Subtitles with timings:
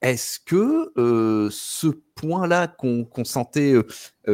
[0.00, 0.92] est-ce que
[1.50, 3.74] ce point-là qu'on sentait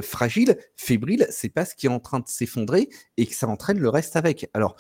[0.03, 3.79] fragile, fébrile, c'est pas ce qui est en train de s'effondrer et que ça entraîne
[3.79, 4.49] le reste avec?
[4.55, 4.77] Alors.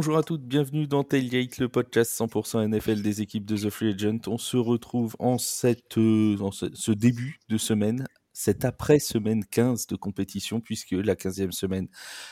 [0.00, 3.92] Bonjour à toutes, bienvenue dans Tailgate, le podcast 100% NFL des équipes de The Free
[3.92, 4.20] Agent.
[4.28, 8.06] On se retrouve en, cette, euh, en ce, début de semaine
[8.40, 11.88] cette après-semaine 15 de compétition, puisque la 15e semaine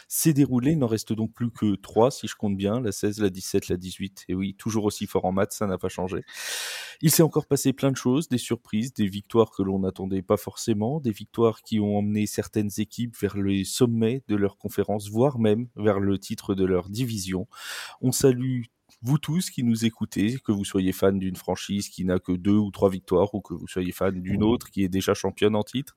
[0.09, 0.73] s'est déroulée.
[0.73, 3.69] Il n'en reste donc plus que 3, si je compte bien, la 16, la 17,
[3.69, 4.25] la 18.
[4.29, 6.25] Et oui, toujours aussi fort en maths, ça n'a pas changé.
[7.03, 10.39] Il s'est encore passé plein de choses, des surprises, des victoires que l'on n'attendait pas
[10.39, 15.39] forcément, des victoires qui ont emmené certaines équipes vers les sommets de leur conférence, voire
[15.39, 17.48] même vers le titre de leur division.
[18.01, 18.62] On salue
[19.02, 22.56] vous tous qui nous écoutez, que vous soyez fan d'une franchise qui n'a que deux
[22.56, 25.62] ou trois victoires ou que vous soyez fan d'une autre qui est déjà championne en
[25.62, 25.97] titre,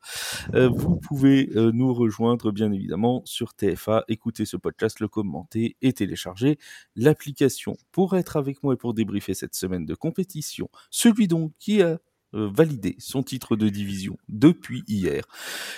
[0.53, 5.77] euh, vous pouvez euh, nous rejoindre bien évidemment sur TFA, écouter ce podcast, le commenter
[5.81, 6.57] et télécharger
[6.95, 7.76] l'application.
[7.91, 11.99] Pour être avec moi et pour débriefer cette semaine de compétition, celui donc qui a
[12.33, 15.26] euh, validé son titre de division depuis hier.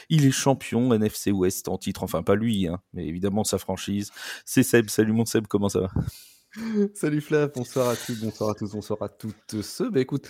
[0.09, 4.11] Il est champion NFC West en titre, enfin pas lui, hein, mais évidemment sa franchise.
[4.45, 5.91] C'est Seb, salut mon Seb, comment ça va?
[6.93, 9.89] Salut Flav, bonsoir à tous, bonsoir à tous, bonsoir à toutes ceux.
[9.89, 10.29] Bah écoute,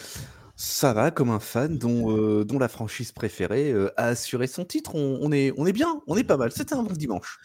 [0.56, 4.64] ça va comme un fan dont, euh, dont la franchise préférée euh, a assuré son
[4.64, 4.96] titre.
[4.96, 6.52] On, est, on est bien, on est pas mal.
[6.52, 7.40] C'était un bon dimanche.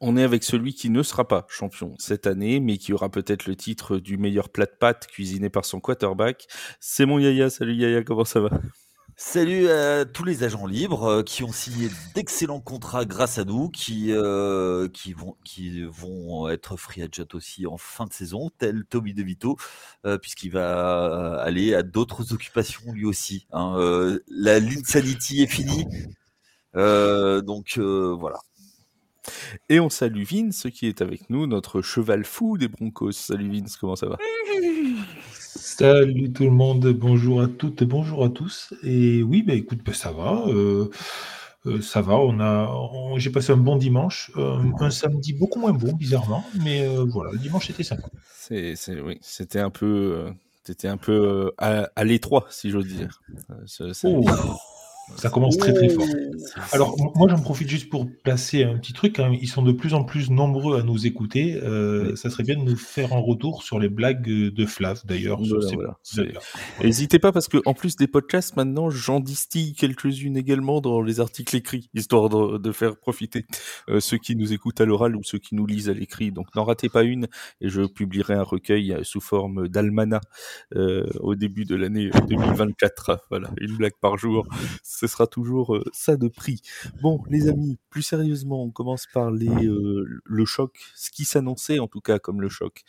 [0.00, 3.46] On est avec celui qui ne sera pas champion cette année, mais qui aura peut-être
[3.46, 6.46] le titre du meilleur plat de pâtes cuisiné par son quarterback.
[6.80, 7.50] C'est mon Yaya.
[7.50, 8.50] Salut Yaya, comment ça va?
[9.20, 13.68] Salut à tous les agents libres euh, qui ont signé d'excellents contrats grâce à nous,
[13.68, 18.84] qui, euh, qui, vont, qui vont être free agent aussi en fin de saison, tel
[18.84, 19.56] Tommy DeVito,
[20.06, 23.48] euh, puisqu'il va aller à d'autres occupations lui aussi.
[23.50, 24.20] Hein.
[24.28, 25.84] la Linsanity est finie.
[26.74, 28.38] donc voilà.
[29.68, 33.10] Et on salue Vince qui est avec nous, notre cheval fou des Broncos.
[33.10, 34.16] Salut Vince, comment ça va?
[35.76, 38.72] Salut tout le monde, bonjour à toutes et bonjour à tous.
[38.82, 40.42] Et oui, bah écoute, bah, ça va.
[40.48, 40.88] Euh,
[41.66, 45.72] euh, ça va, on a, j'ai passé un bon dimanche, euh, un samedi beaucoup moins
[45.72, 48.08] bon, bizarrement, mais voilà, le dimanche était sympa.
[48.34, 50.32] C'est, oui, c'était un peu,
[50.64, 53.20] c'était un peu à, l'étroit, si j'ose dire.
[54.04, 54.24] Oh.
[55.16, 56.06] Ça commence très très fort.
[56.72, 59.18] Alors moi j'en profite juste pour placer un petit truc.
[59.18, 59.36] Hein.
[59.40, 61.58] Ils sont de plus en plus nombreux à nous écouter.
[61.62, 65.40] Euh, ça serait bien de nous faire un retour sur les blagues de Flav d'ailleurs.
[66.82, 71.20] N'hésitez pas parce que en plus des podcasts maintenant j'en distille quelques-unes également dans les
[71.20, 73.46] articles écrits, histoire de, faire profiter
[73.88, 76.30] euh, ceux qui nous écoutent à l'oral ou ceux qui nous lisent à l'écrit.
[76.30, 77.26] Donc n'en ratez pas une
[77.60, 80.22] et je publierai un recueil sous forme d'almanach
[80.76, 83.26] euh, au début de l'année 2024.
[83.30, 84.46] Voilà, une blague par jour
[84.98, 86.60] ce sera toujours euh, ça de prix.
[87.02, 91.86] Bon, les amis, plus sérieusement, on commence par euh, le choc, ce qui s'annonçait en
[91.86, 92.82] tout cas comme le choc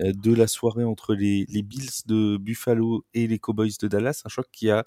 [0.00, 4.28] euh, de la soirée entre les, Bills de Buffalo et les Cowboys de Dallas, un
[4.28, 4.84] choc qui a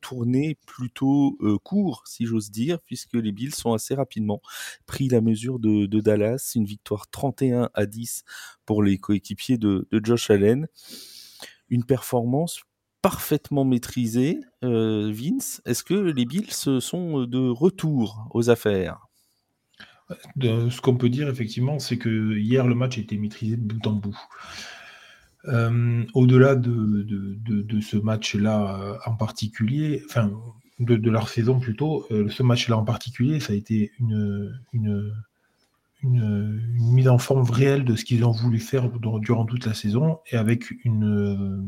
[0.00, 4.40] tourné plutôt court, si j'ose dire, puisque les Bills ont assez rapidement
[4.86, 8.24] pris la mesure de, Dallas, une victoire 31 à 10
[8.64, 10.68] pour les coéquipiers de Josh Allen.
[11.68, 12.62] Une performance
[13.02, 15.62] parfaitement maîtrisé, euh, Vince.
[15.64, 19.06] Est-ce que les Bills sont de retour aux affaires?
[20.40, 23.86] Ce qu'on peut dire effectivement, c'est que hier le match a été maîtrisé de bout
[23.86, 24.18] en bout.
[25.48, 27.06] Euh, au-delà de,
[27.80, 30.30] ce match-là euh, en particulier, enfin
[30.78, 34.52] de, leur saison plutôt, ce match-là en particulier, ça a été une,
[36.02, 38.90] mise en forme réelle de ce qu'ils ont voulu faire
[39.20, 41.62] durant toute la saison et avec une, euh,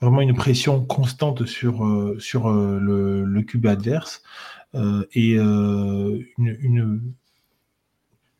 [0.00, 4.22] vraiment une pression constante sur, euh, sur euh, le, le, cube adverse
[5.12, 7.14] et une, une,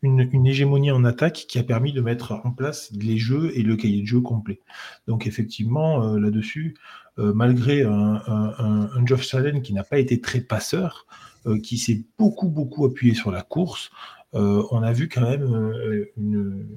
[0.03, 3.75] une, hégémonie en attaque qui a permis de mettre en place les jeux et le
[3.75, 4.59] cahier de jeu complet.
[5.07, 6.75] Donc effectivement, là-dessus,
[7.17, 11.07] malgré un, un, un, Geoff Salen qui n'a pas été très passeur,
[11.63, 13.89] qui s'est beaucoup, beaucoup appuyé sur la course,
[14.33, 15.73] on a vu quand même
[16.17, 16.67] une,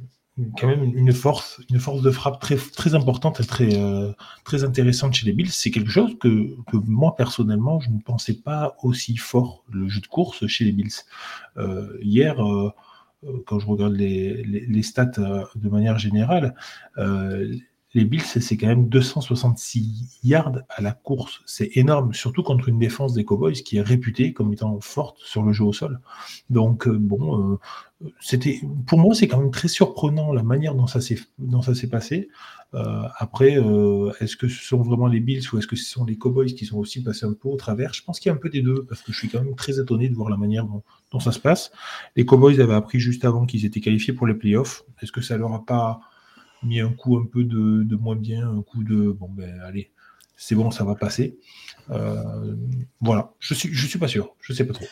[0.58, 4.12] quand même une force, une force de frappe très, très importante et très, euh,
[4.44, 5.50] très intéressante chez les Bills.
[5.50, 10.00] C'est quelque chose que, que, moi, personnellement, je ne pensais pas aussi fort, le jeu
[10.00, 10.90] de course chez les Bills.
[11.56, 12.72] Euh, hier, euh,
[13.46, 16.54] quand je regarde les, les, les stats de manière générale,
[17.92, 21.40] les Bills, c'est quand même 266 yards à la course.
[21.44, 25.42] C'est énorme, surtout contre une défense des Cowboys qui est réputée comme étant forte sur
[25.42, 26.00] le jeu au sol.
[26.50, 30.86] Donc, euh, bon, euh, c'était, pour moi, c'est quand même très surprenant la manière dont
[30.86, 31.18] ça s'est,
[31.90, 32.28] passé.
[32.74, 33.58] Euh, après,
[34.20, 36.66] est-ce que ce sont vraiment les Bills ou est-ce que ce sont les Cowboys qui
[36.66, 37.92] sont aussi passés un peu au travers?
[37.92, 39.56] Je pense qu'il y a un peu des deux, parce que je suis quand même
[39.56, 41.72] très étonné de voir la manière dont ça se passe.
[42.14, 44.84] Les Cowboys avaient appris juste avant qu'ils étaient qualifiés pour les playoffs.
[45.02, 46.00] Est-ce que ça leur a pas
[46.62, 49.90] mis un coup un peu de, moins bien, un coup de bon ben allez,
[50.36, 51.38] c'est bon, ça va passer.
[51.90, 52.54] Euh,
[53.00, 54.86] voilà, je suis, je suis pas sûr, je sais pas trop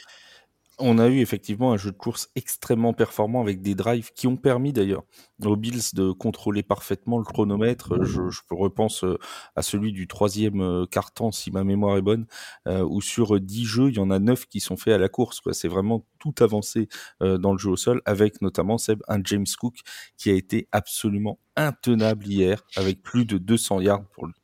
[0.79, 4.37] on a eu effectivement un jeu de course extrêmement performant avec des drives qui ont
[4.37, 5.03] permis d'ailleurs
[5.45, 8.05] aux Bills de contrôler parfaitement le chronomètre.
[8.05, 8.21] Je,
[8.51, 9.19] repense euh,
[9.57, 12.27] à celui du troisième euh, quart-temps, si ma mémoire est bonne,
[12.67, 15.09] euh, où sur dix jeux, il y en a neuf qui sont faits à la
[15.09, 15.41] course.
[15.53, 16.89] C'est vraiment tout avancé
[17.21, 19.77] dans le jeu au sol, avec notamment Seb, un James Cook
[20.17, 24.35] qui a été absolument intenable hier, avec plus de 200 yards pour lui.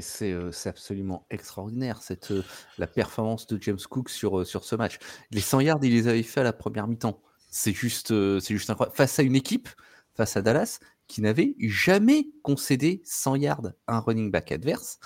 [0.00, 2.32] C'est absolument extraordinaire, cette,
[2.78, 4.98] la performance de James Cook sur, ce match.
[5.30, 7.20] Les 100 yards, il les avait fait à la première mi-temps.
[7.50, 8.08] C'est juste,
[8.40, 8.96] c'est juste incroyable.
[8.96, 9.68] Face à une équipe,
[10.14, 10.78] face à Dallas,
[11.08, 15.00] qui n'avait jamais concédé 100 yards à un running back adverse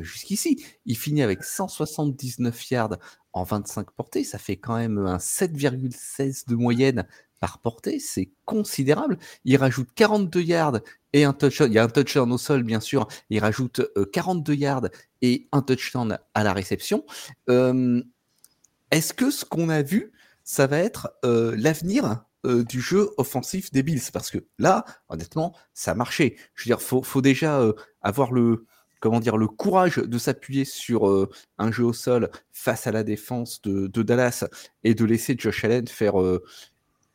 [0.00, 0.64] jusqu'ici.
[0.84, 2.98] Il finit avec 179 yards
[3.32, 4.24] en 25 portées.
[4.24, 7.06] Ça fait quand même un 7,16 de moyenne
[7.40, 7.98] par portée.
[7.98, 9.18] C'est considérable.
[9.44, 10.80] Il rajoute 42 yards
[11.12, 11.70] et un touchdown.
[11.70, 13.08] Il y a un touchdown au sol, bien sûr.
[13.30, 14.88] Il rajoute 42 yards
[15.22, 17.04] et un touchdown à la réception.
[17.48, 20.12] Est-ce que ce qu'on a vu,
[20.44, 24.10] ça va être l'avenir du jeu offensif des Bills?
[24.12, 26.36] Parce que là, honnêtement, ça a marché.
[26.54, 27.60] Je veux dire, faut, déjà
[28.02, 28.66] avoir le,
[29.00, 33.04] comment dire, le courage de s'appuyer sur euh, un jeu au sol face à la
[33.04, 34.44] défense de, Dallas
[34.84, 36.42] et de laisser Josh Allen faire euh,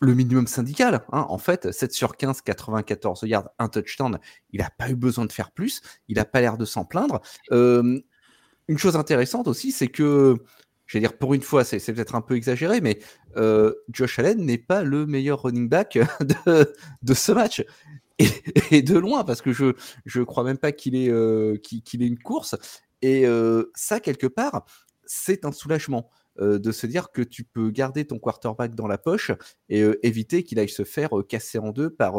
[0.02, 1.04] le minimum syndical.
[1.12, 1.26] Hein.
[1.30, 4.20] En fait, 7 sur 15, 94 yards, un touchdown,
[4.52, 7.22] il n'a pas eu besoin de faire plus, il n'a pas l'air de s'en plaindre.
[7.52, 10.38] une chose intéressante aussi, c'est que,
[10.86, 13.00] je vais dire pour une fois, c'est peut-être un peu exagéré, mais
[13.90, 16.00] Josh Allen n'est pas le meilleur running back
[16.46, 17.64] de, ce match
[18.72, 19.74] et, de loin, parce que je
[20.06, 22.56] je crois même pas qu'il ait, une course.
[23.02, 23.26] Et
[23.76, 24.66] ça, quelque part,
[25.06, 26.10] c'est un soulagement.
[26.42, 29.32] Euh, de se dire que tu peux garder ton quarterback dans la poche
[29.70, 32.16] et éviter qu'il aille se faire casser en deux par,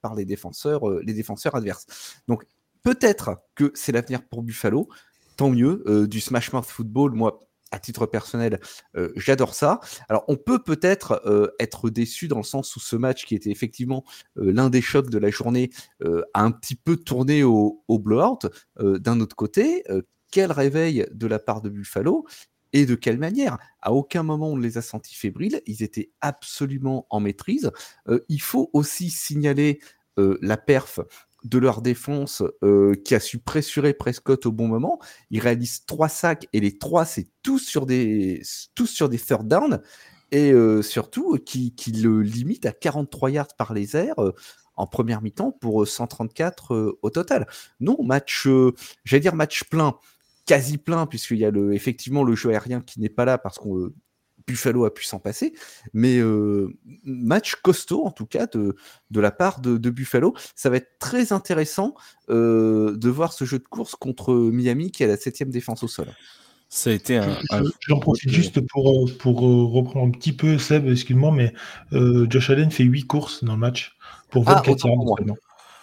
[0.00, 1.86] par les, défenseurs, les défenseurs adverses.
[2.26, 2.44] Donc
[2.82, 4.88] peut-être que c'est l'avenir pour Buffalo,
[5.36, 6.06] tant mieux.
[6.08, 8.60] du Smash Mouth Football, moi à titre personnel,
[8.96, 9.80] euh, j'adore ça.
[10.08, 13.50] Alors, on peut peut-être euh, être déçu dans le sens où ce match, qui était
[13.50, 14.04] effectivement
[14.38, 15.70] euh, l'un des chocs de la journée,
[16.34, 18.38] a un petit peu tourné au blowout.
[18.80, 19.84] D'un autre côté,
[20.30, 22.24] quel réveil de la part de Buffalo
[22.72, 23.58] et de quelle manière?
[23.80, 25.62] À aucun moment on ne les a sentis fébriles.
[25.66, 27.70] Ils étaient absolument en maîtrise.
[28.28, 29.80] il faut aussi signaler
[30.16, 31.00] la perf
[31.44, 34.98] de leur défense euh, qui a su pressurer Prescott au bon moment.
[35.30, 38.42] Ils réalisent trois sacs et les trois, c'est tous sur des,
[38.74, 39.80] tous sur des third down
[40.30, 44.34] et euh, surtout qui, qui, le limite à 43 yards par les airs euh,
[44.76, 47.48] en première mi-temps pour 134 au total.
[47.80, 48.46] Non, match,
[49.04, 49.98] j'allais dire match plein,
[50.48, 53.58] quasi plein, puisqu'il y a le, effectivement le jeu aérien qui n'est pas là parce
[53.58, 53.92] qu'on
[54.46, 55.52] Buffalo a pu s'en passer,
[55.92, 56.74] mais euh,
[57.04, 58.76] match costaud en tout cas de,
[59.10, 60.34] de la part de, Buffalo.
[60.54, 61.94] Ça va être très intéressant
[62.30, 65.88] euh, de voir ce jeu de course contre Miami qui a la septième défense au
[65.88, 66.06] sol.
[66.70, 67.38] Ça a été un.
[67.86, 71.52] J'en profite juste pour, euh, pour reprendre un petit peu, Seb, excuse-moi, mais
[71.92, 73.96] Josh Allen fait 8 courses dans le match
[74.30, 75.36] pour 24 ah, yards.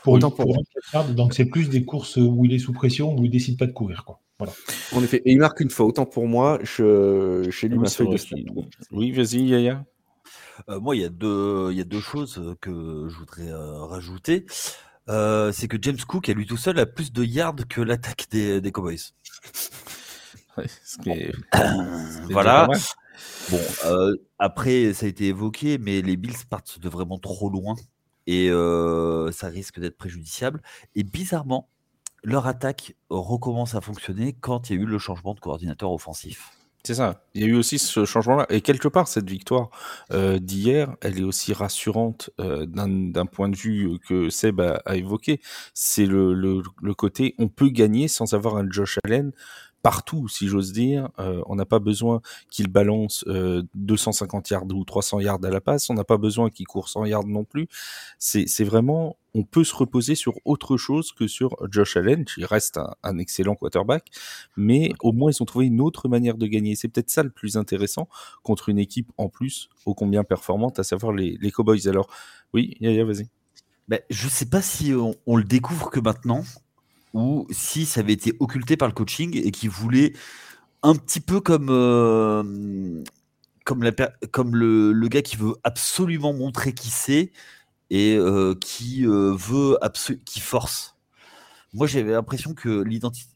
[0.03, 0.63] Pour, pour,
[0.93, 3.67] yards, donc c'est plus des courses où il est sous pression, où il décide pas
[3.67, 4.05] de courir.
[4.05, 4.21] Quoi.
[4.37, 4.53] Voilà.
[4.91, 5.85] En effet, et il marque une fois.
[5.85, 8.17] Autant pour moi, je, j'ai lu ma feuille de
[8.91, 9.85] Oui, vas-y, Yaya.
[10.69, 13.83] Euh, moi, il y, a deux, il y a deux choses que je voudrais euh,
[13.83, 14.45] rajouter.
[15.07, 18.27] Euh, c'est que James Cook, à lui tout seul, a plus de yards que l'attaque
[18.31, 18.97] des, des Cowboys.
[22.29, 22.67] voilà.
[23.49, 23.59] Bon,
[24.39, 27.75] après, ça a été évoqué, mais les Bills partent de vraiment trop loin
[28.27, 28.49] et
[29.31, 30.61] ça risque d'être préjudiciable.
[30.95, 31.69] Et bizarrement,
[32.25, 36.51] leur attaque recommence à fonctionner quand il y a eu le changement de coordinateur offensif.
[36.83, 37.23] C'est ça.
[37.33, 38.45] Il y a eu aussi ce changement-là.
[38.49, 39.69] Et quelque part, cette victoire
[40.11, 45.41] euh, d'hier, elle est aussi rassurante euh, d'un point de vue que Seb a, évoqué.
[45.73, 49.31] C'est le, le, côté, on peut gagner sans avoir un Josh Allen
[49.85, 51.09] partout, si j'ose dire.
[51.19, 53.23] Euh, on n'a pas besoin qu'il balance
[53.75, 55.91] 250 yards ou 300 yards à la passe.
[55.91, 57.67] On n'a pas besoin qu'il court 100 yards non plus.
[58.17, 62.79] C'est vraiment, on peut se reposer sur autre chose que sur Josh Allen, qui reste
[63.03, 64.07] un, excellent quarterback.
[64.57, 66.73] Mais au moins, ils ont trouvé une autre manière de gagner.
[66.73, 68.09] C'est peut-être ça le plus intéressant
[68.41, 71.87] contre une équipe en plus, ô combien performante, à savoir les, les Cowboys.
[71.87, 72.07] Alors,
[72.55, 73.29] oui, Yaya, vas-y.
[73.87, 74.93] Ben, je sais pas si
[75.27, 76.43] on, le découvre que maintenant
[77.15, 80.11] ou si ça avait été occulté par le coaching et qu'il voulait
[80.83, 82.43] un petit peu comme euh,
[83.63, 87.31] le, gars qui veut absolument montrer qui c'est
[87.89, 89.77] et euh, qui euh, veut
[90.25, 90.97] qui force.
[91.73, 93.29] Moi, j'avais l'impression que l'identité,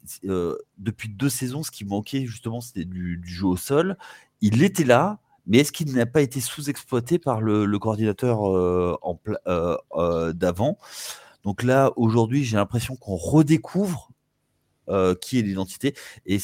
[0.77, 3.97] depuis deux saisons, ce qui manquait justement, c'était du, jeu au sol.
[4.41, 8.39] Il était là, mais est-ce qu'il n'a pas été sous-exploité par le, coordinateur
[10.33, 10.77] d'avant?
[11.43, 14.09] Donc là, aujourd'hui, j'ai l'impression qu'on redécouvre
[15.21, 15.95] qui est l'identité.
[16.25, 16.39] Et,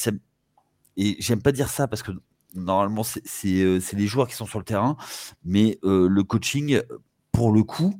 [0.98, 2.12] et j'aime pas dire ça parce que
[2.54, 4.98] normalement, c'est les joueurs qui sont sur le terrain,
[5.44, 6.82] mais le coaching,
[7.32, 8.00] pour le coup,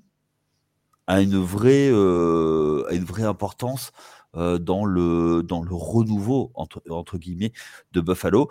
[1.08, 3.92] a une vraie, a une vraie importance
[4.34, 7.52] dans, le, dans le renouveau, entre, entre guillemets,
[7.92, 8.50] de Buffalo.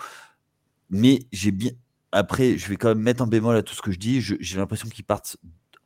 [0.91, 1.71] Mais j'ai bien,
[2.13, 4.21] après, je vais quand même mettre un bémol à tout ce que je dis.
[4.21, 5.37] J'ai l'impression qu'ils partent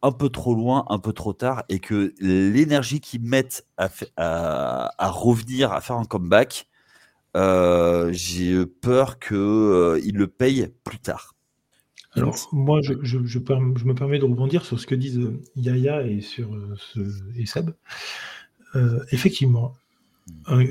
[0.03, 5.73] un peu trop loin, un peu trop tard, et que l'énergie qu'ils mettent à, revenir,
[5.73, 6.69] à faire un comeback,
[7.37, 11.35] euh, j'ai peur qu'ils euh, le payent plus tard.
[12.13, 15.21] Alors, moi, je, me permets de rebondir sur ce que disent
[15.57, 17.01] Yaya et, sur, ce,
[17.37, 17.71] et Seb.
[18.75, 19.75] Euh, effectivement,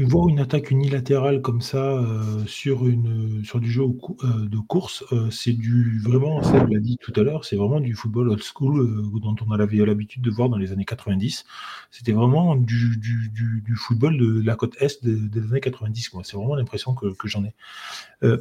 [0.05, 5.03] voir une attaque unilatérale comme ça euh, sur, une, sur du jeu euh, de course,
[5.11, 8.41] euh, c'est du vraiment, ça l'a dit tout à l'heure, c'est vraiment du football old
[8.41, 11.45] school dont on avait l'habitude de voir dans les années 90.
[11.91, 16.11] C'était vraiment du, du, football de la côte est des années 90.
[16.23, 17.53] C'est vraiment l'impression que j'en ai.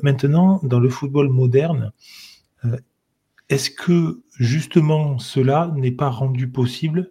[0.03, 1.93] maintenant, dans le football moderne,
[3.49, 7.11] est-ce que justement cela n'est pas rendu possible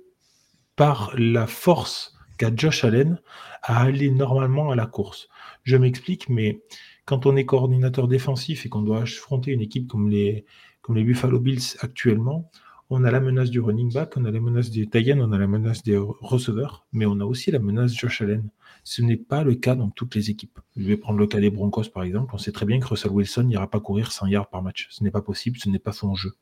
[0.75, 3.19] par la force qu'a Josh Allen
[3.63, 5.29] à aller normalement à la course.
[5.63, 6.61] Je m'explique, mais
[7.05, 10.45] quand on est coordinateur défensif et qu'on doit affronter une équipe comme les,
[10.81, 12.51] comme les Buffalo Bills actuellement,
[12.89, 15.37] on a la menace du running back, on a la menace des Tayens, on a
[15.37, 18.49] la menace des receveurs, mais on a aussi la menace Josh Allen.
[18.83, 20.59] Ce n'est pas le cas dans toutes les équipes.
[20.77, 22.35] Je vais prendre le cas des Broncos par exemple.
[22.35, 24.87] On sait très bien que Russell Wilson n'ira pas courir 100 yards par match.
[24.91, 26.33] Ce n'est pas possible, ce n'est pas son jeu.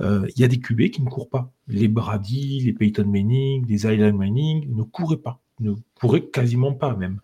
[0.00, 1.52] Euh, il y a des QB qui ne courent pas.
[1.66, 6.96] Les Brady, les Peyton Manning, les Island Manning ne couraient pas ne pourrait quasiment pas
[6.96, 7.20] même.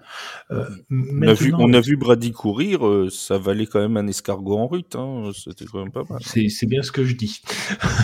[0.50, 4.06] Euh, on, a vu, on, a vu, Brady courir, euh, ça valait quand même un
[4.06, 6.20] escargot en rut, hein, c'était quand même pas mal.
[6.22, 7.42] C'est bien ce que je dis.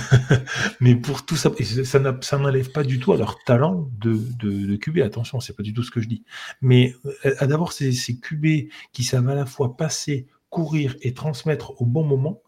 [0.81, 1.51] Mais pour tout ça,
[1.85, 5.63] ça n'enlève pas du tout à leur talent de, de, de QB, attention, c'est pas
[5.63, 6.25] du tout ce que je dis.
[6.61, 11.83] Mais euh, d'avoir ces, ces QB qui savent à la fois passer courir et transmettre
[11.83, 12.41] au bon moment,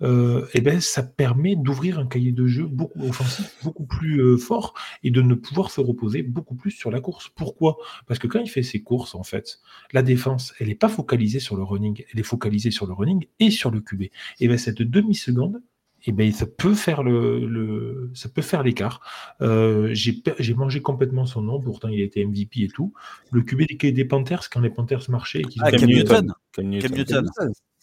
[0.00, 4.36] euh, eh ben, ça permet d'ouvrir un cahier de jeu beaucoup offensif, beaucoup plus euh,
[4.36, 7.28] fort et de ne pouvoir se reposer beaucoup plus sur la course.
[7.34, 7.78] Pourquoi?
[8.06, 9.58] Parce que quand il fait ses courses, en fait,
[9.92, 13.26] la défense, elle n'est pas focalisée sur le running, elle est focalisée sur le running
[13.40, 14.04] et sur le QB.
[14.38, 15.60] Et bien cette demi-seconde,
[16.06, 19.00] et eh ben, ça peut faire le, ça peut faire l'écart.
[19.42, 22.92] Euh, j'ai mangé complètement son nom, pourtant il était MVP et tout.
[23.32, 26.32] Le QB des, des Panthers, quand les Panthers marchaient, ah, Cam, Newton.
[26.52, 27.28] Cam, Newton.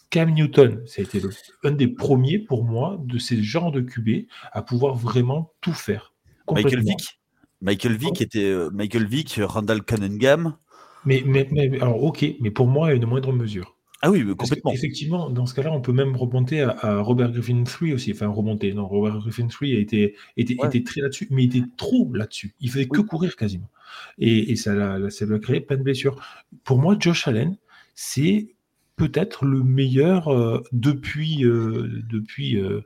[0.09, 0.83] Cam Newton.
[0.85, 1.21] ça a été
[1.65, 6.13] un des premiers pour moi de ces genres de QB à pouvoir vraiment tout faire.
[6.49, 7.19] Michael Vick.
[7.59, 10.55] Michael Vick était euh, Michael Vick, Randall Cunningham.
[11.05, 13.75] Mais, mais, mais, alors ok, mais pour moi à une moindre mesure.
[14.05, 14.73] Ah oui, complètement.
[14.73, 18.11] Effectivement, dans ce cas-là, on peut même remonter à, Robert Griffin III aussi.
[18.11, 18.73] Enfin, remonter.
[18.73, 22.53] Non, Robert Griffin III a été, était, très là-dessus, mais il était trop là-dessus.
[22.59, 23.69] Il faisait que courir quasiment.
[24.17, 26.21] Et, ça, ça lui a créé plein de blessures.
[26.65, 27.55] Pour moi, Josh Allen,
[27.95, 28.49] c'est
[28.97, 31.45] peut-être le meilleur euh, depuis.
[31.45, 32.81] Euh, depuis euh,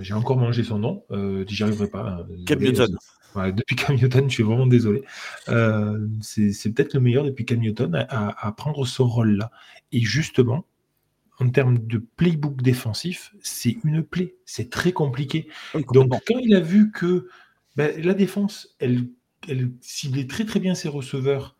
[0.00, 1.04] j'ai encore mangé son nom,
[1.46, 2.08] j'y arriverai pas.
[2.08, 2.96] Hein, Cam Newton
[3.34, 5.02] depuis Cam Newton, je suis vraiment désolé.
[5.48, 9.50] Euh, c'est peut-être le meilleur depuis Cam Newton à, prendre ce rôle-là.
[9.92, 10.66] Et justement,
[11.38, 14.34] en termes de playbook défensif, c'est une plaie.
[14.44, 15.48] C'est très compliqué.
[15.92, 17.28] Donc, quand il a vu que
[17.76, 19.08] ben, la défense, elle,
[19.48, 21.56] elle ciblait très très bien ses receveurs,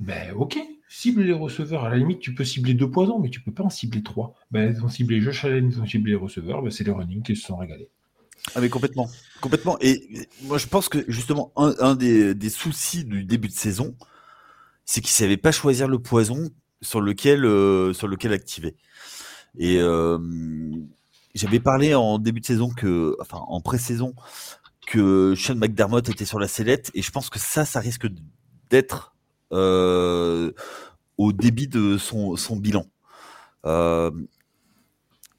[0.00, 1.84] ben ok, cible les receveurs.
[1.84, 4.34] À la limite, tu peux cibler deux poisons, mais tu peux pas en cibler trois.
[4.50, 7.22] Ben, ils ont ciblé Josh Allen, ils ont ciblé les receveurs, ben, c'est les running
[7.22, 7.88] qui se sont régalés.
[8.54, 9.08] Ah mais complètement,
[9.40, 9.78] complètement.
[9.80, 13.94] Et moi je pense que justement un, des, soucis du début de saison,
[14.84, 17.92] c'est qu'ils savaient pas choisir le poison sur lequel euh,
[18.30, 18.76] activer.
[19.58, 20.18] Et euh,
[21.34, 24.14] j'avais parlé en début de saison que, enfin en pré-saison,
[24.86, 28.06] que Sean McDermott était sur la sellette et je pense que ça, ça risque
[28.70, 29.14] d'être
[29.52, 30.50] euh,
[31.16, 32.84] au débit de son bilan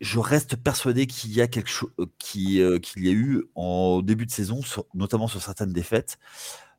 [0.01, 4.01] je reste persuadé qu'il y a quelque chose euh, euh, qu'il y a eu en
[4.01, 4.61] début de saison,
[4.93, 6.17] notamment sur certaines défaites,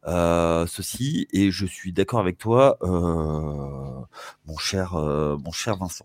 [0.07, 6.05] euh, ceci, et je suis d'accord avec toi, mon cher, mon cher Vincent.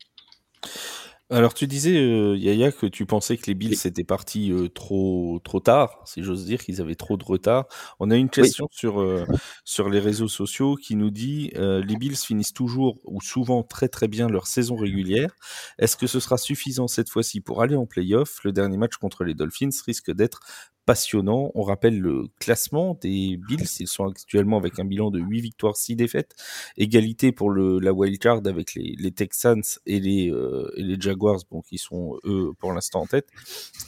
[1.32, 5.40] Alors tu disais, euh, Yaya, que tu pensais que les Bills étaient partis euh, trop
[5.44, 7.68] trop tard, si j'ose dire, qu'ils avaient trop de retard.
[8.00, 9.28] On a une question sur euh,
[9.64, 14.08] sur les réseaux sociaux qui nous dit les Bills finissent toujours ou souvent très très
[14.08, 15.36] bien leur saison régulière.
[15.78, 18.40] Est-ce que ce sera suffisant cette fois-ci pour aller en playoff?
[18.44, 20.40] Le dernier match contre les Dolphins risque d'être
[20.90, 21.52] passionnant.
[21.54, 23.70] On rappelle le classement des Bills.
[23.80, 26.34] Ils sont actuellement avec un bilan de 8 victoires, 6 défaites.
[26.78, 31.62] Égalité pour le, la wildcard avec les, Texans et les, euh, et les Jaguars, bon,
[31.62, 33.28] qui sont eux pour l'instant en tête.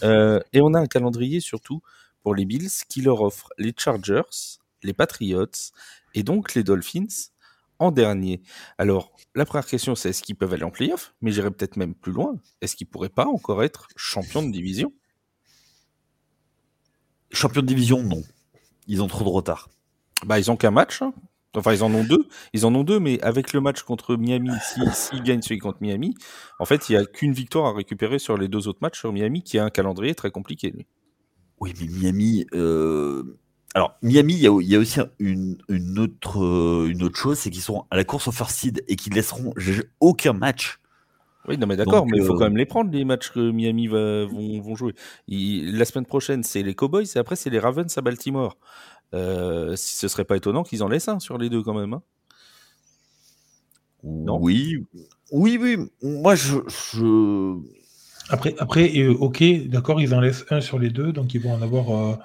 [0.03, 1.81] Euh, et on a un calendrier surtout
[2.21, 5.71] pour les Bills qui leur offre les Chargers, les Patriots
[6.13, 7.31] et donc les Dolphins
[7.79, 8.43] en dernier.
[8.77, 11.15] Alors, la première question, c'est est-ce qu'ils peuvent aller en playoff?
[11.21, 12.35] Mais j'irais peut-être même plus loin.
[12.61, 14.93] Est-ce qu'ils pourraient pas encore être champions de division?
[17.31, 18.21] Champion de division, non.
[18.87, 19.69] Ils ont trop de retard.
[20.25, 21.01] Bah, ils ont qu'un match.
[21.01, 21.13] Hein.
[21.55, 22.27] Enfin, ils en ont deux.
[22.53, 25.79] Ils en ont deux, mais avec le match contre Miami, s'ils si, gagnent celui contre
[25.81, 26.15] Miami,
[26.59, 29.11] en fait, il n'y a qu'une victoire à récupérer sur les deux autres matchs sur
[29.11, 30.73] Miami, qui a un calendrier très compliqué.
[31.59, 32.45] Oui, mais Miami.
[32.53, 33.37] Euh,
[33.73, 35.57] alors, Miami, il y, a, aussi une,
[35.97, 39.13] autre, une autre chose, c'est qu'ils sont à la course au first seed et qu'ils
[39.13, 39.53] laisseront
[40.01, 40.80] aucun match
[41.47, 43.51] oui, non, mais d'accord, mais il faut quand euh, même les prendre, les matchs que
[43.51, 44.93] Miami va, vont, jouer.
[45.27, 48.57] la semaine prochaine, c'est les Cowboys et après, c'est les Ravens à Baltimore.
[49.13, 51.93] Euh, si ce serait pas étonnant qu'ils en laissent un sur les deux quand même.
[51.93, 52.01] Hein.
[54.03, 54.85] non oui,
[55.31, 55.77] oui, oui.
[56.01, 57.57] Moi, je.
[58.29, 61.51] Après, après euh, ok, d'accord, ils en laissent un sur les deux, donc ils vont
[61.51, 62.19] en avoir,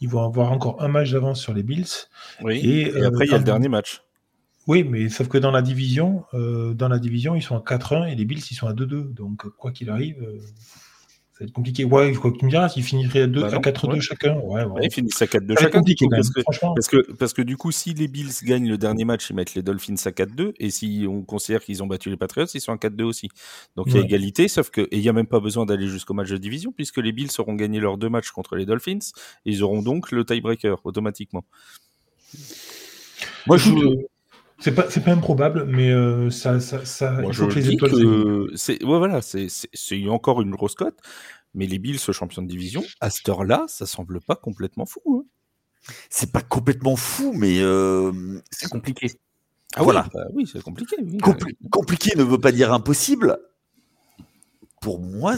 [0.00, 1.86] ils vont avoir encore un match d'avance sur les Bills.
[2.42, 2.60] Oui.
[2.64, 4.00] Et, après, il y a le dernier match.
[4.70, 8.06] Oui, mais sauf que dans la division, euh, dans la division, ils sont à 4-1
[8.06, 9.12] et les Bills, ils sont à 2-2.
[9.14, 10.38] Donc, quoi qu'il arrive, euh,
[11.32, 11.82] ça va être compliqué.
[11.82, 14.36] Ouais, quoi que tu me diras, s'ils finiraient à, 2, bah à 4-2 chacun.
[14.36, 14.82] Ouais, ouais.
[14.84, 15.78] ils finissent à 4-2 chacun.
[15.80, 19.04] Compliqué, parce, que, parce, que, parce que du coup, si les Bills gagnent le dernier
[19.04, 20.52] match, ils mettent les Dolphins à 4-2.
[20.60, 23.28] Et si on considère qu'ils ont battu les Patriots, ils sont à 4-2 aussi.
[23.74, 25.88] Donc, il y a égalité, sauf que, et il n'y a même pas besoin d'aller
[25.88, 29.00] jusqu'au match de division, puisque les Bills auront gagné leurs deux matchs contre les Dolphins.
[29.46, 31.44] Et ils auront donc le tiebreaker automatiquement.
[33.48, 34.06] Moi, je.
[34.60, 38.50] C'est pas, c'est pas improbable, mais euh, ça, ça, ça il faut que les étoiles.
[38.56, 40.98] c'est, ouais, voilà, c'est, c'est, encore une grosse cote,
[41.54, 45.00] mais les Bills, ce champion de division, à cette heure-là, ça semble pas complètement fou.
[45.06, 45.24] Hein.
[46.10, 48.12] C'est pas complètement fou, mais euh,
[48.50, 49.12] c'est compliqué.
[49.76, 50.08] Ah voilà.
[50.12, 50.96] Bah oui, c'est compliqué.
[51.70, 53.38] compliqué ne veut pas dire impossible.
[54.80, 55.36] Pour moi,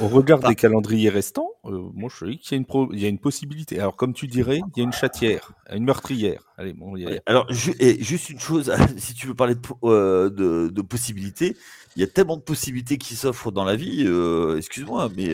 [0.00, 3.04] au regard des calendriers restants, euh, moi je dis qu'il y a, une il y
[3.04, 3.78] a une possibilité.
[3.78, 6.42] Alors, comme tu dirais, il y a une chatière, une meurtrière.
[6.58, 7.46] Allez, bon, Alors,
[7.78, 10.30] et juste une chose, si tu veux parler de, euh,
[10.70, 11.56] de, possibilités,
[11.94, 15.32] il y a tellement de possibilités qui s'offrent dans la vie, euh, excuse-moi, mais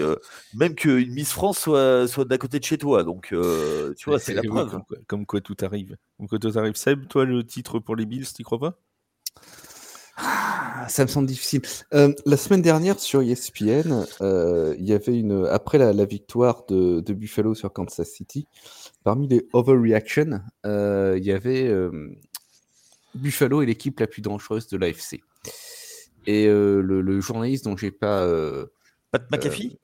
[0.55, 3.03] même qu'une Miss France soit, soit d'à côté de chez toi.
[3.03, 3.29] Donc,
[3.97, 4.79] tu vois, c'est la preuve.
[5.07, 5.97] Comme, quoi tout arrive.
[6.19, 6.75] Comme quoi tout arrive.
[6.75, 8.79] Seb, toi, le titre pour les Bills, tu crois pas?
[10.17, 11.61] Ah, ça me semble difficile.
[11.93, 17.01] Euh, la semaine dernière sur ESPN, euh, il y avait une après la, victoire de,
[17.13, 18.49] Buffalo sur Kansas City,
[19.05, 21.71] parmi les overreactions, euh, il y avait
[23.15, 25.21] Buffalo est l'équipe la plus dangereuse de l'AFC.
[26.27, 28.27] Et le, journaliste dont j'ai pas
[29.11, 29.79] Pat McAfee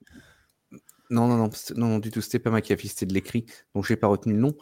[1.11, 3.97] non, non, non, non, non, du tout, c'était pas McAfee, c'était de l'écrit, dont j'ai
[3.97, 4.55] pas retenu le nom.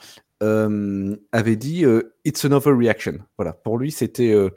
[0.43, 3.19] Euh, avait dit euh, It's an overreaction.
[3.37, 4.51] Voilà, pour lui, c'était euh,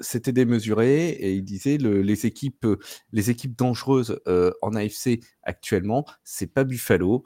[0.00, 2.66] c'était démesuré et il disait le, les équipes
[3.12, 4.20] les équipes dangereuses
[4.62, 7.24] en AFC actuellement, c'est pas Buffalo,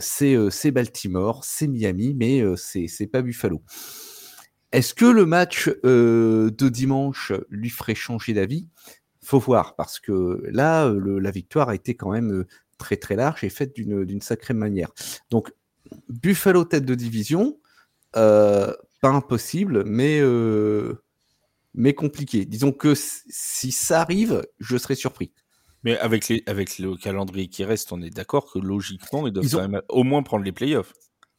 [0.00, 3.62] c'est Baltimore, c'est Miami, mais c'est c'est pas Buffalo.
[4.72, 8.68] Est-ce que le match de dimanche lui ferait changer d'avis?
[9.22, 12.46] Faut voir parce que là, la victoire a été quand même
[12.78, 14.90] très très large et faite d'une sacrée manière.
[15.30, 15.52] Donc
[16.08, 17.58] Buffalo tête de division,
[18.16, 21.02] euh, pas impossible, mais, euh,
[21.74, 22.44] mais compliqué.
[22.44, 25.32] Disons que si ça arrive, je serais surpris.
[25.84, 29.50] Mais avec, les, avec le calendrier qui reste, on est d'accord que logiquement, ils doivent
[29.50, 30.92] quand même au moins prendre les playoffs.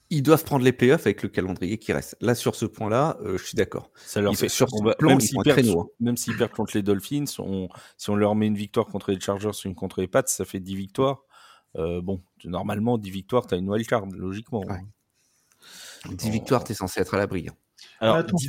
[0.10, 2.18] Ils doivent prendre les playoffs avec le calendrier qui reste.
[2.20, 3.90] Là, sur ce point-là, euh, je suis d'accord.
[3.96, 7.40] Ça leur fait sur plan, même s'ils perdent, même s'ils perdent contre les Dolphins, si
[8.10, 10.76] on leur met une victoire contre les Chargers, une contre les Pats, ça fait 10
[10.76, 11.24] victoires.
[11.76, 14.64] Euh, bon, normalement, 10 victoires, tu as une wildcard, logiquement.
[16.10, 17.48] 10 victoires, tu es censé être à l'abri.
[17.50, 17.56] Hein.
[18.00, 18.48] Alors, 10,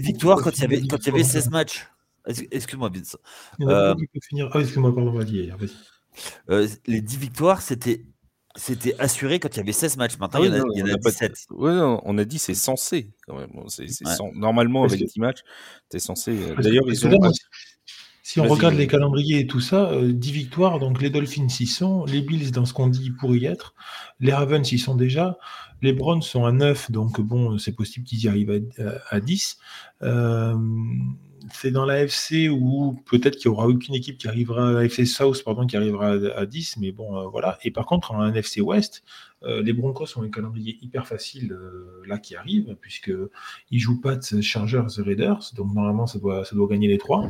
[0.00, 1.88] victoires quand il y avait, quand il y avait 16 matchs.
[2.26, 3.16] Excuse-moi, Vince.
[3.60, 5.52] Euh, ah, excuse-moi, pardon, vas-y.
[6.50, 8.04] Euh, les 10 victoires, c'était
[8.58, 10.18] c'était assuré quand il y avait 16 matchs.
[10.18, 11.46] Maintenant, ah il y en a, 17.
[11.50, 13.12] on a dit c'est censé.
[13.26, 13.50] Quand même.
[14.34, 15.42] Normalement, avec 10 matchs,
[15.90, 16.54] tu es censé.
[16.58, 17.30] D'ailleurs, ils ont.
[18.36, 22.04] Si on regarde les calendriers et tout ça, 10 victoires, donc les Dolphins y sont,
[22.04, 23.74] les Bills dans ce qu'on dit pour y être,
[24.20, 25.38] les Ravens y sont déjà,
[25.80, 28.62] les Browns sont à 9, donc bon, c'est possible qu'ils y arrivent
[29.10, 29.58] à, 10
[31.52, 35.06] c'est dans la FC où peut-être qu'il n'y aura aucune équipe qui arrivera, la FC
[35.06, 37.58] South, pardon, qui arrivera à, 10, mais bon, euh, voilà.
[37.62, 42.02] Et par contre, en NFC West, euh, les Broncos ont un calendrier hyper facile euh,
[42.06, 46.54] là qui arrive, puisqu'ils jouent pas de Chargers et Raiders, donc normalement ça doit, ça
[46.54, 47.28] doit gagner les trois.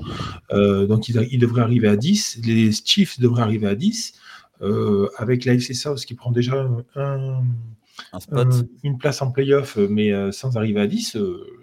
[0.50, 4.14] donc ils, devraient arriver à 10, les Chiefs devraient arriver à 10,
[5.18, 7.42] avec la FC South qui prend déjà un,
[8.82, 11.16] une place en playoff, mais sans arriver à 10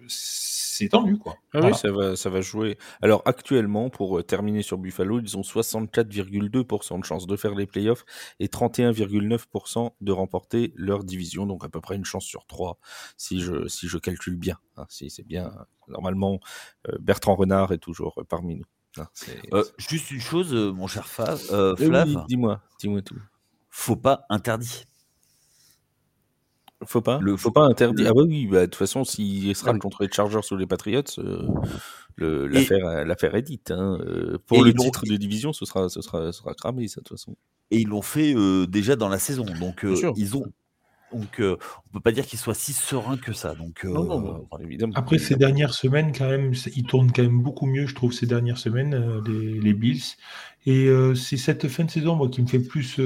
[0.08, 0.53] c'est
[0.90, 1.38] tendu, quoi.
[1.54, 2.78] Ah oui, ça va, ça va jouer.
[3.02, 7.66] Alors, actuellement, pour euh, terminer sur Buffalo, ils ont 64,2% de chance de faire les
[7.66, 8.06] playoffs
[8.40, 11.46] et 31,9% de remporter leur division.
[11.46, 12.80] Donc, à peu près une chance sur trois,
[13.18, 14.58] si je, si je calcule bien.
[14.78, 14.86] Hein.
[14.90, 15.54] si c'est bien.
[15.88, 16.40] Normalement,
[16.88, 18.66] euh, Bertrand Renard est toujours euh, parmi nous.
[18.98, 19.08] Hein,
[19.78, 21.40] juste une chose, mon cher Flav.
[21.78, 23.20] Flav dis-moi, dis-moi tout.
[23.70, 24.86] Faut pas interdit.
[26.88, 28.08] Faut pas le, Faut pas interdire.
[28.10, 31.02] Ah oui, bah, de toute façon, s'il sera contre les Chargers ou les Patriots,
[32.22, 32.48] euh,
[33.06, 33.72] l'affaire est dite.
[33.72, 33.98] Hein.
[34.06, 37.06] Euh, pour le titre de division, ce sera, ce sera, ce sera cramé, ça, de
[37.06, 37.36] toute façon.
[37.72, 39.46] Et ils l'ont fait euh, déjà dans la saison.
[39.60, 40.46] Donc, ils ont.
[41.12, 43.54] Donc, on peut pas dire qu'ils soient si sereins que ça.
[43.54, 43.86] Donc,
[44.60, 44.94] évidemment.
[44.96, 48.26] Après, ces dernières semaines, quand même, ils tournent quand même beaucoup mieux, je trouve, ces
[48.26, 50.16] dernières semaines, les, les, Bills.
[50.66, 53.00] Et c'est cette fin de saison, moi, qui me fait plus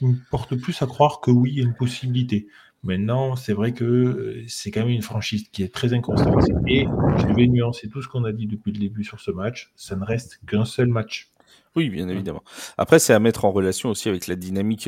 [0.00, 2.46] qui me porte plus à croire que oui, il y a une possibilité.
[2.82, 6.42] Maintenant, c'est vrai que euh, c'est quand même une franchise qui est très inconstante.
[6.66, 6.86] Et
[7.18, 9.70] je vais nuancer tout ce qu'on a dit depuis le début sur ce match.
[9.76, 11.29] Ça ne reste qu'un seul match.
[11.76, 12.42] Oui, bien évidemment.
[12.78, 14.80] Après, c'est à mettre en relation aussi avec la dynamique,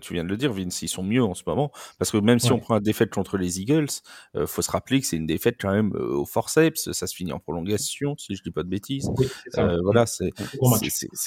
[0.00, 1.72] tu viens de le dire, Vince, ils sont mieux en ce moment.
[1.98, 3.88] Parce que même si on prend la défaite contre les Eagles,
[4.36, 7.14] euh, faut se rappeler que c'est une défaite quand même euh, au forceps, ça se
[7.16, 9.10] finit en prolongation, si je dis pas de bêtises.
[9.58, 10.30] euh, voilà, c'est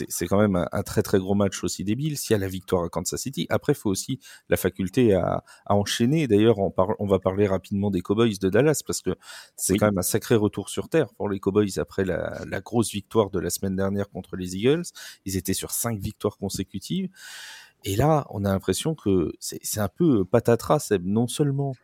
[0.07, 2.17] c'est quand même un, très très gros match aussi débile.
[2.17, 5.43] S'il y a la victoire à Kansas City, après, il faut aussi la faculté à,
[5.65, 6.27] à enchaîner.
[6.27, 9.11] D'ailleurs, on, on va parler rapidement des Cowboys de Dallas, parce que
[9.57, 12.91] c'est quand même un sacré retour sur terre pour les Cowboys après la, la grosse
[12.91, 14.83] victoire de la semaine dernière contre les Eagles.
[15.25, 17.09] Ils étaient sur cinq victoires consécutives.
[17.83, 21.75] Et là, on a l'impression que c'est un peu patatras, non seulement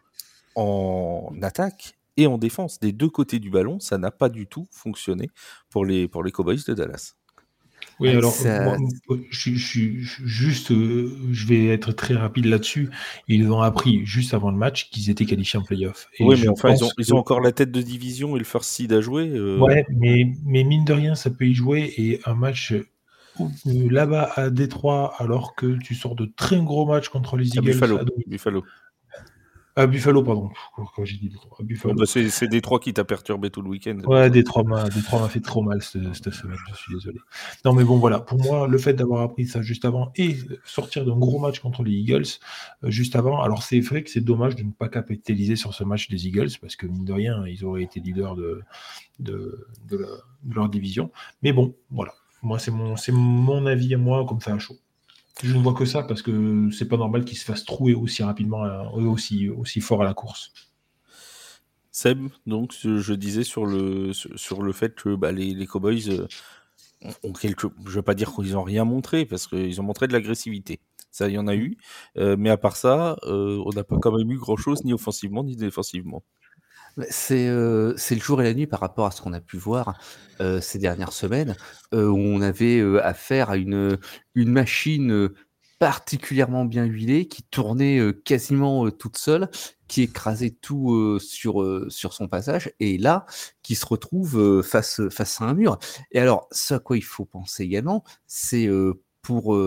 [0.56, 2.80] en attaque et en défense.
[2.80, 5.30] Des deux côtés du ballon, ça n'a pas du tout fonctionné
[5.70, 7.16] pour les, pour les Cowboys de Dallas.
[8.00, 8.34] Oui, alors,
[9.32, 12.90] je, juste, euh, je vais être très rapide là-dessus.
[13.28, 16.08] Ils ont appris juste avant le match qu'ils étaient qualifiés en playoff.
[16.20, 19.02] oui, mais enfin, ils ont, encore la tête de division et le first seed à
[19.02, 19.30] jouer.
[19.30, 19.58] Euh.
[19.58, 21.92] Ouais, mais, mais mine de rien, ça peut y jouer.
[21.98, 22.74] Et un match
[23.66, 27.72] là-bas à Détroit, alors que tu sors de très gros matchs contre les Eagles.
[27.72, 28.00] Buffalo.
[28.28, 28.64] Buffalo.
[29.78, 30.50] À Buffalo, pardon.
[30.76, 31.60] Quand j'ai dit Détroit.
[31.62, 31.94] Buffalo.
[31.94, 34.00] Bah, c'est Détroit qui t'a perturbé tout le week-end.
[34.08, 34.90] Ouais, Détroit m'a
[35.30, 37.20] fait trop mal cette, cette, semaine, je suis désolé.
[37.64, 38.20] Non, mais bon, voilà.
[38.20, 41.84] Pour moi, le fait d'avoir appris ça juste avant et sortir d'un gros match contre
[41.84, 42.26] les Eagles
[42.84, 45.84] euh, juste avant, alors c'est vrai que c'est dommage de ne pas capitaliser sur ce
[45.84, 48.64] match des Eagles parce que, mine de rien, ils auraient été leaders de,
[49.20, 50.08] de, de
[50.56, 51.12] leur division.
[51.44, 52.14] Mais bon, voilà.
[52.42, 54.78] Moi, c'est mon, c'est mon avis à moi, comme ça à chaud.
[55.44, 58.24] Je ne vois que ça parce que c'est pas normal qu'il se fasse trouer aussi
[58.24, 60.52] rapidement, euh, aussi, aussi fort à la course.
[61.92, 66.28] Seb, donc je disais sur le, sur le fait que bah, les, les, Cowboys euh,
[67.24, 70.08] ont quelque, je ne vais pas dire qu'ils n'ont rien montré parce qu'ils ont montré
[70.08, 70.80] de l'agressivité.
[71.12, 71.78] Ça, il y en a eu,
[72.18, 75.44] euh, mais à part ça, on n'a pas quand même eu grand chose ni offensivement
[75.44, 76.24] ni défensivement.
[77.10, 80.00] C'est le jour et la nuit par rapport à ce qu'on a pu voir
[80.62, 81.56] ces dernières semaines,
[81.94, 83.98] où on avait affaire à une,
[84.36, 85.30] machine
[85.80, 89.50] particulièrement bien huilée, qui tournait quasiment toute seule,
[89.88, 93.26] qui écrasait tout sur, son passage, et là,
[93.62, 95.78] qui se retrouve face, face à un mur.
[96.12, 98.70] Et alors, ce à quoi il faut penser également, c'est
[99.22, 99.60] pour,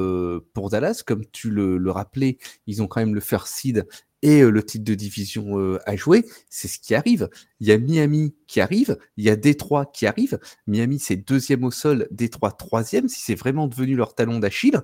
[0.55, 3.87] pour Dallas, comme tu le, le rappelais, ils ont quand même le first seed
[4.23, 7.29] et le titre de division à jouer, c'est ce qui arrive.
[7.61, 10.39] Il y a Miami qui arrive, il y a Détroit qui arrive.
[10.67, 13.09] Miami, c'est deuxième au sol, Détroit troisième.
[13.09, 14.81] Si c'est vraiment devenu leur talon d'Achille,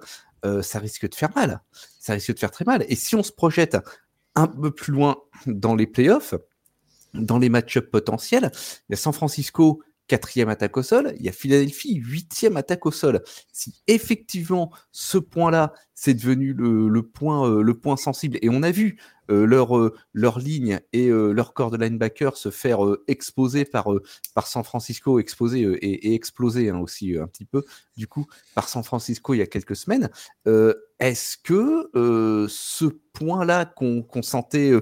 [0.62, 1.60] ça risque de faire mal.
[2.00, 2.84] Ça risque de faire très mal.
[2.88, 3.76] Et si on se projette
[4.36, 6.34] un peu plus loin dans les playoffs,
[7.14, 8.50] dans les match-ups potentiels,
[8.88, 12.86] il y a San Francisco quatrième attaque au sol, il y a Philadelphie, huitième attaque
[12.86, 13.22] au sol.
[13.52, 18.98] Si effectivement ce point-là, c'est devenu le, point, le point sensible, et on a vu
[18.98, 23.88] euh, leur, euh, leur ligne et euh, leur corps de linebacker se faire exposer par,
[24.34, 27.64] par San Francisco, exposer et, exploser hein, aussi un petit peu,
[27.96, 30.10] du coup, par San Francisco il y a quelques semaines.
[30.98, 31.90] Est-ce que
[32.48, 34.72] ce point-là qu'on sentait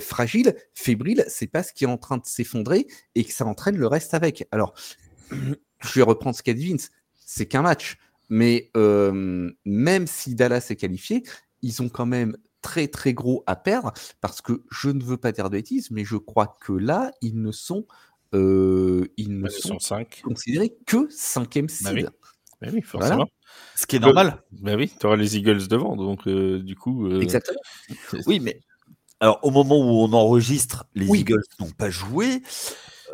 [0.00, 3.76] fragile, fébrile, c'est pas ce qui est en train de s'effondrer et que ça entraîne
[3.76, 4.46] le reste avec?
[4.50, 4.74] Alors,
[5.30, 7.98] je vais reprendre ce qu'a dit Vince, c'est qu'un match.
[8.28, 11.22] Mais même si Dallas est qualifié,
[11.62, 15.32] ils ont quand même très très gros à perdre parce que je ne veux pas
[15.32, 17.86] dire de bêtises, mais je crois que là, ils ne sont,
[18.32, 19.78] ils ne sont,
[20.24, 22.10] considérés que cinquième bah seed.
[22.60, 22.80] Bah oui.
[22.82, 23.26] forcément.
[23.76, 24.42] Ce qui est normal.
[24.52, 27.10] Bah oui, tu auras les Eagles devant, donc du coup.
[27.20, 27.60] Exactement.
[28.26, 28.60] Oui, mais
[29.20, 32.42] alors au moment où on enregistre, les Eagles n'ont pas joué.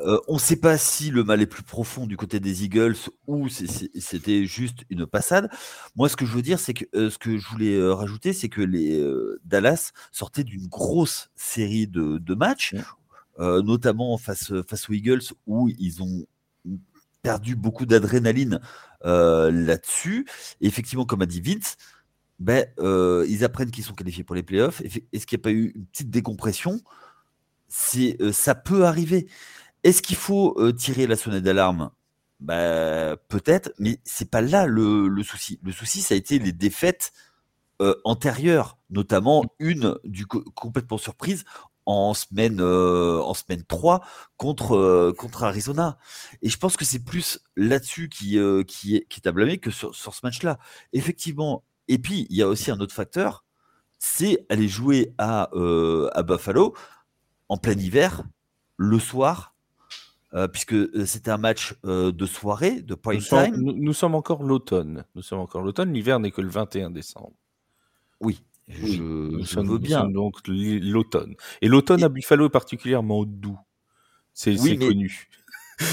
[0.00, 2.96] Euh, on ne sait pas si le mal est plus profond du côté des Eagles
[3.26, 5.50] ou c'était juste une passade.
[5.96, 8.32] Moi, ce que je veux dire, c'est que euh, ce que je voulais euh, rajouter,
[8.32, 9.04] c'est que les
[9.44, 12.74] Dallas sortaient d'une grosse série de, matchs,
[13.38, 16.26] notamment face, face aux Eagles, où ils ont
[17.22, 18.60] perdu beaucoup d'adrénaline
[19.02, 20.26] là-dessus.
[20.60, 21.76] Et effectivement, comme a dit Vince,
[22.38, 22.66] ben,
[23.28, 24.80] ils apprennent qu'ils sont qualifiés pour les playoffs.
[24.82, 26.80] Est-ce qu'il n'y a pas eu une petite décompression?
[27.68, 29.28] C'est, ça peut arriver.
[29.84, 31.90] Est-ce qu'il faut tirer la sonnette d'alarme?
[32.40, 35.58] Bah, Peut-être, mais c'est pas là le, souci.
[35.62, 37.12] Le souci, ça a été les défaites
[38.04, 41.44] antérieures, notamment une du complètement surprise
[41.86, 44.04] en semaine, en semaine 3
[44.36, 45.96] contre, contre Arizona.
[46.42, 50.58] Et je pense que c'est plus là-dessus qui, est, à blâmer que sur, ce match-là.
[50.92, 51.64] Effectivement.
[51.88, 53.46] Et puis, il y a aussi un autre facteur,
[53.98, 55.50] c'est aller jouer à
[56.26, 56.74] Buffalo
[57.48, 58.24] en plein hiver,
[58.76, 59.54] le soir,
[60.34, 63.54] euh, puisque euh, c'était un match euh, de soirée, de prime nous time.
[63.54, 65.04] Sommes, nous, sommes encore l'automne.
[65.14, 65.92] Nous sommes encore l'automne.
[65.92, 67.32] L'hiver n'est que le 21 décembre.
[68.20, 68.42] Oui.
[68.68, 70.06] Je, nous sommes, veux bien.
[70.06, 71.34] donc l'automne.
[71.62, 73.58] Et l'automne à Buffalo est particulièrement doux.
[74.34, 75.28] C'est connu.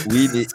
[0.10, 0.46] Oui, mais.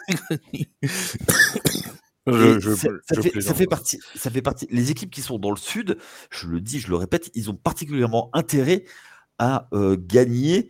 [3.41, 4.67] ça, fait, partie, ça fait partie.
[4.69, 5.97] Les équipes qui sont dans le sud,
[6.29, 8.85] je le dis, je le répète, ils ont particulièrement intérêt
[9.39, 9.67] à
[9.97, 10.69] gagner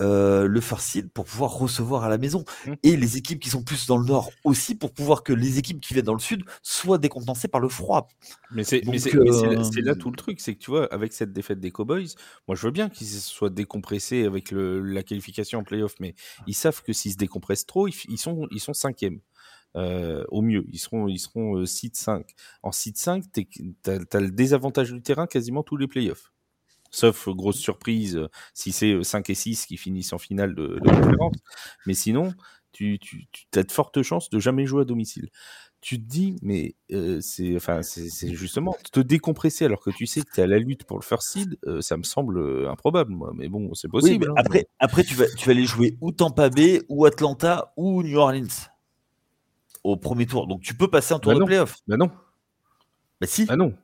[0.00, 2.44] euh, le farcide pour pouvoir recevoir à la maison.
[2.66, 2.72] Mmh.
[2.82, 5.80] Et les équipes qui sont plus dans le nord aussi pour pouvoir que les équipes
[5.80, 8.08] qui viennent dans le sud soient décompensées par le froid.
[8.52, 11.70] Mais c'est euh, là, tout le truc, c'est que tu vois, avec cette défaite des
[11.70, 12.14] Cowboys,
[12.46, 16.14] moi je veux bien qu'ils soient décompressés avec la qualification en playoff, mais
[16.46, 19.20] ils savent que s'ils se décompressent trop, ils, sont, ils sont cinquièmes.
[19.76, 22.34] Euh, au mieux, ils seront, ils seront 5.
[22.62, 23.46] En site 5, tu
[23.86, 26.32] as, le désavantage du terrain quasiment tous les playoffs.
[26.90, 30.78] Sauf grosse surprise euh, si c'est 5 euh, et 6 qui finissent en finale de,
[30.78, 31.36] conférence.
[31.86, 32.32] Mais sinon,
[32.72, 35.28] tu, tu, as de fortes chances de jamais jouer à domicile.
[35.80, 40.22] Tu te dis, mais euh, c'est enfin, c'est justement te décompresser alors que tu sais
[40.22, 43.32] que tu es à la lutte pour le first seed, ça me semble improbable, moi.
[43.34, 44.28] Mais bon, c'est possible.
[44.30, 44.34] Hein.
[44.36, 48.18] après, après tu, vas, tu vas aller jouer ou Tampa Bay, ou Atlanta, ou New
[48.18, 48.68] Orleans
[49.84, 50.46] au premier tour.
[50.46, 51.76] Donc tu peux passer un tour bah de playoff.
[51.86, 52.10] Bah non.
[53.20, 53.46] Bah si.
[53.46, 53.74] Bah non.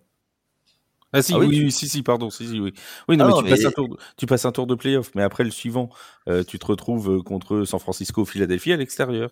[1.16, 2.74] Ah si, ah oui, oui, si, si, pardon, si, si, oui.
[3.08, 5.12] Oui, non, ah mais, tu, Passes un tour de, tu passes un tour de playoff,
[5.14, 5.88] mais après le suivant,
[6.28, 9.30] euh, tu te retrouves euh, contre San Francisco, Philadelphie à l'extérieur.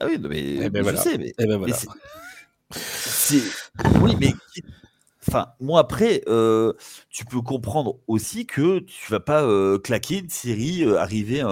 [0.00, 1.76] Ah oui, mais, eh ben je sais, mais, eh ben voilà.
[2.70, 3.42] c'est,
[4.00, 4.32] oui, mais
[5.26, 6.74] Enfin, moi après, euh,
[7.08, 11.42] tu peux comprendre aussi que tu vas pas euh, claquer une série, euh, arriver,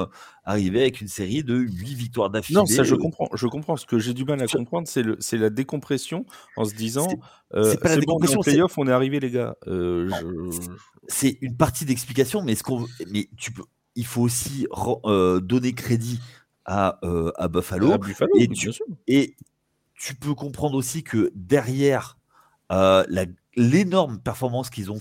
[0.44, 2.58] arriver avec une série de 8 victoires d'affilée.
[2.58, 3.28] Non, ça je comprends.
[3.32, 3.76] Je comprends.
[3.76, 7.08] Ce que j'ai du mal à comprendre, c'est le, c'est la décompression en se disant,
[7.54, 8.38] c'est pas la décompression.
[8.38, 9.56] Bon, playoff, on est arrivé les gars.
[11.08, 13.64] C'est une partie d'explication, mais ce qu'on, mais tu peux,
[13.96, 14.66] il faut aussi
[15.42, 16.20] donner crédit
[16.66, 17.00] à,
[17.36, 17.94] à Buffalo.
[18.38, 18.70] et, tu,
[19.06, 19.36] et
[19.94, 22.18] tu peux comprendre aussi que derrière
[22.68, 24.98] la l'énorme performance qu'ils ont,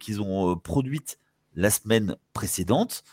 [0.00, 1.18] qu'ils ont euh, produite
[1.54, 3.04] la semaine précédente,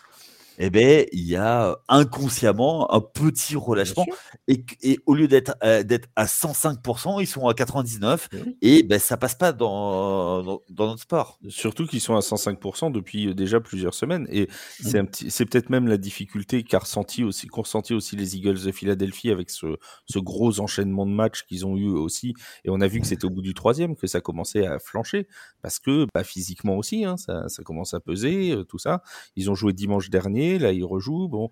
[0.63, 4.05] eh ben, il y a inconsciemment un petit relâchement.
[4.47, 8.55] Et, et, au lieu d'être euh, d'être à 105%, ils sont à 99%.
[8.61, 11.39] Et ben, ça passe pas dans, dans, notre sport.
[11.49, 14.27] Surtout qu'ils sont à 105% depuis euh, déjà plusieurs semaines.
[14.29, 14.49] Et
[14.83, 15.05] mmh.
[15.29, 19.31] c'est peut-être même la difficulté qu'a ressenti aussi, qu'ont ressenti aussi les Eagles de Philadelphie
[19.31, 22.35] avec ce, ce gros enchaînement de matchs qu'ils ont eu aussi.
[22.65, 25.27] Et on a vu que c'était au bout du troisième que ça commençait à flancher.
[25.63, 29.01] Parce que bah, physiquement aussi, hein, ça, ça commence à peser, euh, tout ça.
[29.35, 31.27] Ils ont joué dimanche dernier là il rejoue.
[31.27, 31.49] Bon,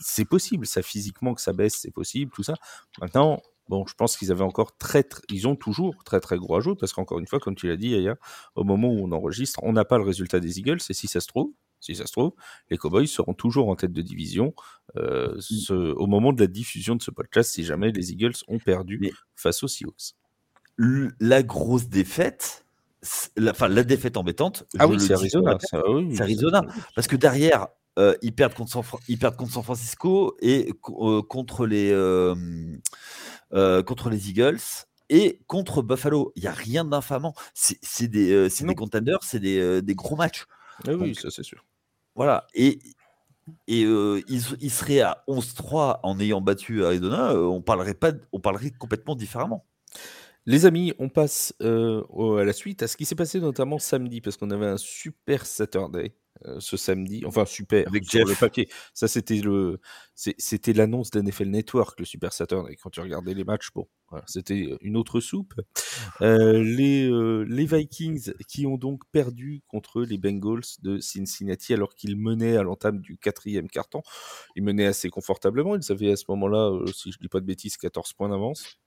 [0.00, 2.54] c'est possible, ça physiquement que ça baisse, c'est possible, tout ça.
[3.00, 6.60] Maintenant, bon, je pense qu'ils avaient encore très, ils ont toujours très très gros à
[6.60, 8.16] jouer parce qu'encore une fois, comme tu l'as dit hier,
[8.54, 11.20] au moment où on enregistre, on n'a pas le résultat des Eagles et si ça
[11.20, 12.32] se trouve, si ça se trouve,
[12.70, 14.54] les Cowboys seront toujours en tête de division
[14.96, 15.92] euh, mmh.
[15.96, 19.62] au moment de la diffusion de ce podcast si jamais les Eagles ont perdu face
[19.62, 20.14] aux Seahawks.
[20.78, 22.65] La grosse défaite,
[23.36, 24.64] la, enfin, la défaite embêtante.
[24.78, 25.58] Ah oui, c'est Arizona.
[25.60, 26.62] c'est Arizona.
[26.94, 31.22] Parce que derrière, euh, ils, perdent contre San, ils perdent contre San Francisco et euh,
[31.22, 32.34] contre, les, euh,
[33.84, 34.60] contre les Eagles
[35.08, 36.32] et contre Buffalo.
[36.36, 37.34] Il n'y a rien d'infamant.
[37.54, 40.44] C'est des, des contenders, c'est des, des, gros matchs.
[40.86, 41.64] Ah oui, ça c'est sûr.
[42.14, 42.46] Voilà.
[42.54, 42.78] Et
[43.68, 49.14] et ils, seraient à 11-3 en ayant battu Arizona, on parlerait pas, on parlerait complètement
[49.14, 49.64] différemment.
[50.46, 54.36] Les amis, on passe à la suite, à ce qui s'est passé notamment samedi, parce
[54.36, 56.14] qu'on avait un super Saturday
[56.58, 57.22] ce samedi.
[57.24, 58.68] Enfin, super, avec sur le papier.
[58.94, 59.80] Ça, c'était le,
[60.14, 62.76] c'était l'annonce d'NFL Network, le Super Saturday.
[62.76, 63.88] Quand tu regardais les matchs, bon,
[64.26, 65.54] c'était une autre soupe.
[66.20, 72.56] les, les Vikings qui ont donc perdu contre les Bengals de Cincinnati alors qu'ils menaient
[72.56, 74.02] à l'entame du quatrième carton.
[74.56, 75.76] Ils menaient assez confortablement.
[75.76, 78.78] Ils avaient à ce moment-là, si je dis pas de bêtises, 14 points d'avance.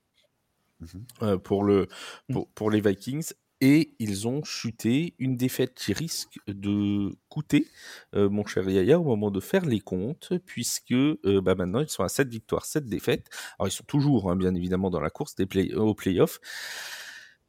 [0.80, 1.88] Mmh pour, le,
[2.30, 2.40] mmh.
[2.56, 7.68] pour, les Vikings et ils ont chuté une défaite qui risque de coûter,
[8.14, 12.08] mon cher Yaya, au moment de faire les comptes, puisque bah, maintenant ils sont à
[12.08, 13.28] 7 victoires, 7 défaites.
[13.58, 16.40] Alors ils sont toujours, hein, bien évidemment, dans la course des play aux playoffs,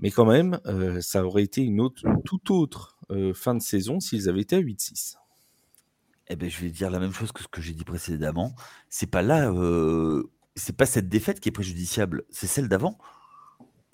[0.00, 0.58] mais quand même,
[1.00, 2.98] ça aurait été une, autre, toute autre
[3.34, 5.14] fin de saison s'ils avaient été à 8-6.
[6.28, 8.54] Eh ben, je vais dire la même chose que ce que j'ai dit précédemment.
[8.88, 9.52] C'est pas là,
[10.56, 12.98] c'est pas cette défaite qui est préjudiciable, c'est celle d'avant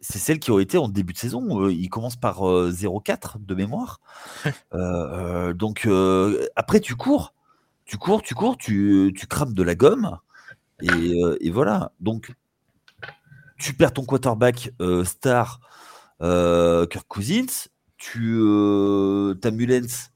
[0.01, 1.69] c'est celle qui aurait été en début de saison.
[1.69, 4.01] il commence par 0-4 de mémoire.
[5.55, 5.89] donc
[6.57, 7.35] après, tu cours,
[7.85, 10.19] tu cours, tu cours, tu, tu crames de la gomme.
[10.83, 11.93] Et, voilà.
[12.01, 12.33] Donc,
[13.59, 14.71] tu perds ton quarterback
[15.05, 15.61] star,
[16.21, 17.69] Kirk Cousins.
[17.97, 18.39] Tu
[19.43, 20.11] as Mullens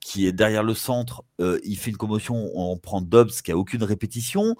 [0.00, 1.24] qui est derrière le centre.
[1.38, 4.56] il fait une commotion, on prend Dobbs qui a aucune répétition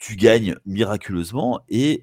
[0.00, 2.00] tu gagnes miraculeusement et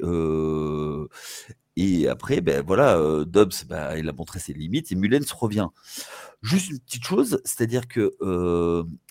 [2.07, 5.67] après ben voilà Dobbs bah, il a montré ses limites et Mullens revient.
[6.43, 8.15] Juste une petite chose, c'est-à-dire que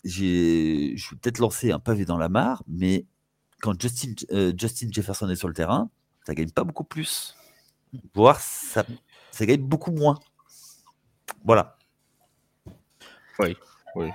[0.05, 3.05] j'ai je vais peut-être lancer un pavé dans la mare, mais
[3.61, 4.14] quand Justin
[4.57, 5.90] Justin Jefferson est sur le terrain,
[6.25, 7.37] ça gagne pas beaucoup plus,
[8.14, 8.87] voire ça
[9.33, 10.18] ça gagne beaucoup moins.
[11.44, 11.77] Voilà.
[13.38, 13.57] Oui,
[13.96, 14.09] oui.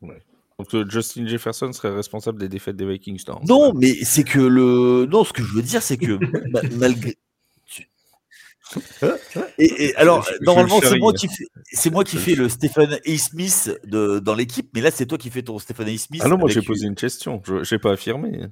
[0.00, 0.14] oui.
[0.58, 4.40] Donc euh, Justin Jefferson serait responsable des défaites des Vikings, non Non, mais c'est que
[4.40, 5.06] le.
[5.06, 6.18] Non, ce que je veux dire, c'est que
[6.76, 7.16] malgré.
[9.58, 13.18] Et, alors, normalement, c'est moi qui fais, c'est moi qui fais le Stephen A.
[13.18, 15.96] Smith de, dans l'équipe, mais là, c'est toi qui fais ton Stephen A.
[15.96, 16.20] Smith.
[16.24, 18.48] Ah non, moi j'ai posé une question, je n'ai pas affirmé.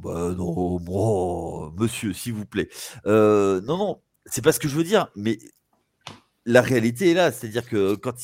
[0.00, 2.68] Bah non, bon, monsieur, s'il vous plaît.
[3.06, 5.38] Euh, non, non, c'est pas ce que je veux dire, mais
[6.44, 8.14] la réalité est là, c'est-à-dire que quand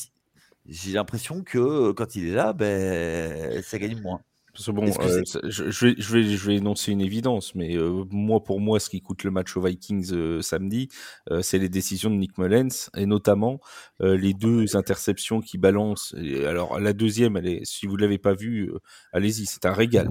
[0.66, 4.20] j'ai l'impression que quand il est là, ben, ça gagne moins.
[4.68, 7.76] bon, euh, je, vais, je, vais, je vais énoncer une évidence, mais
[8.10, 10.88] moi, pour moi, ce qui coûte le match aux Vikings samedi,
[11.40, 13.60] c'est les décisions de Nick Mullens, et notamment
[14.00, 16.14] les deux interceptions qui balancent.
[16.46, 18.70] alors, la deuxième, elle est, si vous ne l'avez pas vue,
[19.12, 20.08] allez-y, c'est un régal.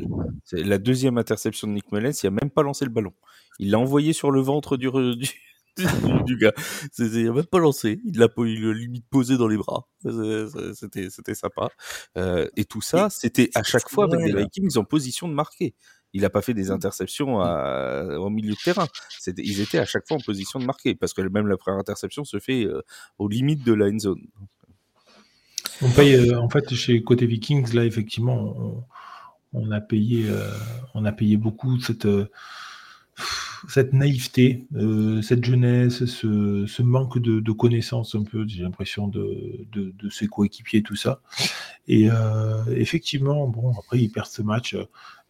[0.51, 3.13] La deuxième interception de Nick Mullens, il n'a même pas lancé le ballon.
[3.59, 5.29] Il l'a envoyé sur le ventre du, du,
[6.25, 6.53] du gars.
[6.97, 8.01] Il n'a même pas lancé.
[8.05, 9.88] Il l'a limite posé dans les bras.
[10.73, 11.69] C'était, sympa.
[12.17, 15.75] Euh, et tout ça, c'était à chaque fois avec des Vikings en position de marquer.
[16.13, 16.71] Il n'a pas fait des mmh.
[16.71, 18.88] interceptions à, au milieu de terrain.
[19.38, 22.25] ils étaient à chaque fois en position de marquer parce que même la première interception
[22.25, 22.81] se fait euh,
[23.17, 24.21] aux limites de la end zone.
[25.81, 28.84] On paye, euh, en fait, chez côté Vikings, là, effectivement, on,
[29.53, 30.29] on a payé,
[30.93, 32.07] on a payé beaucoup cette
[33.67, 40.10] cette naïveté, euh, cette jeunesse, ce, manque de, connaissances un peu, j'ai l'impression, de, de,
[40.10, 41.21] ses coéquipiers, tout ça.
[41.88, 44.76] Et euh, effectivement, bon, après, ils perdent ce match.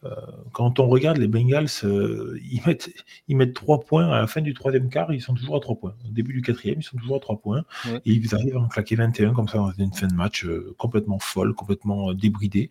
[0.04, 0.10] Euh,
[0.52, 2.90] quand on regarde les Bengals, ils, mettent,
[3.28, 5.76] ils mettent 3 points à la fin du troisième quart, ils sont toujours à 3
[5.76, 5.94] points.
[6.08, 7.64] Au début du quatrième, ils sont toujours à 3 points.
[8.04, 10.46] Et ils arrivent à en claquer 21 comme ça dans une fin de match
[10.78, 12.70] complètement folle, complètement débridée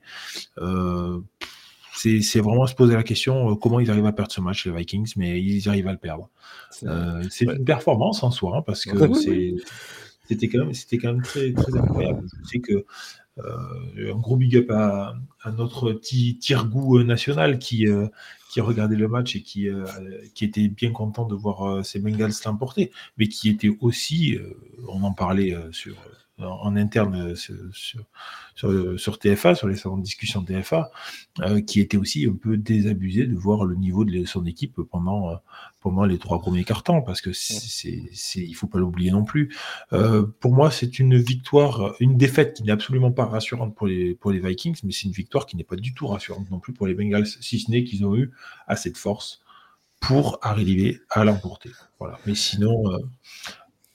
[1.94, 4.72] c'est vraiment se poser la question euh, comment ils arrivent à perdre ce match, les
[4.72, 6.30] Vikings, mais ils arrivent à le perdre.
[6.72, 8.98] c'est euh, une performance en soi, hein, parce que
[10.28, 12.26] c'était quand, même, quand même très, très incroyable.
[12.44, 12.86] Je sais que
[13.40, 15.14] euh, un gros big up à,
[15.58, 17.86] notre petit Tirgou national qui,
[18.52, 19.68] qui a regardé le match et qui,
[20.34, 24.38] qui était bien content de voir ses Bengals l'emporter, mais qui était aussi,
[24.88, 25.96] on en parlait sur
[26.44, 30.92] en interne euh, sur, sur, TFA, sur les salons de discussion TFA,
[31.40, 35.32] euh, qui était aussi un peu désabusé de voir le niveau de son équipe pendant,
[35.32, 35.36] euh,
[35.82, 39.56] pendant les trois premiers cartons, parce que c'est, c'est, il faut pas l'oublier non plus.
[40.40, 44.32] pour moi, c'est une victoire, une défaite qui n'est absolument pas rassurante pour les, pour
[44.32, 46.88] les Vikings, mais c'est une victoire qui n'est pas du tout rassurante non plus pour
[46.88, 48.32] les Bengals, si ce n'est qu'ils ont eu
[48.68, 49.42] assez de force
[50.00, 51.70] pour arriver à l'emporter.
[52.00, 52.20] Voilà.
[52.26, 52.84] Mais sinon,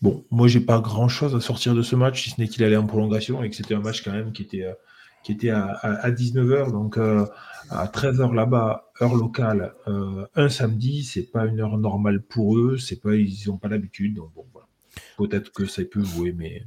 [0.03, 2.63] Bon, moi, j'ai pas grand chose à sortir de ce match, si ce n'est qu'il
[2.65, 4.75] allait en prolongation et que c'était un match quand même qui était, euh,
[5.23, 7.25] qui était à, 19h, donc euh,
[7.71, 12.77] à 13h là-bas, heure locale, euh, un samedi, c'est pas une heure normale pour eux,
[12.77, 14.69] c'est pas, ils n'ont pas l'habitude, donc bon, voilà.
[15.17, 16.65] Peut-être que ça peut jouer, mais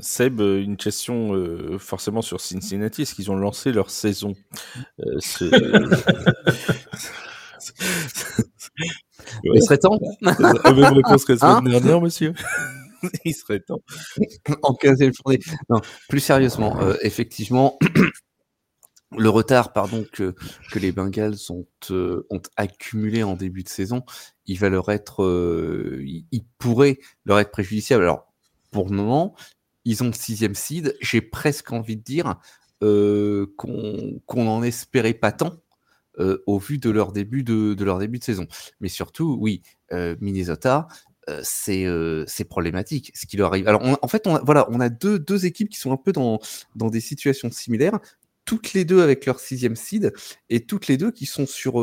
[0.00, 1.32] Seb, une question
[1.78, 3.02] forcément sur Cincinnati.
[3.02, 4.34] Est-ce qu'ils ont lancé leur saison
[9.44, 9.98] Il serait temps.
[10.20, 12.34] La même réponse que la semaine hein dernière, monsieur.
[13.24, 13.82] Il serait temps.
[14.62, 15.40] en 15e journée.
[15.68, 17.78] Non, plus sérieusement, euh, effectivement,
[19.16, 20.34] le retard pardon, que,
[20.70, 24.04] que les Bengals ont, euh, ont accumulé en début de saison,
[24.46, 28.04] il va leur être, euh, il, pourrait leur être préjudiciable.
[28.04, 28.32] Alors,
[28.70, 29.34] pour le moment,
[29.84, 30.96] ils ont le sixième seed.
[31.00, 32.36] J'ai presque envie de dire
[32.80, 35.62] qu'on n'en espérait pas tant.
[36.18, 38.46] Au vu de leur début de, leur début de saison.
[38.80, 40.88] Mais surtout, oui, Minnesota,
[41.42, 43.68] c'est problématique ce qui leur arrive.
[43.68, 46.12] Alors en fait, on a, voilà, on a deux, deux équipes qui sont un peu
[46.12, 46.40] dans,
[46.76, 47.98] dans des situations similaires,
[48.44, 50.12] toutes les deux avec leur sixième seed
[50.50, 51.80] et toutes les deux qui sont sur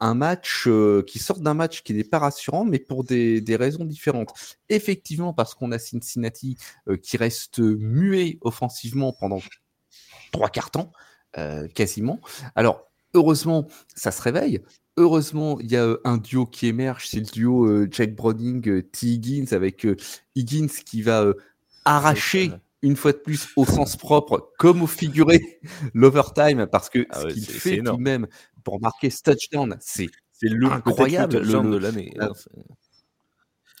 [0.00, 0.68] un match
[1.06, 4.34] qui sortent d'un match qui n'est pas rassurant, mais pour des, des raisons différentes.
[4.68, 6.58] Effectivement, parce qu'on a Cincinnati
[7.02, 9.40] qui reste muet offensivement pendant
[10.32, 10.92] trois quarts temps,
[11.74, 12.20] quasiment.
[12.56, 14.60] Alors heureusement, ça se réveille.
[14.96, 19.06] Heureusement, il y a un duo qui émerge, c'est le duo Jack Browning, T.
[19.06, 19.86] Higgins, avec
[20.36, 21.32] Higgins qui va
[21.84, 22.52] arracher
[22.84, 25.60] une fois de plus au sens propre comme au figuré
[25.94, 28.26] l'overtime parce que ah ce qu'il fait tout de même
[28.62, 30.10] pour marquer ce touchdown, c'est
[30.70, 31.38] incroyable.
[31.38, 32.14] Le, de l'année.
[32.20, 32.30] Hein,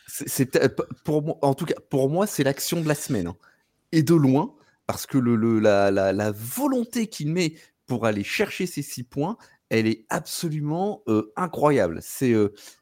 [0.06, 0.58] c'est
[1.04, 3.36] pour moi, en tout cas pour moi, c'est l'action de la semaine hein.
[3.92, 4.54] et de loin
[4.86, 7.54] parce que le, la, la, la volonté qu'il met
[7.86, 9.36] pour aller chercher ces six points,
[9.70, 11.02] elle est absolument
[11.36, 11.98] incroyable.
[12.02, 12.34] C'est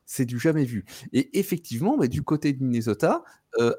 [0.04, 0.84] c'est du jamais vu.
[1.12, 3.22] Et effectivement, mais du côté de Minnesota,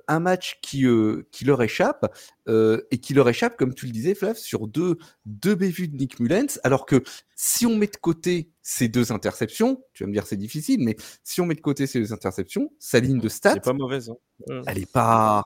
[0.07, 0.85] un match qui,
[1.31, 2.11] qui leur échappe,
[2.47, 6.19] et qui leur échappe, comme tu le disais, Flav, sur deux, deux bévues de Nick
[6.19, 7.03] Mullens, alors que
[7.35, 10.95] si on met de côté ces deux interceptions, tu vas me dire c'est difficile, mais
[11.23, 14.09] si on met de côté ces deux interceptions, sa ligne de stats, pas mauvaise.
[14.09, 14.61] Hein.
[14.65, 15.43] Elle est pas,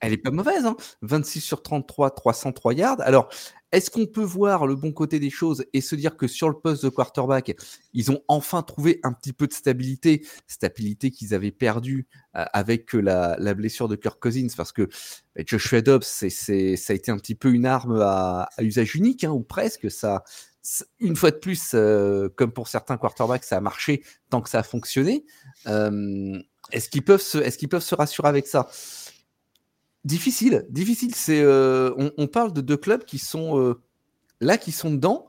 [0.00, 0.64] elle est pas mauvaise.
[0.64, 3.00] Hein 26 sur 33, 303 yards.
[3.00, 3.28] Alors,
[3.70, 6.54] est-ce qu'on peut voir le bon côté des choses et se dire que sur le
[6.54, 7.54] poste de quarterback,
[7.92, 12.94] ils ont enfin trouvé un petit peu de stabilité, stabilité qu'ils avaient perdue euh, avec
[12.94, 14.88] la, blessure de Kirk Cousins, parce que
[15.36, 19.24] bah, Joshua Dobbs, c'est, ça a été un petit peu une arme à, usage unique,
[19.24, 19.90] hein, ou presque.
[19.90, 20.24] Ça,
[20.98, 24.60] une fois de plus, euh, comme pour certains quarterbacks, ça a marché tant que ça
[24.60, 25.26] a fonctionné.
[25.66, 26.38] Euh,
[26.72, 28.68] est-ce qu'ils peuvent est-ce qu'ils peuvent se rassurer avec ça?
[30.04, 31.14] Difficile, difficile.
[31.14, 33.80] C'est, euh, on, parle de deux clubs qui sont euh,
[34.40, 35.28] là, qui sont dedans,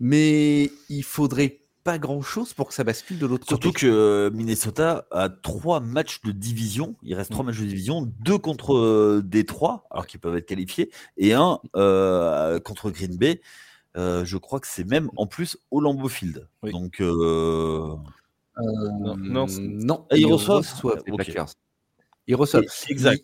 [0.00, 3.62] mais il faudrait pas grand chose pour que ça bascule de l'autre côté.
[3.62, 6.96] Surtout que euh, Minnesota a trois matchs de division.
[7.02, 7.46] Il reste trois mm.
[7.46, 11.60] matchs de division, deux contre Détroit, alors qu'ils peuvent être qualifiés, et un
[12.64, 13.40] contre Green Bay.
[13.94, 16.48] je crois que c'est même en plus au Lambeau Field.
[16.64, 18.00] Donc non,
[18.58, 21.54] non, non, ils reçoivent les Packers.
[22.26, 22.64] Ils reçoivent,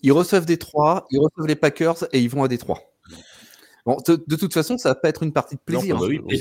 [0.03, 2.81] Ils, reçoivent Détroit, ils reçoivent les Packers et ils vont à Détroit.
[3.87, 5.99] Bon, de, toute façon, ça va pas être une partie de plaisir.
[5.99, 6.35] Bah hein.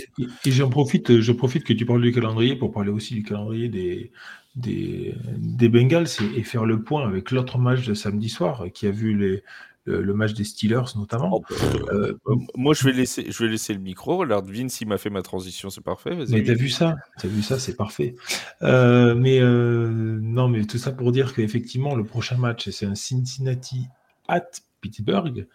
[0.46, 3.70] et, j'en profite, je profite que tu parles du calendrier pour parler aussi du calendrier
[3.70, 4.12] des,
[4.56, 8.92] des, des Bengals et, faire le point avec l'autre match de samedi soir qui a
[8.92, 9.44] vu les,
[9.86, 11.30] le, match des Steelers notamment.
[11.34, 11.56] Oh,
[11.92, 12.14] euh,
[12.56, 14.22] moi, je vais laisser, je vais laisser le micro.
[14.22, 16.18] Alors, Vince, il m'a fait ma transition, c'est parfait.
[16.30, 16.96] Mais t'as vu ça?
[17.20, 18.16] T'as vu ça, c'est parfait.
[18.62, 22.96] Euh, mais euh, non, mais tout ça pour dire qu'effectivement, le prochain match, c'est un
[22.96, 23.88] Cincinnati
[24.28, 24.50] at
[24.82, 25.48] Pittsburgh.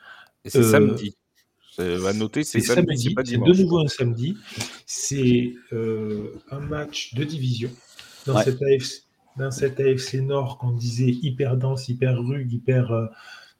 [0.44, 1.16] Et c'est samedi.
[1.78, 3.14] À noter, c'est samedi.
[3.24, 4.36] C'est de nouveau un samedi.
[4.86, 7.70] C'est un match de division
[8.26, 9.04] dans, cette AFC,
[9.36, 13.10] dans cette AFC Nord qu'on disait hyper dense, hyper rude, hyper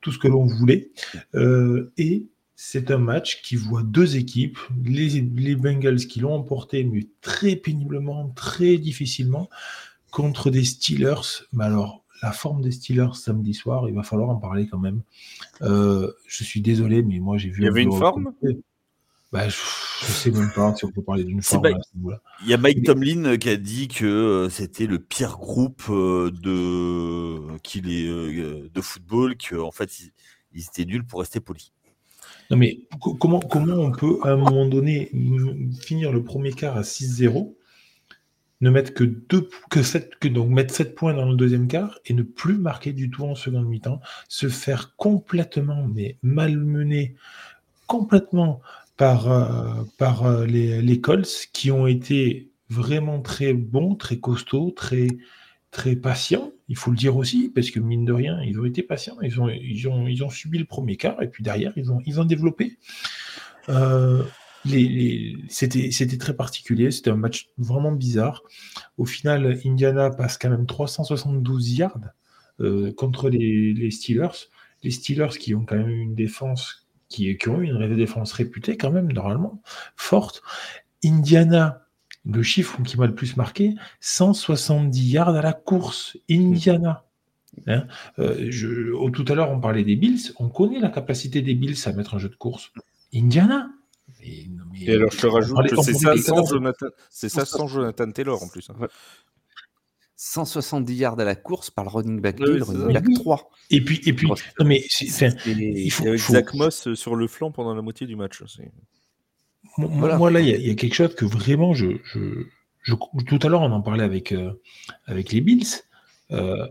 [0.04, 0.90] tout ce que l'on voulait.
[1.34, 6.84] Euh, et c'est un match qui voit deux équipes, les, les Bengals qui l'ont emporté,
[6.84, 9.48] mais très péniblement, très difficilement,
[10.10, 11.46] contre des Steelers.
[11.52, 15.02] Mais alors, la forme des Steelers samedi soir, il va falloir en parler quand même.
[15.62, 17.62] Euh, je suis désolé, mais moi j'ai vu.
[17.62, 18.32] Il y avait une forme?
[19.34, 19.56] Bah, je
[20.06, 21.66] ne sais même pas si on peut parler d'une forme.
[22.44, 27.58] Il y a Mike Tomlin euh, qui a dit que c'était le pire groupe de,
[27.64, 29.90] qu'il est, de football, qu'en fait,
[30.52, 31.72] ils, étaient nuls pour rester polis.
[32.48, 32.78] Non, mais
[33.18, 35.10] comment, comment on peut, à un moment donné,
[35.80, 37.56] finir le premier quart à 6-0,
[38.60, 41.98] ne mettre que, deux, que, 7, que donc mettre 7 points dans le deuxième quart
[42.06, 47.16] et ne plus marquer du tout en seconde mi-temps, se faire complètement mais malmener
[47.86, 48.60] complètement
[48.96, 54.70] par, euh, par euh, les, les, Colts qui ont été vraiment très bons, très costauds,
[54.70, 55.08] très,
[55.70, 56.52] très patients.
[56.68, 59.16] Il faut le dire aussi, parce que mine de rien, ils ont été patients.
[59.22, 62.00] Ils ont, ils ont, ils ont subi le premier quart et puis derrière, ils ont,
[62.06, 62.78] ils ont développé.
[63.68, 64.22] Euh,
[65.48, 66.90] c'était très particulier.
[66.90, 68.42] C'était un match vraiment bizarre.
[68.96, 71.98] Au final, Indiana passe quand même 372 yards
[72.96, 74.48] contre les, les Steelers
[74.84, 76.83] les Steelers qui ont quand même une défense,
[77.14, 79.62] qui, qui ont une défense réputée quand même, normalement,
[79.96, 80.42] forte.
[81.04, 81.86] Indiana,
[82.24, 86.16] le chiffre qui m'a le plus marqué, 170 yards à la course.
[86.28, 87.04] Indiana.
[87.68, 87.86] Hein
[88.18, 90.32] euh, je, tout à l'heure, on parlait des Bills.
[90.38, 92.72] On connaît la capacité des Bills à mettre un jeu de course.
[93.14, 93.70] Indiana.
[94.22, 94.48] Et,
[94.92, 98.70] alors, je te rajoute que c'est ça, sans Jonathan, ça sans Jonathan Taylor en plus.
[98.70, 98.88] Hein.
[100.26, 103.50] 170 yards à la course par le running back 2 le running back 3.
[103.68, 107.52] Et puis, et puis non mais il faut, avec Zach Moss euh, sur le flanc
[107.52, 108.42] pendant la moitié du match.
[109.76, 112.94] Moi, là, il y, a quelque chose que vraiment, je, je,
[113.26, 114.52] tout à l'heure, on en parlait avec, euh,
[115.06, 115.66] avec les Bills.
[116.30, 116.68] Euh,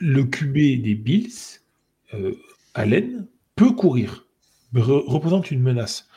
[0.00, 1.60] le QB des Bills,
[2.74, 4.26] Allen, peut courir,
[4.74, 6.08] représente une menace.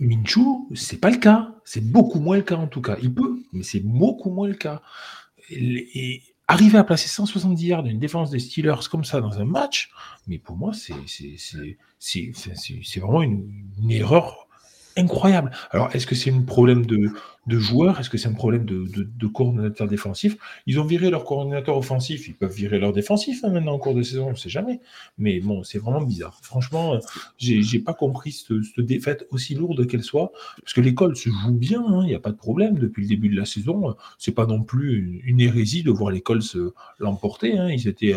[0.00, 0.40] Minchu,
[0.74, 1.54] c'est pas le cas.
[1.64, 2.96] C'est beaucoup moins le cas en tout cas.
[3.02, 4.82] Il peut, mais c'est beaucoup moins le cas.
[5.50, 9.90] Et, arriver à placer 170 yards d'une défense des Steelers comme ça dans un match,
[10.26, 10.92] mais pour moi, c'est
[13.00, 14.43] vraiment une, une, erreur
[14.96, 15.50] incroyable.
[15.70, 17.10] Alors, est-ce que c'est un problème de,
[17.46, 17.98] de joueurs?
[18.00, 20.36] Est-ce que c'est un problème de, de, coordinateur défensif
[20.66, 23.94] Ils ont viré leur coordinateur offensif, ils peuvent virer leur défensif hein, maintenant en cours
[23.94, 24.80] de saison, on ne sait jamais.
[25.18, 26.38] Mais bon, c'est vraiment bizarre.
[26.42, 26.98] Franchement,
[27.38, 31.84] j'ai pas compris cette, défaite aussi lourde qu'elle soit, parce que l'école se joue bien,
[31.86, 33.94] hein, il n'y a pas de problème depuis le début de la saison.
[34.18, 37.58] C'est pas non plus une, hérésie de voir l'école se l'emporter.
[37.58, 37.68] Hein.
[37.68, 38.14] Ils étaient,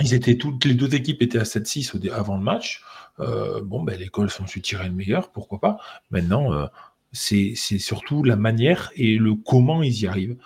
[0.00, 2.82] ils étaient les deux équipes étaient à 7-6 avant le match.
[3.20, 5.78] Euh, bon, ben, l'école s'en su tirer le meilleur, pourquoi pas.
[6.10, 6.66] Maintenant, euh,
[7.12, 10.36] c'est surtout la manière et le comment ils y arrivent.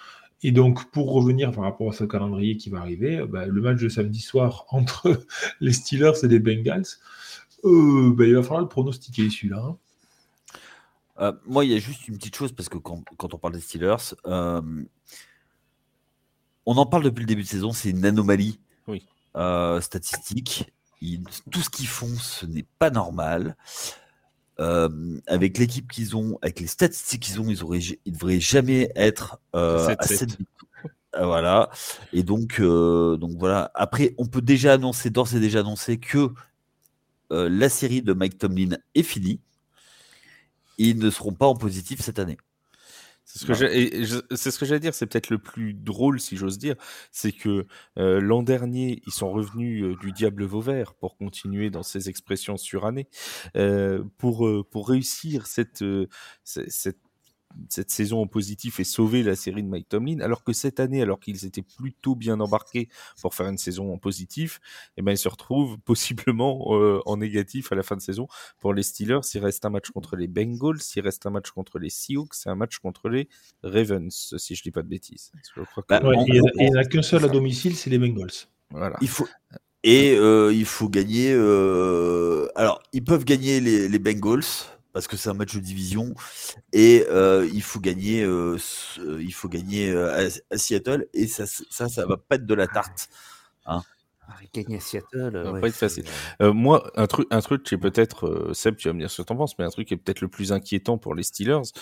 [0.43, 3.81] Et donc, pour revenir par rapport à ce calendrier qui va arriver, ben, le match
[3.81, 5.25] de samedi soir entre
[5.61, 6.87] les Steelers et les Bengals,
[7.65, 9.77] euh, ben, il va falloir le pronostiquer celui-là.
[11.19, 11.39] Hein.
[11.47, 13.61] moi, il y a juste une petite chose, parce que quand, quand on parle des
[13.61, 14.15] Steelers,
[16.65, 18.59] on en parle depuis le début de saison, c'est une anomalie
[18.89, 19.05] oui.
[19.81, 20.73] statistique
[21.51, 23.57] tout ce qu'ils font, ce n'est pas normal.
[24.61, 28.93] Euh, avec l'équipe qu'ils ont, avec les statistiques qu'ils ont, ils auraient, ils devraient jamais
[28.95, 30.39] être euh, à 7
[31.17, 31.71] euh, Voilà.
[32.13, 33.71] Et donc, donc voilà.
[33.75, 36.31] Après, on peut déjà annoncer, d'ores et déjà annoncer que
[37.31, 39.41] la série de Mike Tomlin est finie.
[40.77, 42.37] Ils ne seront pas en positif cette année.
[43.25, 44.95] C'est ce que j'allais dire.
[44.95, 46.75] C'est peut-être le plus drôle, si j'ose dire,
[47.11, 47.67] c'est que
[47.99, 52.57] euh, l'an dernier, ils sont revenus euh, du diable Vauvert pour continuer dans ces expressions
[52.57, 53.09] surannées,
[53.57, 55.85] euh, pour pour réussir cette
[56.45, 56.99] cette
[57.69, 61.03] cette saison en positif et sauver la série de Mike Tomlin, alors que cette année,
[61.03, 62.89] alors qu'ils étaient plutôt bien embarqués
[63.21, 64.61] pour faire une saison en positif,
[64.97, 68.27] eh ben, ils se retrouvent possiblement euh, en négatif à la fin de saison.
[68.59, 71.79] Pour les Steelers, il reste un match contre les Bengals, il reste un match contre
[71.79, 73.29] les Seahawks, c'est un match contre les
[73.63, 75.33] Ravens, si je dis pas de bêtises.
[75.89, 78.31] Bah, il n'y en a, qu'un seul à domicile, c'est les Bengals.
[78.71, 78.97] Voilà.
[79.01, 79.27] Il faut...
[79.85, 81.33] Et euh, il faut gagner.
[81.33, 82.47] Euh...
[82.55, 84.45] Alors, ils peuvent gagner les, les Bengals
[84.93, 86.15] parce que c'est un match de division
[86.73, 88.59] et euh, il faut gagner, euh,
[88.99, 92.67] il faut gagner euh, à, Seattle et ça, ça, ça va pas être de la
[92.67, 93.09] tarte.
[93.67, 93.83] Hein.
[94.29, 96.05] Ah, gagner à Seattle, ça va pas être facile.
[96.41, 99.27] moi, un truc, un truc qui est peut-être, Seb, tu vas me dire ce que
[99.27, 101.73] tu en penses, mais un truc qui est peut-être le plus inquiétant pour les Steelers,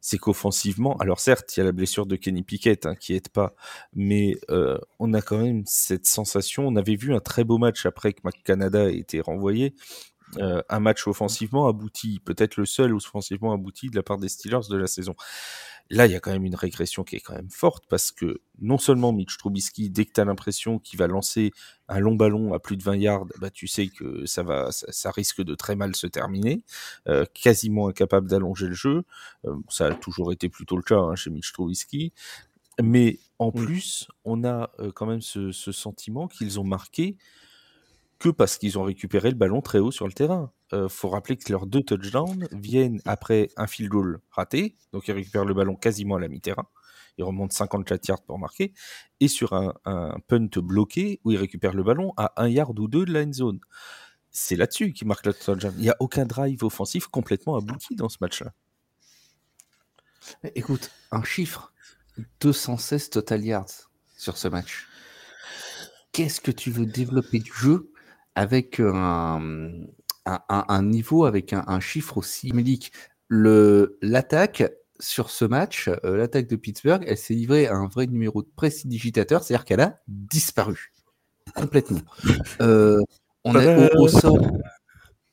[0.00, 3.28] c'est qu'offensivement, alors certes, il y a la blessure de Kenny Pickett hein, qui aide
[3.28, 3.54] pas,
[3.92, 4.38] mais
[4.98, 6.66] on a quand même cette sensation.
[6.66, 9.74] On avait vu un très beau match après que Canada ait été renvoyé
[10.38, 14.68] euh, un match offensivement abouti, peut-être le seul offensivement abouti de la part des Steelers
[14.68, 15.14] de la saison.
[15.90, 18.40] Là, il y a quand même une régression qui est quand même forte parce que
[18.60, 21.52] non seulement Mitch Trubisky, dès que tu as l'impression qu'il va lancer
[21.88, 25.10] un long ballon à plus de 20 yards, bah, tu sais que ça va, ça,
[25.10, 26.64] risque de très mal se terminer,
[27.06, 29.04] euh, quasiment incapable d'allonger le jeu.
[29.44, 32.14] Euh, ça a toujours été plutôt le cas hein, chez Mitch Trubisky.
[32.82, 37.16] Mais en plus, on a quand même ce, ce sentiment qu'ils ont marqué
[38.18, 40.52] que parce qu'ils ont récupéré le ballon très haut sur le terrain.
[40.72, 45.08] Il euh, faut rappeler que leurs deux touchdowns viennent après un field goal raté, donc
[45.08, 46.66] ils récupèrent le ballon quasiment à la mi-terrain.
[47.18, 48.72] Ils remontent 54 yards pour marquer,
[49.20, 49.74] et sur un,
[50.26, 53.32] punt bloqué où ils récupèrent le ballon à un yard ou deux de la end
[53.32, 53.60] zone.
[54.30, 55.72] C'est là-dessus qu'ils marquent le touchdown.
[55.76, 58.52] Il n'y a aucun drive offensif complètement abouti dans ce match-là.
[60.56, 61.72] Écoute, un chiffre
[62.40, 64.88] 216 total yards sur ce match.
[66.12, 67.92] Qu'est-ce que tu veux développer du jeu
[68.34, 69.70] avec un,
[70.26, 72.92] un, niveau, avec un, chiffre aussi médique.
[73.30, 74.64] L'attaque
[75.00, 78.48] sur ce match, euh, l'attaque de Pittsburgh, elle s'est livrée à un vrai numéro de
[78.54, 80.92] précidigitateur, c'est-à-dire qu'elle a disparu
[81.54, 82.00] complètement.
[82.60, 83.00] Euh,
[83.44, 84.38] on a au, sort.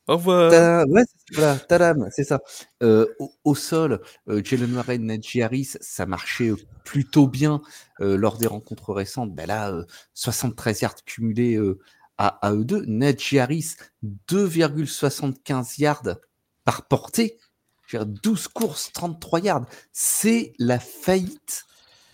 [0.08, 0.86] Au revoir.
[0.88, 2.42] Ouais, voilà, tadam, c'est ça.
[2.84, 7.62] Euh, au, au sol, euh, Jalen Murray, Najee Harris, ça marchait euh, plutôt bien
[8.02, 9.34] euh, lors des rencontres récentes.
[9.34, 11.80] Ben là, euh, 73 yards cumulés euh,
[12.18, 12.86] à, à eux deux.
[12.86, 13.76] Najee Harris,
[14.30, 16.18] 2,75 yards
[16.64, 17.38] par portée.
[17.88, 19.66] Je veux dire, 12 courses, 33 yards.
[19.92, 21.66] C'est la faillite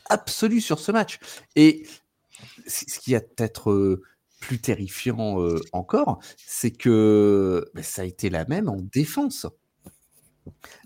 [0.09, 1.19] absolue sur ce match.
[1.55, 1.85] Et
[2.65, 4.01] ce qui a peut-être euh,
[4.39, 9.47] plus terrifiant euh, encore, c'est que ben, ça a été la même en défense.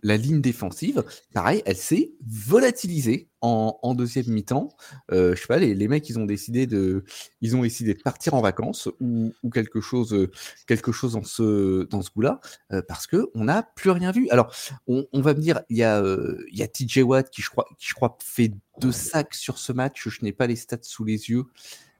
[0.03, 1.03] La ligne défensive,
[1.33, 4.69] pareil, elle s'est volatilisée en, en deuxième mi-temps.
[5.11, 7.03] Euh, je sais pas, les, les mecs, ils ont décidé de,
[7.41, 10.27] ils ont décidé de partir en vacances ou, ou quelque chose,
[10.67, 12.39] quelque chose dans ce, dans ce goût-là,
[12.71, 14.29] euh, parce que on n'a plus rien vu.
[14.29, 14.53] Alors,
[14.87, 17.41] on, on va me dire, il y a, euh, il y a TJ Watt qui,
[17.41, 20.07] je crois, qui je crois fait deux sacs sur ce match.
[20.07, 21.45] Je n'ai pas les stats sous les yeux,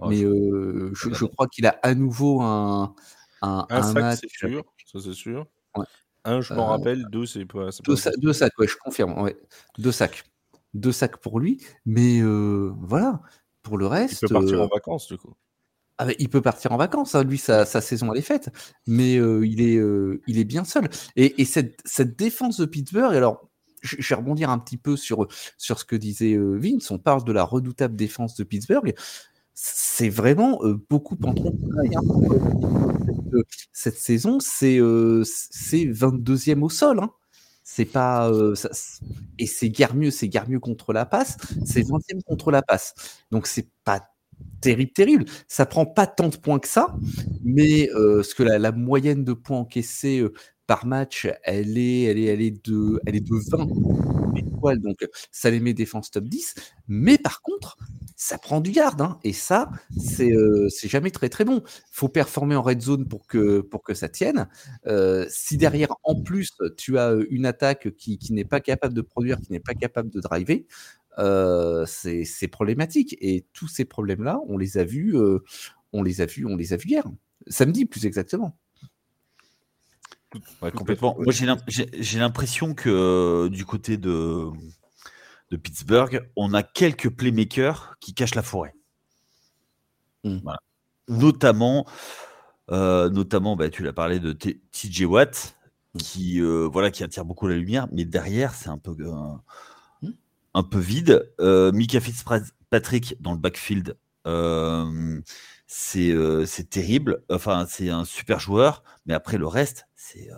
[0.03, 2.95] Oh, mais je- euh, je, je crois qu'il a à nouveau un,
[3.43, 4.19] un, Un, un sac, match.
[4.21, 4.63] c'est sûr.
[4.91, 5.45] Ça, c'est sûr.
[5.75, 5.85] Ouais.
[6.23, 7.05] Un, je m'en Euh, rappelle.
[7.11, 7.69] Deux, c'est pas.
[7.85, 9.19] Deux, sa- deux sacs, ouais, je confirme.
[9.21, 9.35] Ouais.
[9.77, 10.23] Deux sacs.
[10.73, 11.61] Deux sacs pour lui.
[11.85, 13.21] Mais euh, voilà,
[13.63, 14.21] pour le Il reste.
[14.27, 15.33] peut partir euh, en vacances, du coup.
[15.97, 18.49] ah il peut partir en vacances, hein, lui, sa, sa saison elle est faite,
[18.87, 20.89] mais euh, il, est, euh, il est bien seul.
[21.15, 23.49] Et, et cette, cette défense de Pittsburgh, alors
[23.81, 26.97] je, je vais rebondir un petit peu sur, sur ce que disait euh, Vince, on
[26.99, 28.93] parle de la redoutable défense de Pittsburgh,
[29.63, 32.01] c'est vraiment euh, beaucoup en travail, hein.
[33.05, 36.99] cette, euh, cette saison, c'est euh, c'est 22e au sol.
[36.99, 37.11] Hein.
[37.63, 38.55] C'est pas euh,
[39.39, 42.93] et c'est guère mieux, c'est guère mieux contre la passe, c'est 20e contre la passe.
[43.31, 44.01] Donc c'est pas
[44.61, 45.25] terrible, terrible.
[45.47, 46.95] Ça prend pas tant de points que ça,
[47.43, 50.33] mais euh, ce que la, la moyenne de points encaissés euh,
[50.67, 53.67] par match, elle est, elle est, elle est de, elle est de 20
[54.61, 56.55] donc ça les met défense top 10.
[56.87, 57.77] Mais par contre,
[58.15, 61.63] ça prend du garde, hein, et ça, c'est euh, c'est jamais très très bon.
[61.91, 64.47] Faut performer en red zone pour que pour que ça tienne.
[64.87, 68.93] Euh, si derrière, en plus, tu as euh, une attaque qui, qui n'est pas capable
[68.93, 70.65] de produire, qui n'est pas capable de driver,
[71.19, 73.17] euh, c'est problématique.
[73.21, 75.39] Et tous ces problèmes-là, on les a vus, euh,
[75.93, 77.03] on les a vus, on les a vus hier,
[77.47, 78.57] samedi plus exactement.
[80.61, 81.15] Ouais, complètement.
[81.19, 84.47] Moi, j'ai l'im- j'ai j'ai l'impression que euh, du côté de,
[85.49, 88.73] de Pittsburgh, on a quelques playmakers qui cachent la forêt.
[90.23, 90.37] Mm.
[90.43, 90.59] Voilà.
[91.09, 91.85] Notamment,
[92.71, 95.57] euh, notamment bah, tu l'as parlé de TJ Watt,
[95.99, 99.13] qui, euh, voilà, qui attire beaucoup la lumière, mais derrière, c'est un peu, euh,
[100.01, 100.11] Mm.
[100.53, 101.29] un peu vide.
[101.39, 103.97] Mika Fitzpatrick dans le backfield,
[105.73, 107.23] c'est euh, c'est terrible.
[107.29, 110.35] Enfin, c'est un super joueur, mais après le reste, c'est euh,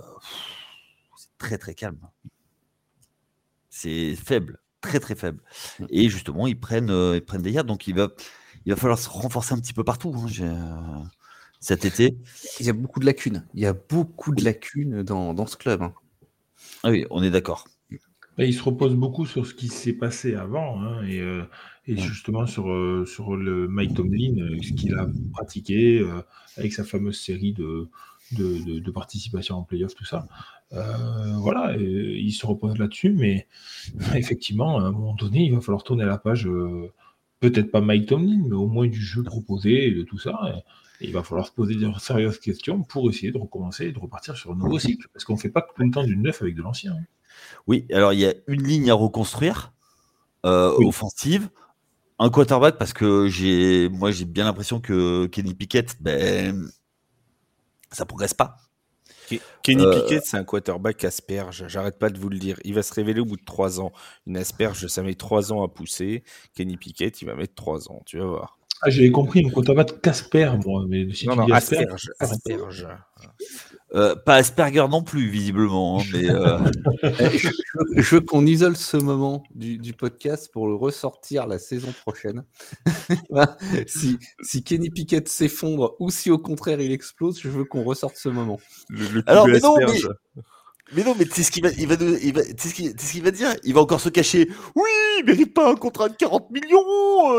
[1.17, 1.97] c'est très très calme.
[3.67, 5.41] C'est faible, très très faible.
[5.79, 5.85] Mm.
[5.89, 8.09] Et justement, ils prennent, euh, ils prennent des yards, donc il va,
[8.65, 11.09] il va falloir se renforcer un petit peu partout hein,
[11.59, 12.15] cet été.
[12.59, 13.47] Il y a beaucoup de lacunes.
[13.55, 15.81] Il y a beaucoup de lacunes dans, dans ce club.
[15.81, 15.95] hein.
[16.83, 17.67] Ah oui, on est d'accord.
[18.37, 21.43] Ben, il se repose beaucoup sur ce qui s'est passé avant hein, et, euh,
[21.87, 26.21] et justement sur, euh, sur le Mike Tomlin, euh, ce qu'il a pratiqué euh,
[26.57, 27.89] avec sa fameuse série de,
[28.33, 30.27] de, de, de participation en playoff, tout ça.
[30.71, 31.81] Euh, voilà, et
[32.19, 33.47] il se repose là-dessus, mais
[34.15, 36.91] effectivement, à un moment donné, il va falloir tourner la page, euh,
[37.41, 40.39] peut-être pas Mike Tomlin, mais au moins du jeu proposé et de tout ça.
[41.01, 43.91] Et, et il va falloir se poser de sérieuses questions pour essayer de recommencer et
[43.91, 46.15] de repartir sur un nouveau cycle, parce qu'on ne fait pas tout le temps du
[46.15, 46.93] neuf avec de l'ancien.
[46.93, 47.03] hein.
[47.67, 49.73] Oui, alors il y a une ligne à reconstruire,
[50.45, 50.85] euh, Oui.
[50.85, 51.49] offensive,
[52.23, 56.69] un quarterback, parce que j'ai, moi j'ai bien l'impression que Kenny Pickett, ben,
[57.91, 58.55] ça progresse pas.
[59.29, 61.65] Ke- Kenny Euh, Pickett, c'est un quarterback asperge.
[61.67, 62.57] J'arrête pas de vous le dire.
[62.63, 63.91] Il va se révéler au bout de trois ans.
[64.27, 66.23] Une asperge, ça met trois ans à pousser.
[66.55, 68.01] Kenny Pickett, il va mettre trois ans.
[68.05, 68.57] Tu vas voir.
[68.81, 72.87] Ah, j'avais compris, une quarterback Casper, moi, mais si non, tu non, dis Asperge, Asperge.
[73.95, 76.57] Euh, pas Asperger non plus, visiblement, hein, mais euh,
[77.03, 81.45] je, je veux- je veux qu'on isole ce moment du, du podcast pour le ressortir
[81.45, 82.43] la saison prochaine.
[83.87, 88.15] Si, si Kenny Pickett s'effondre ou si au contraire il explose, je veux qu'on ressorte
[88.17, 88.59] ce moment.
[88.89, 90.09] Le, le Alors, poulet mais non, asperge.
[90.91, 92.69] Mais non, mais tu sais ce qu'il va, il va, nous- il va, tu sais
[92.69, 93.49] ce qu'il tu sais ce qu'il va dire?
[93.63, 94.49] Il va encore se cacher.
[94.75, 96.83] Oui, il mérite pas un contrat de 40 millions.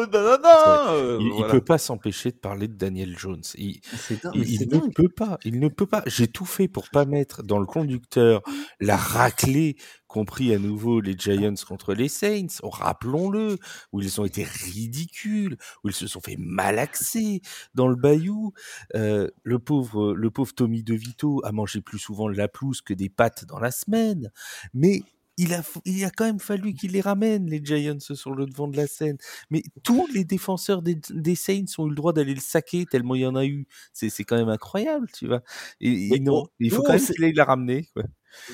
[0.01, 1.53] Euh, nanana, euh, Il, voilà.
[1.53, 3.42] peut pas s'empêcher de parler de Daniel Jones.
[3.57, 3.80] Il,
[4.22, 4.32] dingue.
[4.36, 5.38] il- ne peut pas.
[5.45, 6.03] Il ne peut pas.
[6.07, 8.40] J'ai tout fait pour pas mettre dans le conducteur
[8.80, 9.76] la raclée
[10.15, 12.61] qu'ont pris à nouveau les Giants contre les Saints.
[12.62, 13.59] Oh, Rappelons-le,
[13.93, 17.41] où ils ont été ridicules, où ils se sont fait malaxer
[17.75, 18.53] dans le bayou.
[18.95, 22.95] Euh, le pauvre, le pauvre Tommy DeVito a mangé plus souvent de la pelouse que
[22.95, 24.31] des pâtes dans la semaine.
[24.73, 25.03] Mais
[25.37, 28.69] il a, il a quand même fallu qu'il les ramène, les Giants, sur le devant
[28.69, 29.17] de la scène.
[29.51, 33.17] Mais tous les défenseurs des, des Saints ont eu le droit d'aller le saquer tellement
[33.17, 33.67] il y en a eu.
[33.93, 35.43] C'est quand même incroyable, tu vois.
[35.81, 37.89] Et, non, il faut quand même qu'il aille la ramener.
[37.95, 38.05] Quoi.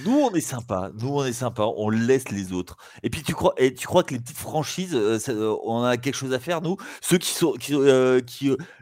[0.05, 0.91] Nous, on est sympa.
[1.01, 1.65] Nous, on est sympa.
[1.77, 2.77] On laisse les autres.
[3.03, 5.97] Et puis, tu crois, et tu crois que les petites franchises, euh, euh, on a
[5.97, 6.77] quelque chose à faire, nous?
[7.01, 7.53] Ceux qui sont.
[7.53, 8.21] Qui, euh,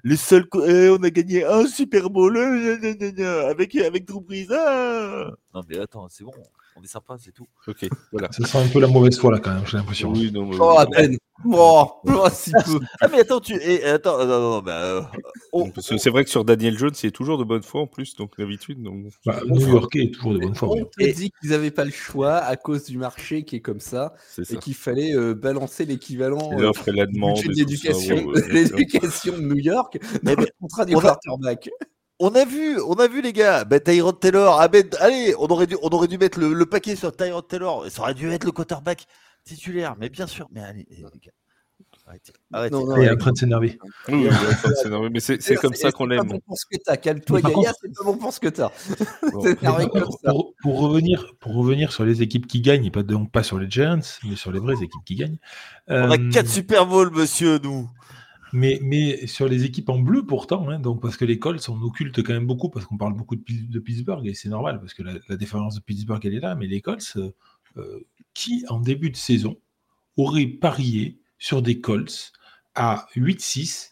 [0.05, 0.47] les seuls.
[0.67, 4.25] Eh, on a gagné un Super Bowl avec, avec Drew.
[4.51, 6.33] Ah non, mais attends, c'est bon
[6.79, 7.47] on est sympa, c'est tout.
[7.67, 8.31] Ok, voilà.
[8.33, 10.13] Ça sent un peu la mauvaise foi là quand même, j'ai l'impression.
[10.13, 11.17] Oui, non, oh, à peine.
[11.45, 11.87] Oh,
[12.33, 12.81] si peu.
[13.01, 13.55] Ah, mais attends, tu.
[13.55, 15.03] Et, attends, non, non, bah, euh,
[15.53, 18.17] oh, c'est vrai que sur Daniel Jones, il est toujours de bonne foi en plus,
[18.17, 18.83] donc d'habitude.
[18.83, 19.07] Donc...
[19.25, 20.69] Bah, New Yorkais est toujours de bonne foi.
[20.71, 23.81] On t'a dit qu'ils n'avaient pas le choix à cause du marché qui est comme
[23.81, 28.17] ça, et qu'il fallait euh, balancer l'équivalent euh, la demande l'éducation
[29.37, 31.71] de New York dans le contrat du quarterback
[32.21, 33.65] on a vu, on a vu les gars.
[33.65, 36.97] Ben, Tyrod Taylor, ah, ben, allez, on aurait dû, on aurait dû mettre le, paquet
[36.97, 37.87] sur Tyrod Taylor.
[37.91, 39.07] Ça aurait dû être le quarterback
[39.45, 40.49] titulaire, mais bien sûr.
[40.51, 41.33] Mais allez, les gars.
[42.09, 42.33] Arrêtez.
[42.53, 42.75] Arrêtez.
[42.75, 43.79] Non, non, il est en train de s'énerver.
[44.09, 46.21] Oui, il est en train de s'énerver, mais c'est comme ça qu'on l'aime.
[46.23, 46.97] C'est pas bon pour ce que t'as.
[46.97, 48.71] Calme-toi, Gaïa, c'est pas bon pour ce que t'as.
[49.31, 53.59] pour, pour, revenir, pour revenir sur les équipes qui gagnent, et pas, donc pas sur
[53.59, 55.39] les Giants, mais sur les vraies équipes qui gagnent.
[55.89, 57.89] On a 4 euh, Super Bowl, monsieur, nous.
[58.53, 62.23] Mais, sur les équipes en bleu, pourtant, hein, donc parce que les Colts, on occulte
[62.23, 65.03] quand même beaucoup, parce qu'on parle beaucoup de, de, Pittsburgh, et c'est normal, parce que
[65.03, 67.31] la, la, différence de Pittsburgh, elle est là, mais les Colts, euh,
[67.77, 69.57] euh, qui, en début de saison,
[70.17, 72.33] aurait parié sur des Colts
[72.75, 73.91] à 8-6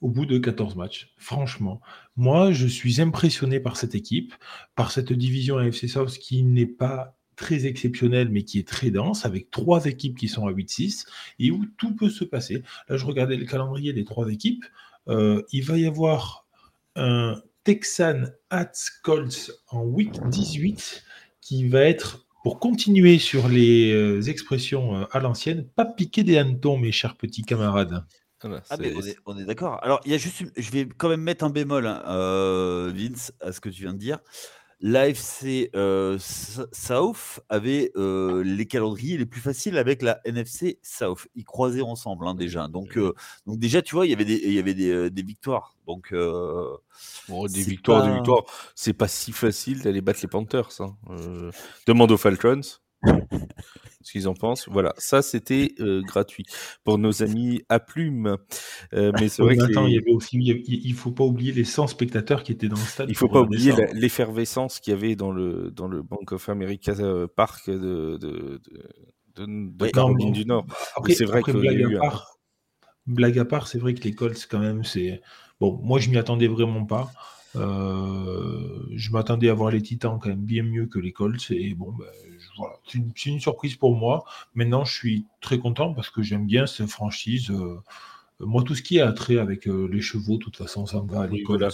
[0.00, 1.12] au bout de 14 matchs?
[1.16, 1.80] Franchement,
[2.16, 4.34] moi, je suis impressionné par cette équipe,
[4.74, 9.24] par cette division AFC South qui n'est pas très exceptionnel, mais qui est très dense,
[9.24, 11.06] avec trois équipes qui sont à 8-6,
[11.38, 12.62] et où tout peut se passer.
[12.88, 14.64] Là, je regardais le calendrier des trois équipes.
[15.08, 16.46] Euh, il va y avoir
[16.96, 18.72] un Texan at
[19.02, 21.04] Colts en week 18
[21.40, 26.38] qui va être, pour continuer sur les euh, expressions euh, à l'ancienne, pas piquer des
[26.38, 28.04] hannetons, mes chers petits camarades.
[28.42, 28.76] Ah, bah, ah
[29.24, 29.82] on est, d'accord.
[29.82, 33.52] Alors, il y a juste, je vais quand même mettre un bémol, hein, Vince, à
[33.52, 34.18] ce que tu viens de dire
[34.80, 41.26] l'AFC euh, South avait euh, les calendriers les plus faciles avec la NFC South.
[41.34, 42.68] Ils croisaient ensemble hein, déjà.
[42.68, 43.14] Donc, euh,
[43.46, 45.76] donc déjà, tu vois, il y avait des, il y avait des, des victoires.
[45.86, 46.14] Donc,
[47.28, 48.44] bon, des victoires, des victoires.
[48.74, 50.80] C'est pas si facile d'aller battre les Panthers.
[50.80, 50.96] Hein.
[51.86, 52.60] demande aux Falcons
[54.04, 54.68] ce qu'ils en pensent.
[54.68, 56.44] Voilà, ça c'était euh, gratuit
[56.84, 58.36] pour nos amis à plume.
[58.92, 62.42] Euh, mais c'est vrai qu'il y avait aussi, il faut pas oublier les 100 spectateurs
[62.42, 63.08] qui étaient dans le stade.
[63.08, 66.92] Il faut pas oublier l'effervescence qu'il y avait dans le dans le Bank of America
[67.00, 68.60] euh, Park de de,
[69.36, 70.66] de, Caroline du Nord.
[71.08, 72.38] c'est vrai que blague, à part,
[73.06, 75.20] blague à part, c'est vrai que les Colts quand même, c'est
[75.60, 75.80] bon.
[75.82, 77.10] Moi, je m'y attendais vraiment pas.
[77.54, 81.92] je m'attendais à voir les Titans quand même bien mieux que les Colts et bon,
[81.92, 82.06] ben,
[82.86, 84.24] c'est une, surprise pour moi.
[84.54, 87.50] Maintenant, je suis très content parce que j'aime bien cette franchise.
[87.50, 87.82] Euh,
[88.40, 91.08] moi, tout ce qui est attrait avec euh, les chevaux, de toute façon, ça me
[91.08, 91.68] va à l'école.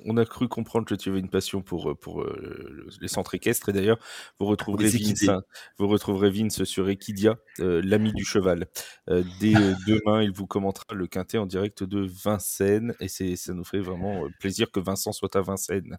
[0.00, 3.34] on, a cru comprendre que tu avais une passion pour, euh, pour euh, les centres
[3.34, 3.68] équestres.
[3.68, 3.98] Et d'ailleurs,
[4.40, 5.42] vous retrouverez, Vince, hein,
[5.78, 8.66] vous retrouverez Vince sur Equidia, l'ami du cheval.
[9.08, 9.52] dès
[9.86, 12.94] demain, il vous commentera le quintet en direct de Vincennes.
[13.00, 15.98] Et ça nous fait vraiment plaisir que Vincent soit à Vincennes.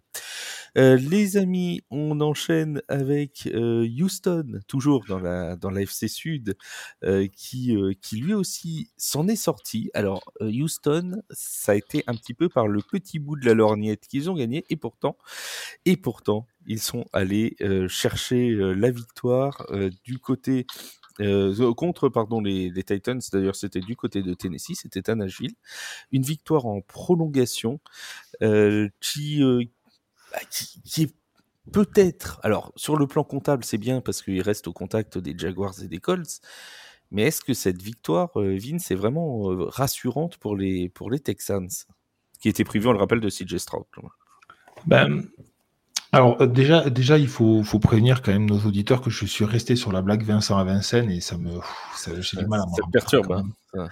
[0.74, 6.56] les amis, on enchaîne avec Houston, toujours dans la, dans la FC Sud,
[7.32, 9.90] qui, qui lui aussi s'en est sorti.
[9.94, 13.54] Alors, euh, Houston, ça a été un petit peu par le petit bout de la
[13.54, 15.16] lorgnette qu'ils ont gagné, et pourtant,
[15.84, 19.66] et pourtant, ils sont allés euh, chercher euh, la victoire
[20.04, 20.66] du côté
[21.76, 23.20] contre pardon les, Titans.
[23.32, 25.54] D'ailleurs, c'était du côté de Tennessee, c'était à Nashville.
[26.12, 27.80] Une victoire en prolongation
[29.00, 31.14] qui, bah, qui, qui est
[31.72, 35.74] peut-être, alors sur le plan comptable, c'est bien parce qu'il reste au contact des Jaguars
[35.82, 36.40] et des Colts,
[37.10, 41.20] mais est-ce que cette victoire, euh, Vince, est vraiment euh, rassurante pour les, pour les
[41.20, 41.68] Texans
[42.40, 43.84] Qui était prévu, on le rappelle, de CJ Stroud.
[44.86, 45.24] Ben,
[46.12, 49.44] alors euh, déjà, déjà il faut, faut, prévenir quand même nos auditeurs que je suis
[49.44, 51.50] resté sur la blague Vincent à Vincennes et ça me,
[52.20, 53.32] j'ai du mal à Ça me perturbe.
[53.32, 53.88] Hein.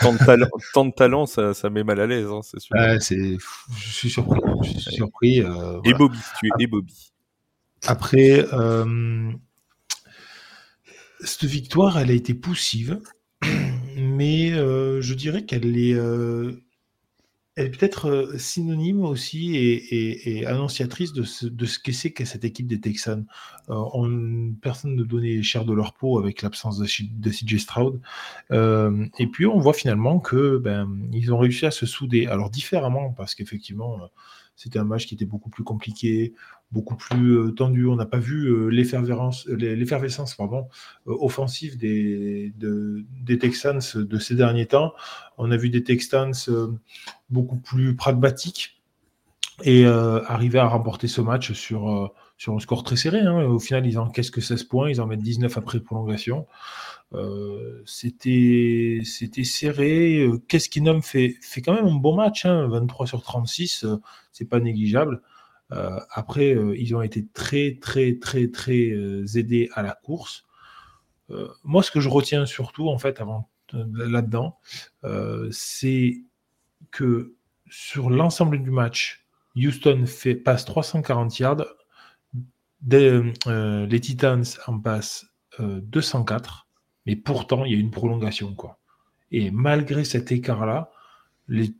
[0.00, 2.76] tant, de talent, tant de talent, ça, ça met mal à l'aise, hein, c'est sûr.
[2.76, 4.40] je suis surpris.
[4.62, 5.38] Je suis surpris
[5.84, 7.12] Et Bobby, tu es et Bobby.
[7.86, 8.44] Après,
[11.24, 13.00] cette victoire, elle a été poussive,
[13.96, 16.52] mais euh, je dirais qu'elle est, euh,
[17.56, 22.80] peut-être euh, synonyme aussi et, annonciatrice de ce, de ce qu'est que cette équipe des
[22.80, 23.24] Texans.
[24.60, 28.00] personne ne donnait cher de leur peau avec l'absence de, de, CJ Stroud.
[28.50, 30.88] et puis on voit finalement que ben,
[31.30, 32.26] ont réussi à se souder.
[32.26, 34.00] Alors différemment, parce qu'effectivement
[34.56, 36.34] C'était un match qui était beaucoup plus compliqué,
[36.70, 37.86] beaucoup plus euh, tendu.
[37.86, 40.68] On n'a pas vu euh, l'effervescence pardon,
[41.06, 44.92] offensive des, des Texans de ces derniers temps.
[45.38, 46.34] On a vu des Texans
[47.30, 48.80] beaucoup plus pragmatiques
[49.62, 53.20] et arriver à remporter ce match sur, sur un score très serré.
[53.20, 53.44] Hein.
[53.44, 56.46] Au final, ils encaissent que 16 points, ils en mettent 19 après prolongation.
[57.14, 60.18] Euh, c'était serré.
[60.18, 63.84] Euh, qu'est-ce qui nomme fait, fait quand même un bon match, 23 hein, sur 36,
[63.84, 63.96] euh,
[64.32, 65.22] c'est pas négligeable.
[66.10, 68.92] après, ils ont été très, très, très, très
[69.34, 70.44] aidés à la course.
[71.64, 74.58] moi, ce que je retiens surtout, en fait, avant là-dedans,
[75.50, 76.22] c'est
[76.92, 77.34] que
[77.68, 81.64] sur l'ensemble du match, Houston fait, passe 340 yards,
[82.86, 85.26] les Titans en passent
[85.58, 86.63] 204
[87.06, 88.54] mais pourtant, il y a une prolongation.
[88.54, 88.78] Quoi.
[89.30, 90.90] Et malgré cet écart-là,
[91.48, 91.74] les,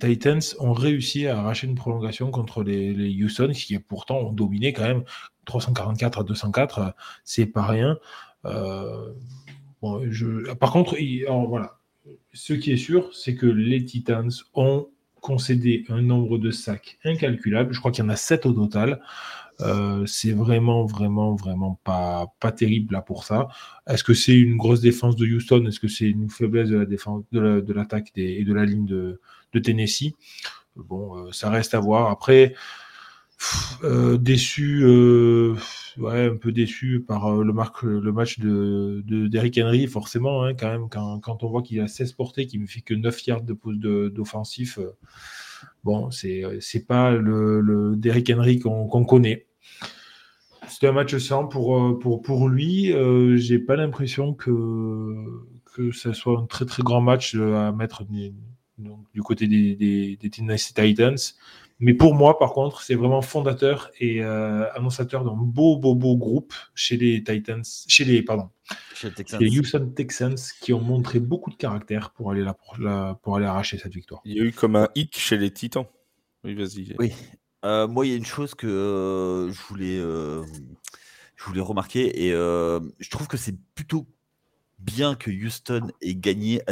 [0.00, 4.82] Titans ont réussi à arracher une prolongation contre les, Houston, qui pourtant ont dominé quand
[4.84, 5.04] même
[5.44, 6.94] 344 à 204,
[7.24, 7.98] c'est pas rien.
[8.44, 9.12] Euh,
[10.58, 10.96] par contre,
[11.48, 11.78] voilà,
[12.32, 14.88] ce qui est sûr, c'est que les Titans ont
[15.20, 17.72] concédé un nombre de sacs incalculable.
[17.72, 19.00] Je crois qu'il y en a 7 au total.
[19.60, 23.48] Euh, c'est vraiment, vraiment, vraiment pas, pas terrible là pour ça.
[23.86, 25.64] Est-ce que c'est une grosse défense de Houston?
[25.66, 29.20] Est-ce que c'est une faiblesse de la défense de l'attaque et de la ligne de,
[29.60, 30.14] Tennessee?
[30.76, 32.10] Bon, euh, ça reste à voir.
[32.10, 32.54] Après,
[33.84, 34.84] euh, déçu,
[35.98, 37.52] ouais, un peu déçu par le,
[38.00, 41.86] le match de, d'Eric Henry, forcément, hein, quand même, quand, quand, on voit qu'il a
[41.88, 44.78] 16 portées, qu'il ne fait que 9 yards de d'offensif.
[45.84, 49.46] Bon, c'est c'est pas le, le Derrick Henry qu'on connaît.
[50.68, 52.92] C'était un match sans pour, euh, pour, pour lui.
[52.92, 55.14] Euh, J'ai pas l'impression que,
[55.74, 60.74] que ce soit un très très grand match à mettre du côté des, des Tennessee
[60.74, 61.16] Titans.
[61.84, 66.16] Mais pour moi, par contre, c'est vraiment fondateur et euh, annonçateur d'un beau, beau, beau
[66.16, 68.48] groupe chez les Titans, chez les, pardon,
[68.94, 72.56] chez les, Houston Texans qui ont montré beaucoup de caractère pour aller, là,
[73.22, 74.22] pour, aller arracher cette victoire.
[74.24, 75.84] Il y a eu comme un hic chez les Titans.
[76.42, 76.94] Oui, vas-y.
[76.98, 77.12] Oui.
[77.66, 82.30] Euh, moi, il y a une chose que euh, je voulais, je voulais remarquer et
[82.30, 84.06] je trouve que c'est plutôt
[84.78, 86.62] bien que Houston ait gagné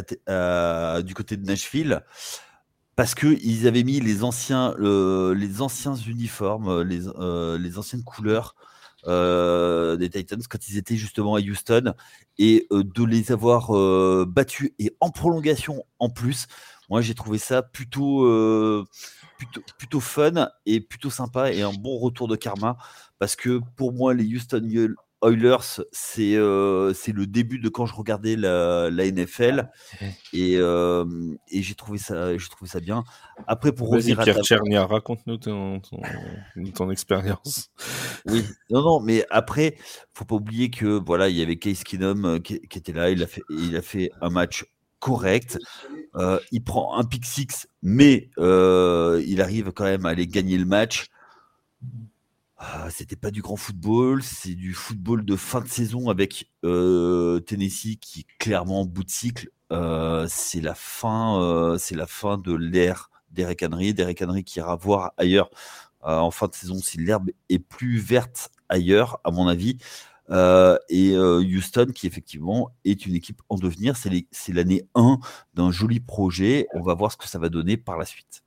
[1.05, 2.03] du côté de Nashville
[3.03, 8.55] parce qu'ils avaient mis les anciens, les anciens uniformes, euh, les, euh, les anciennes couleurs
[9.09, 11.95] euh, des Titans quand ils étaient justement à Houston
[12.39, 13.73] et de les avoir
[14.29, 16.47] battus et en prolongation en plus.
[16.91, 18.21] Moi, j'ai trouvé ça plutôt,
[19.37, 22.77] plutôt, plutôt fun et plutôt sympa et un bon retour de karma
[23.19, 24.63] parce que pour moi, les Houston
[25.23, 29.71] Oilers, c'est euh, c'est le début de quand je regardais la, la NFL
[30.33, 31.05] et, euh,
[31.49, 33.05] et j'ai trouvé ça j'ai trouvé ça bien.
[33.47, 35.81] Après pour revenir Pierre à Tchernia, raconte-nous ton,
[36.75, 37.71] ton, expérience.
[38.27, 39.77] Oui, non non, mais après
[40.13, 43.11] faut pas oublier que voilà il y avait Case Keenum euh, qui, qui, était là,
[43.11, 44.65] il a fait il a fait un match
[44.99, 45.59] correct.
[46.51, 51.07] il prend un pick six, mais il arrive quand même à aller gagner le match.
[52.85, 57.39] Ah, c'était pas du grand football, c'est du football de fin de saison avec euh,
[57.39, 59.51] Tennessee qui est clairement en bout de cycle.
[59.71, 63.95] Euh, c'est la fin, euh, c'est la fin de l'ère d'Eric Henry.
[63.95, 65.49] Derek Henry qui ira voir ailleurs
[66.01, 69.79] en fin de saison si l'herbe est plus verte ailleurs, à mon avis.
[70.89, 73.95] et Houston qui effectivement est une équipe en devenir.
[73.97, 75.21] C'est l'année 1
[75.55, 76.67] d'un joli projet.
[76.75, 78.43] On va voir ce que ça va donner par la suite.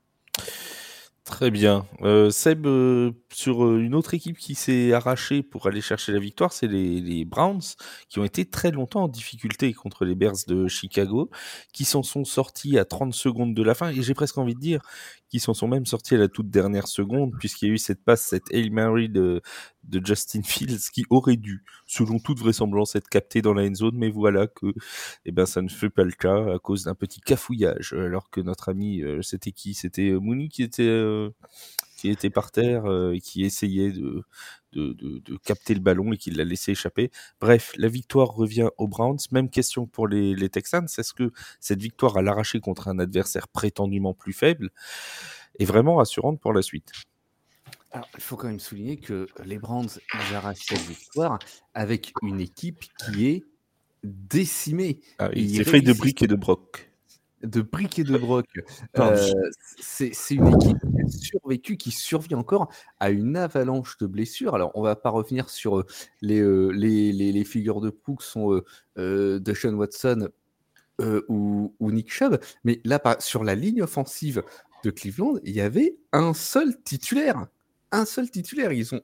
[1.25, 1.87] Très bien.
[2.03, 6.19] Euh, Seb, euh, sur euh, une autre équipe qui s'est arrachée pour aller chercher la
[6.19, 7.63] victoire, c'est les, les, Browns,
[8.09, 11.31] qui ont été très longtemps en difficulté contre les Bears de Chicago,
[11.73, 14.59] qui s'en sont sortis à 30 secondes de la fin, et j'ai presque envie de
[14.59, 14.81] dire
[15.29, 18.03] qui s'en sont même sortis à la toute dernière seconde, puisqu'il y a eu cette
[18.03, 19.41] passe, cette Hail Mary de,
[19.87, 23.95] de Justin Fields, qui aurait dû, selon toute vraisemblance, être capté dans la end zone,
[23.95, 24.73] mais voilà que
[25.25, 28.41] eh ben, ça ne fait pas le cas à cause d'un petit cafouillage, alors que
[28.41, 29.73] notre ami, euh, c'était qui?
[29.73, 31.29] C'était euh, Mooney qui était, euh,
[31.97, 34.23] qui était par terre et qui essayait de,
[34.73, 37.11] de, de, capter le ballon et qui l'a laissé échapper.
[37.39, 39.19] Bref, la victoire revient aux Browns.
[39.31, 40.87] Même question pour les, Texans.
[40.97, 44.71] Est-ce que cette victoire à l'arraché contre un adversaire prétendument plus faible
[45.59, 46.91] est vraiment rassurante pour la suite?
[47.95, 51.39] Alors, il faut quand même souligner que les Browns, ils arrachent cette victoire
[51.73, 53.45] avec une équipe qui est
[54.03, 54.99] décimée.
[55.17, 56.91] Ah, il fait de briques et de broc.
[57.41, 58.47] De briques et de broc.
[58.99, 62.69] Euh, c'est une équipe qui a survécu, qui survit encore
[62.99, 64.55] à une avalanche de blessures.
[64.55, 65.85] Alors, on va pas revenir sur euh,
[66.23, 68.61] euh, les, les, les, figures de proue que sont
[68.97, 70.27] euh, Deshaun Watson
[70.99, 74.43] ou, ou, Nick Chubb, mais là, sur la ligne offensive,
[74.85, 77.47] de Cleveland, il y avait un seul titulaire
[77.99, 78.71] un seul titulaire.
[78.71, 79.01] Ils ont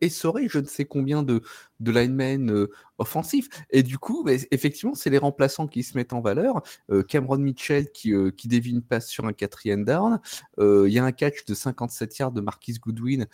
[0.00, 1.42] essoré je ne sais combien de,
[1.80, 3.48] de linemen euh, offensifs.
[3.70, 6.62] Et du coup, bah, effectivement, c'est les remplaçants qui se mettent en valeur.
[6.90, 10.20] Euh, Cameron Mitchell qui, euh, qui dévie une passe sur un quatrième down.
[10.58, 13.26] Il y a un catch de 57 yards de Marquis Goodwin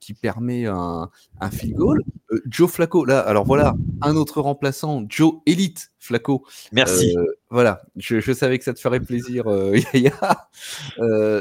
[0.00, 1.10] qui permet un,
[1.40, 2.02] un field goal.
[2.46, 6.44] Joe Flacco, là, alors voilà, un autre remplaçant, Joe Elite Flacco.
[6.72, 7.14] Merci.
[7.50, 9.44] voilà, je, je, savais que ça te ferait plaisir,
[9.94, 10.48] Yaya.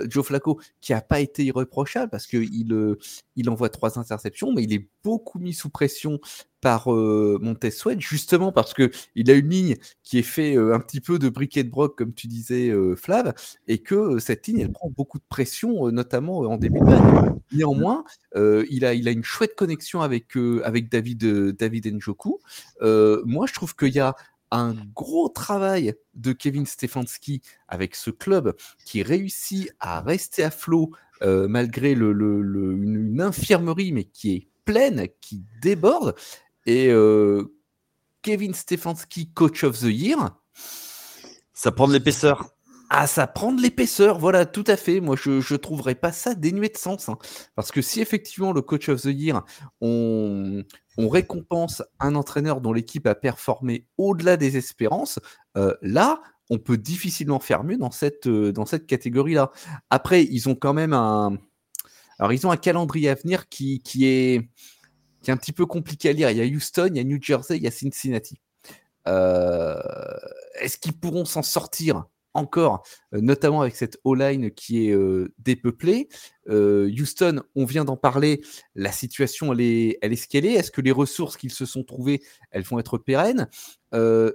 [0.07, 2.97] Joe Flacco, qui n'a pas été irréprochable parce qu'il
[3.35, 6.19] il envoie trois interceptions, mais il est beaucoup mis sous pression
[6.63, 7.39] par euh,
[7.99, 11.63] justement parce que il a une ligne qui est fait un petit peu de briquet
[11.63, 13.33] de broc, comme tu disais, Flav,
[13.67, 17.33] et que cette ligne, elle prend beaucoup de pression, notamment en début de match.
[17.51, 18.05] Néanmoins,
[18.35, 22.39] il, a, il a une chouette connexion avec, avec David, David Njoku.
[22.81, 24.15] moi, je trouve qu'il y a
[24.51, 28.55] un gros travail de Kevin Stefanski avec ce club
[28.85, 35.43] qui réussit à rester à flot malgré le, une, infirmerie, mais qui est pleine, qui
[35.61, 36.15] déborde.
[36.65, 36.91] Et
[38.21, 40.37] Kevin Stefanski, coach of the year.
[41.53, 42.49] Ça prend de l'épaisseur.
[42.89, 44.99] Ah, ça prend de l'épaisseur, voilà, tout à fait.
[44.99, 47.09] Moi, je ne trouverais pas ça dénué de sens.
[47.09, 47.17] Hein.
[47.55, 49.43] Parce que si effectivement le coach of the year,
[49.81, 50.63] on,
[50.97, 55.19] on récompense un entraîneur dont l'équipe a performé au-delà des espérances,
[55.81, 59.51] là, on peut difficilement faire mieux dans cette, dans cette catégorie-là.
[59.89, 61.37] Après, ils ont quand même un.
[62.19, 64.49] Alors, ils ont un calendrier à venir qui, qui, est,
[65.21, 66.29] qui est un petit peu compliqué à lire.
[66.29, 68.39] Il y a Houston, il y a New Jersey, il y a Cincinnati.
[69.05, 72.05] Est-ce qu'ils pourront s'en sortir?
[72.33, 74.97] Encore, notamment avec cette O-line qui est
[75.39, 76.09] dépeuplée.
[76.49, 78.41] Houston, on vient d'en parler,
[78.75, 80.53] la situation elle est, elle est ce qu'elle est.
[80.53, 82.21] Est-ce que les ressources qu'ils se sont trouvées,
[82.51, 83.47] elles vont être pérennes?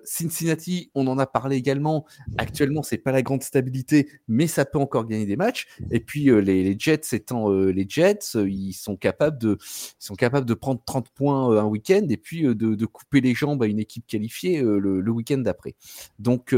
[0.04, 2.06] Cincinnati, on en a parlé également.
[2.36, 5.66] Actuellement, c'est pas la grande stabilité, mais ça peut encore gagner des matchs.
[5.90, 10.54] Et puis les, Jets étant les Jets, ils sont capables de, ils sont capables de
[10.54, 14.62] prendre 30 points un week-end et puis de, couper les jambes à une équipe qualifiée
[14.62, 15.74] le week-end d'après.
[16.18, 16.54] Donc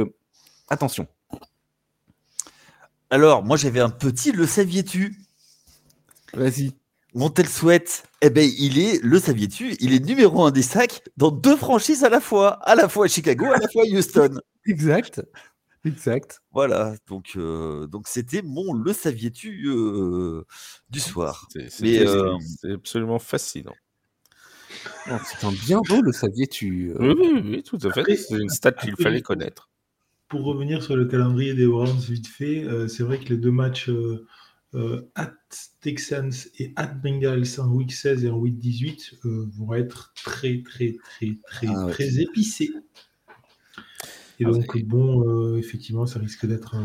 [0.69, 1.07] attention.
[3.11, 5.17] Alors, moi j'avais un petit, le saviez-tu?
[6.33, 6.73] Vas-y.
[7.13, 11.33] Montel souhaite, eh ben, il est, le saviez-tu, il est numéro un des sacs dans
[11.33, 14.41] deux franchises à la fois, à la fois Chicago, à la fois Houston.
[14.67, 15.21] exact.
[15.85, 16.41] Exact.
[16.53, 20.45] Voilà, donc euh, donc c'était mon le saviez-tu euh,
[20.91, 21.49] du soir.
[21.69, 22.37] C'est euh,
[22.75, 23.75] absolument fascinant.
[25.07, 26.93] C'est un bien beau le saviez-tu.
[26.99, 28.17] Oui, oui, oui, tout à fait.
[28.17, 29.70] C'est une stat qu'il fallait connaître
[30.31, 33.51] pour revenir sur le calendrier des Browns vite fait, euh, c'est vrai que les deux
[33.51, 34.27] matchs euh,
[34.75, 35.33] euh, at
[35.81, 40.97] Texans et at Bengals en week 16 et en week 18 vont être très très
[41.03, 42.71] très très ah très épicés.
[44.39, 46.77] Et ah donc bon, effectivement, ça risque d'être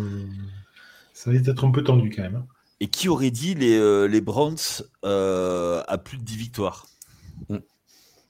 [1.13, 2.37] ça risque d'être un peu tendu quand même.
[2.37, 2.47] Hein.
[2.79, 4.57] Et qui aurait dit les, les Browns
[5.03, 6.87] à plus de 10 victoires?
[7.49, 7.57] Mm.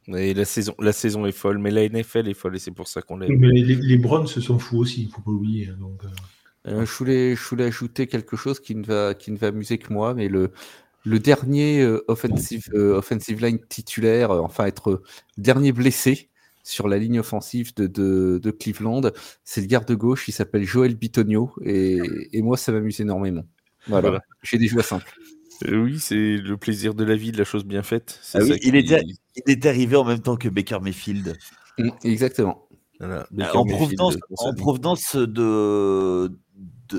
[0.07, 2.87] Et la saison, la saison est folle, mais la NFL est folle et c'est pour
[2.87, 3.27] ça qu'on l'a.
[3.27, 5.69] Mais les, les Browns se sont fous aussi, il ne faut pas oublier.
[5.69, 6.07] Hein, donc, euh.
[6.67, 9.77] Euh, je, voulais, je voulais ajouter quelque chose qui ne va, qui ne va amuser
[9.77, 10.51] que moi, mais le,
[11.05, 15.01] le dernier euh, offensive, offensive line titulaire, enfin être
[15.37, 16.29] dernier blessé
[16.63, 19.11] sur la ligne offensive de, de, de Cleveland,
[19.43, 21.99] c'est le garde gauche, il s'appelle Joël Bitonio, et,
[22.31, 23.45] et moi ça m'amuse énormément.
[23.87, 24.23] Voilà, voilà.
[24.41, 25.13] j'ai des joueurs simples.
[25.63, 28.19] Euh, oui, c'est le plaisir de la vie, de la chose bien faite.
[28.33, 29.03] Ah oui, il, est
[29.47, 31.37] il, arrivé en même temps que Baker Mayfield.
[31.77, 32.67] Mm, exactement.
[33.01, 36.31] Euh, en, provenance, en, provenance, de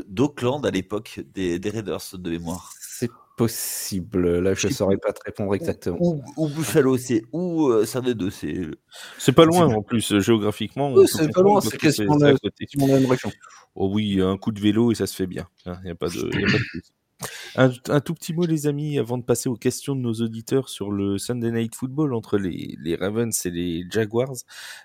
[0.09, 2.73] d'Auckland à l'époque des, des, Raiders de mémoire.
[2.81, 4.41] C'est possible.
[4.41, 5.99] Là, je ne saurais pas te répondre exactement.
[6.01, 8.31] Ou, Buffalo, c'est ou euh, des deux.
[8.31, 10.95] C'est pas loin en plus géographiquement.
[11.07, 13.31] c'est pas loin, c'est quasiment la même région.
[13.75, 15.47] Oh oui, un coup de vélo et ça se fait bien.
[15.67, 16.83] Il n'y a pas de, y a pas de
[17.57, 20.91] un, tout petit mot, les amis, avant de passer aux questions de nos auditeurs sur
[20.91, 24.35] le Sunday Night Football entre les, les Ravens et les Jaguars.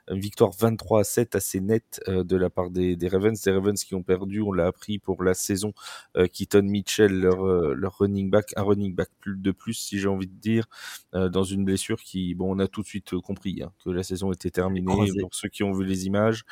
[0.09, 3.39] Une victoire 23 à 7 assez nette euh, de la part des, des, Ravens.
[3.41, 5.73] Des Ravens qui ont perdu, on l'a appris pour la saison,
[6.15, 9.99] euh, Keaton Mitchell, leur, euh, leur running back, un running back plus de plus, si
[9.99, 10.65] j'ai envie de dire,
[11.13, 14.03] euh, dans une blessure qui, bon, on a tout de suite compris hein, que la
[14.03, 15.11] saison était terminée.
[15.19, 16.43] Pour ceux qui ont vu les images,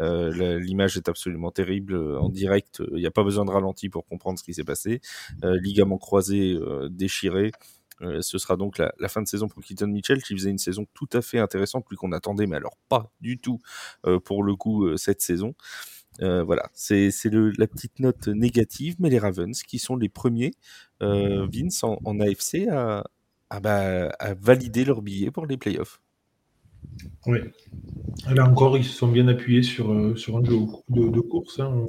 [0.00, 1.96] l'image est absolument terrible.
[2.18, 5.00] En direct, il n'y a pas besoin de ralenti pour comprendre ce qui s'est passé.
[5.68, 7.52] Euh, ligament croisé euh, déchiré.
[8.00, 10.86] Euh, ce sera donc la, fin de saison pour Keaton Mitchell qui faisait une saison
[10.94, 13.60] tout à fait intéressante, plus qu'on attendait, mais alors pas du tout
[14.24, 15.54] pour le coup cette saison.
[16.20, 20.52] voilà, c'est la petite note négative, mais les Ravens qui sont les premiers,
[21.00, 23.02] Vince, en, AFC à,
[23.60, 26.00] bah, à, valider leur billet pour les playoffs.
[27.26, 27.38] Oui.
[28.30, 30.56] Là encore, ils se sont bien appuyés sur, sur un jeu
[30.88, 31.58] de, course.
[31.58, 31.84] Hein.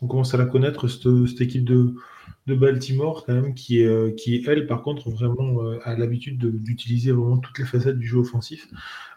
[0.00, 1.94] On, commence à la connaître, cette, équipe de,
[2.46, 7.12] de, Baltimore, quand même, qui est, qui est elle, par contre, vraiment a l'habitude d'utiliser
[7.12, 8.68] vraiment toutes les facettes du jeu offensif.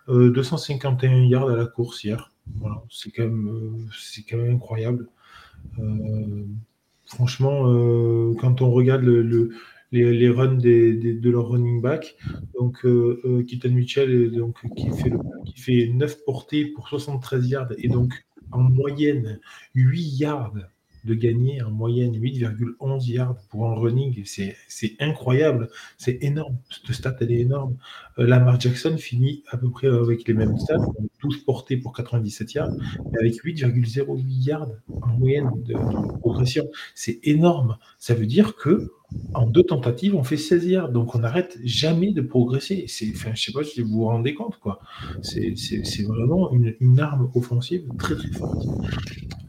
[0.08, 2.32] 251 yards à la course hier.
[2.56, 3.88] Voilà, c'est quand, même,
[4.30, 5.08] quand même incroyable.
[7.06, 7.64] franchement,
[8.40, 9.52] quand on regarde le
[9.92, 12.16] les, runs de leur running back.
[12.60, 15.12] Donc, euh, euh Mitchell, donc, qui, fait
[15.46, 18.14] qui fait 9 portées pour 73 yards et donc
[18.52, 19.40] en moyenne
[19.76, 20.54] 8 yards
[21.10, 24.22] de gagner en moyenne 8,11 yards pour un running.
[24.26, 26.58] C'est incroyable, c'est énorme.
[26.70, 27.78] Cette stat, elle est énorme.
[28.20, 30.86] Euh, Lamar Jackson finit à peu près avec les mêmes stats,
[31.24, 32.72] 12 portées pour 97 yards,
[33.12, 34.70] mais avec 8,08 yards
[35.02, 35.74] en moyenne de,
[36.20, 36.70] progression.
[36.94, 37.78] C'est énorme.
[37.98, 38.92] Ça veut dire que
[39.34, 40.92] en deux tentatives, on fait 16 yards.
[40.92, 42.86] Donc, on n'arrête jamais de progresser.
[43.16, 44.60] Enfin, je sais pas si vous vous rendez compte.
[45.22, 48.66] C'est vraiment une, arme offensive très, très forte.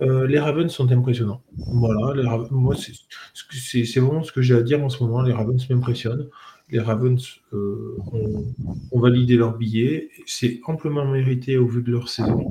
[0.02, 1.42] Euh, les Ravens sont impressionnants.
[1.56, 5.22] Voilà, moi, c'est vraiment ce que j'ai à dire en ce moment.
[5.22, 6.28] Les Ravens m'impressionnent.
[6.70, 10.08] Les Ravens euh, ont, validé leur billet.
[10.26, 12.50] C'est amplement mérité au vu de leur saison.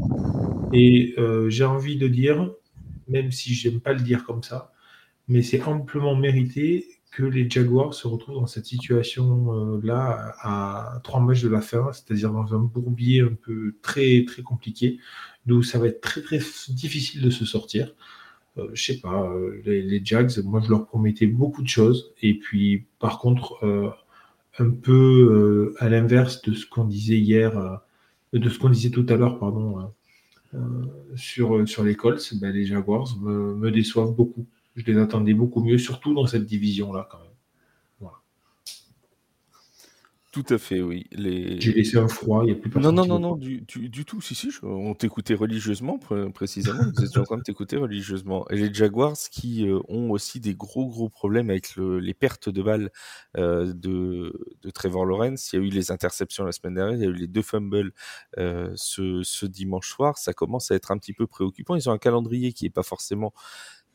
[0.73, 2.51] Et euh, j'ai envie de dire,
[3.07, 4.73] même si j'aime pas le dire comme ça,
[5.27, 11.41] mais c'est amplement mérité que les Jaguars se retrouvent dans cette situation-là à trois matchs
[11.41, 14.99] de la fin, c'est-à-dire dans un bourbier un peu très très compliqué,
[15.45, 16.39] d'où ça va être très très
[16.69, 17.93] difficile de se sortir.
[18.57, 22.35] Euh, je sais pas, euh, les, Jags, moi je leur promettais beaucoup de choses, et
[22.37, 23.89] puis par contre, euh,
[24.59, 27.81] un peu à l'inverse de ce qu'on disait hier,
[28.33, 29.91] de ce qu'on disait tout à l'heure, pardon,
[31.15, 34.45] sur, sur les Colts, ben, les Jaguars me déçoivent beaucoup
[34.79, 37.29] je les attendais beaucoup mieux, surtout dans cette division-là quand même.
[40.31, 41.07] Tout à fait, oui.
[41.11, 41.59] Les...
[41.59, 42.93] J'ai laissé un froid, il n'y a plus personne.
[42.93, 44.21] Non, non, non, non, du, tout.
[44.21, 45.97] Si, si, on t'écoutait religieusement,
[46.35, 46.83] précisément.
[46.95, 48.47] Vous étiez en train de t'écouter religieusement.
[48.49, 52.61] Et les Jaguars qui euh, ont aussi des gros, gros problèmes avec les pertes de
[52.61, 52.91] balles
[53.37, 54.31] euh, de,
[54.75, 55.51] Trevor Lawrence.
[55.51, 57.41] Il y a eu les interceptions la semaine dernière, il y a eu les deux
[57.41, 57.91] fumbles
[58.37, 60.19] euh, ce, ce dimanche soir.
[60.19, 61.75] Ça commence à être un petit peu préoccupant.
[61.75, 63.33] Ils ont un calendrier qui n'est pas forcément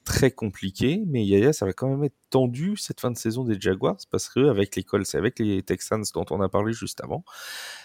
[0.04, 3.60] très compliqué, mais Yaya, ça va quand même être tendu cette fin de saison des
[3.60, 7.02] Jaguars parce que avec les Colts et avec les Texans dont on a parlé juste
[7.02, 7.24] avant,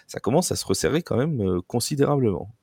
[0.08, 2.54] ça commence à se resserrer quand même euh, considérablement.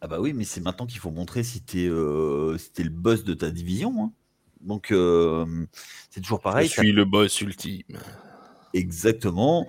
[0.00, 3.24] Ah bah oui, mais c'est maintenant qu'il faut montrer si tu es, euh, le boss
[3.24, 3.94] de ta division.
[3.98, 4.12] Hein.
[4.60, 5.66] Donc euh,
[6.10, 6.68] c'est toujours pareil.
[6.68, 7.82] Je suis le boss ultime.
[8.72, 9.66] Exactement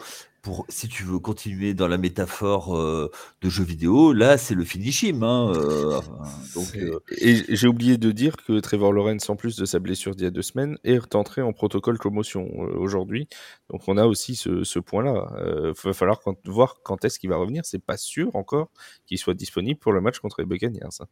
[0.69, 5.23] si tu veux continuer dans la métaphore euh, de jeu vidéo, là, c'est le finishim.
[5.23, 6.01] Hein, euh,
[6.75, 10.23] euh, Et j'ai oublié de dire que Trevor Lawrence, en plus de sa blessure d'il
[10.23, 13.27] y a deux semaines, est entré en protocole commotion aujourd'hui.
[13.69, 15.27] Donc on a aussi ce, point-là.
[15.67, 17.65] Il va falloir voir quand est-ce qu'il va revenir.
[17.65, 18.69] C'est pas sûr encore
[19.05, 20.99] qu'il soit disponible pour le match contre les Buccaneers.
[20.99, 21.05] Hein.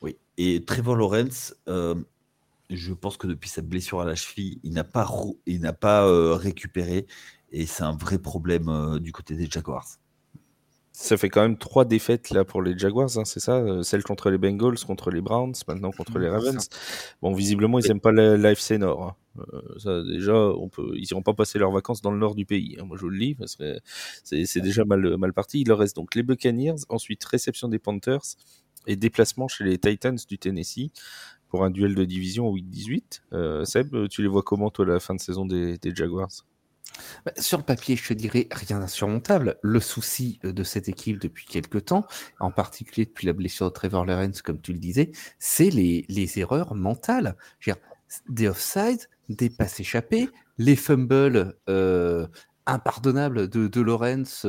[0.00, 0.16] Oui.
[0.36, 5.08] Et Trevor Lawrence, je pense que depuis sa blessure à la cheville, il n'a pas,
[5.46, 7.06] il n'a pas récupéré.
[7.50, 9.86] Et c'est un vrai problème euh, du côté des Jaguars.
[10.92, 14.02] Ça fait quand même trois défaites là pour les Jaguars, hein, c'est ça euh, Celle
[14.02, 16.68] contre les Bengals, contre les Browns, maintenant contre les Ravens.
[17.22, 19.02] Bon, visiblement, ils n'aiment pas l'AFC Nord.
[19.04, 19.16] Hein.
[19.38, 22.44] Euh, ça, déjà, on peut, ils n'iront pas passer leurs vacances dans le nord du
[22.44, 22.76] pays.
[22.80, 22.84] Hein.
[22.84, 23.36] Moi, je le lis,
[24.24, 25.60] c'est déjà mal, mal parti.
[25.60, 28.34] Il leur reste donc les Buccaneers, ensuite réception des Panthers
[28.88, 30.90] et déplacement chez les Titans du Tennessee
[31.48, 33.22] pour un duel de division au week 18.
[33.64, 36.44] Seb, tu les vois comment, toi, la fin de saison des Jaguars?
[37.38, 39.58] Sur le papier, je te dirais rien d'insurmontable.
[39.62, 42.06] Le souci euh, de cette équipe depuis quelques temps,
[42.40, 46.74] en particulier depuis la blessure de Trevor Lawrence, comme tu le disais, c'est les, erreurs
[46.74, 47.36] mentales.
[48.28, 52.26] des offsides, des passes échappées, les fumbles euh,
[52.66, 54.46] impardonnables de, de Lawrence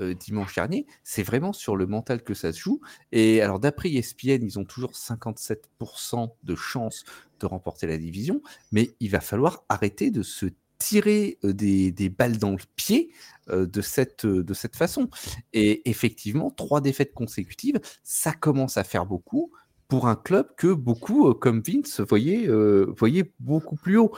[0.00, 0.86] euh, dimanche dernier.
[1.04, 2.80] C'est vraiment sur le mental que ça se joue.
[3.12, 7.04] Et alors, d'après ESPN, ils ont toujours 57% de chances
[7.40, 8.40] de remporter la division,
[8.72, 10.46] mais il va falloir arrêter de se
[10.80, 13.12] tirer des, balles dans le pied
[13.48, 15.08] de, cette, de cette façon.
[15.52, 19.52] Et effectivement, trois défaites consécutives, ça commence à faire beaucoup
[19.86, 22.48] pour un club que beaucoup, comme Vince, voyaient,
[22.96, 24.12] voyaient beaucoup plus haut.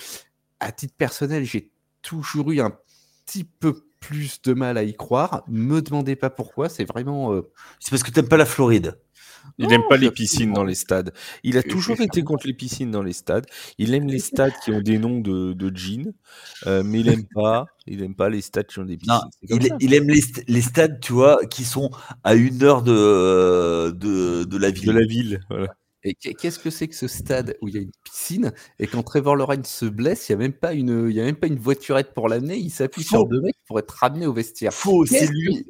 [0.60, 2.72] À titre personnel, j'ai toujours eu un
[3.26, 5.44] petit peu plus de mal à y croire.
[5.48, 7.34] Me demandez pas pourquoi, c'est vraiment.
[7.80, 8.98] C'est parce que tu n'aimes pas la Floride.
[9.58, 11.12] Il n'aime pas les piscines dans les stades.
[11.42, 13.46] Il a toujours été contre les piscines dans les stades.
[13.78, 16.12] Il aime les stades qui ont des noms de, de jeans,
[16.66, 17.66] euh, mais il aime pas.
[17.86, 19.18] Il aime pas les stades qui ont des piscines.
[19.80, 21.90] il, aime les, stades, tu vois, qui sont
[22.22, 24.86] à une heure de, de, la ville.
[24.86, 25.74] De la ville, voilà.
[26.04, 29.02] Et qu'est-ce que c'est que ce stade où il y a une piscine et quand
[29.02, 31.46] Trevor Lawrence se blesse, il n'y a même pas une, il y a même pas
[31.46, 32.56] une voiturette pour l'amener.
[32.56, 34.72] Il s'appuie sur deux mecs pour être ramené au vestiaire.
[34.72, 35.66] Faux, c'est lui.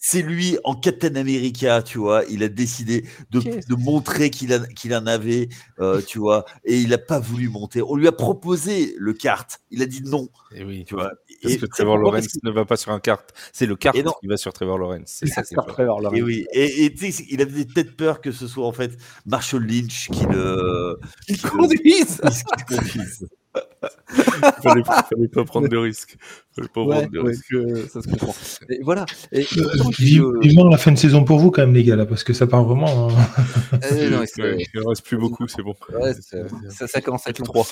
[0.00, 2.24] C'est lui en Captain America, tu vois.
[2.28, 5.48] Il a décidé de, de montrer qu'il qu'il en avait,
[5.80, 7.82] euh, tu vois, et il n'a pas voulu monter.
[7.82, 9.60] On lui a proposé le kart.
[9.70, 10.28] Il a dit non.
[10.54, 11.12] Et oui, tu vois.
[11.42, 13.28] Parce et que Trevor Lawrence ne va pas sur un kart.
[13.52, 15.20] C'est le kart qui va sur Trevor Lawrence.
[15.20, 15.42] C'est ça.
[15.42, 16.18] Trevor Lawrence.
[16.18, 16.46] Et oui.
[16.52, 16.92] Et,
[17.28, 18.96] il avait peut-être peur que ce soit en fait
[19.26, 22.20] Marshall Lynch qui le, qui conduise.
[24.62, 26.16] fallait, fallait pas prendre de risques.
[26.56, 27.52] Pas prendre de risques.
[27.52, 28.34] Euh, ça se comprend.
[28.70, 29.06] Et voilà.
[29.32, 29.46] Et,
[30.40, 32.46] Vivement la fin de saison pour vous quand même les gars là, parce que ça
[32.46, 33.10] part vraiment.
[33.10, 33.26] Hein.
[33.72, 35.74] Non, il ne reste plus beaucoup, c'est bon.
[35.92, 36.12] Ouais,
[36.70, 37.64] ça, ça, commence à être trois.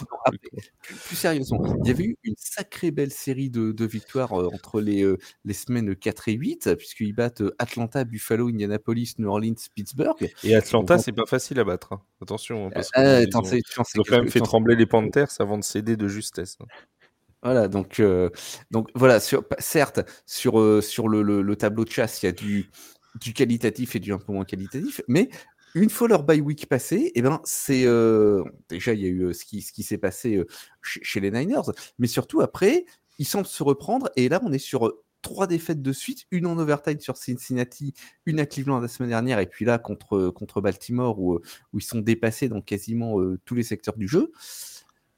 [0.82, 4.48] Plus, plus, sérieusement, il y avait eu une sacrée belle série de, de victoires euh,
[4.52, 9.54] entre les, euh, les semaines 4 et 8, puisqu'ils battent Atlanta, Buffalo, Indianapolis, New Orleans,
[9.74, 10.30] Pittsburgh.
[10.42, 11.92] Et Atlanta, c'est pas facile à battre.
[11.92, 12.00] Hein.
[12.22, 12.70] Attention.
[12.70, 16.56] Parce euh, ils ont quand même fait trembler les Panthers avant de céder de justesse.
[17.44, 18.30] Voilà, donc, euh,
[18.70, 22.70] donc voilà, certes, sur, euh, sur le, le, tableau de chasse, il y a du,
[23.20, 25.28] du qualitatif et du un peu moins qualitatif, mais
[25.74, 27.82] une fois leur bye week passé, eh ben, c'est
[28.70, 30.42] déjà il y a eu ce qui, ce qui s'est passé
[30.80, 32.86] chez, les Niners, mais surtout après,
[33.18, 36.56] ils semblent se reprendre et là on est sur trois défaites de suite, une en
[36.58, 37.92] overtime sur Cincinnati,
[38.24, 41.40] une à Cleveland la semaine dernière, et puis là contre, contre Baltimore où
[41.74, 44.32] ils sont dépassés dans quasiment tous les secteurs du jeu.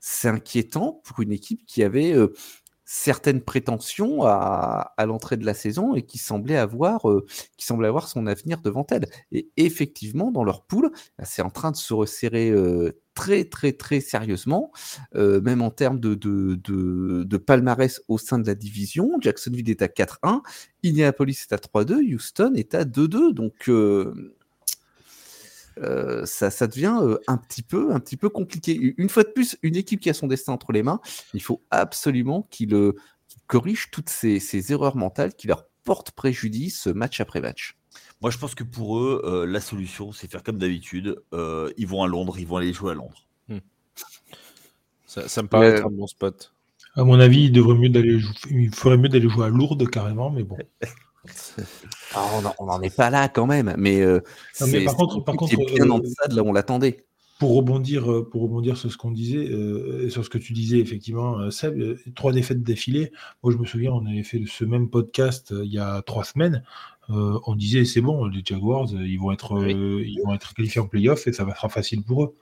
[0.08, 2.14] C'est inquiétant pour une équipe qui avait
[2.84, 7.04] certaines prétentions à, l'entrée de la saison et qui semblait avoir,
[7.56, 9.06] qui semblait avoir son avenir devant elle.
[9.32, 12.54] Et effectivement, dans leur poule, bah, c'est en train de se resserrer
[13.14, 14.70] très très très sérieusement,
[15.16, 19.10] euh, même en termes de, de, de, palmarès au sein de la division.
[19.20, 20.42] Jacksonville est à 4-1,
[20.84, 23.32] Indianapolis est à 3-2, Houston est à 2-2.
[23.32, 23.68] Donc
[25.78, 28.94] euh, euh, ça, ça, devient un petit peu un petit peu compliqué.
[28.96, 31.00] Une fois de plus, une équipe qui a son destin entre les mains,
[31.34, 32.92] il faut absolument qu'il
[33.46, 37.76] corrige toutes ces, ces erreurs mentales qui leur portent préjudice match après match.
[38.22, 41.22] Moi, je pense que pour eux, euh, la solution, c'est faire comme d'habitude.
[41.34, 43.26] Euh, ils vont à Londres, ils vont aller jouer à Londres.
[43.48, 43.58] Hmm.
[45.06, 46.52] Ça, me paraît être un bon spot.
[46.94, 48.18] À mon avis, il, devrait mieux d'aller,
[48.50, 50.56] il ferait mieux d'aller jouer à Lourdes carrément, mais bon.
[52.14, 52.28] Ah,
[52.58, 54.20] on n'en est pas là quand même, mais, euh,
[54.66, 57.04] mais par contre, par contre, bien en deçà de là où on l'attendait.
[57.38, 61.50] Pour rebondir, pour rebondir sur ce qu'on disait, euh, sur ce que tu disais effectivement,
[61.50, 63.12] Seb, trois défaites d'affilée.
[63.42, 66.62] Moi, je me souviens, on avait fait ce même podcast il y a trois semaines
[67.10, 70.54] euh, on disait c'est bon, les Jaguars, euh, ils vont être, euh, ils vont être
[70.54, 72.34] qualifiés en playoff et ça va être facile pour eux.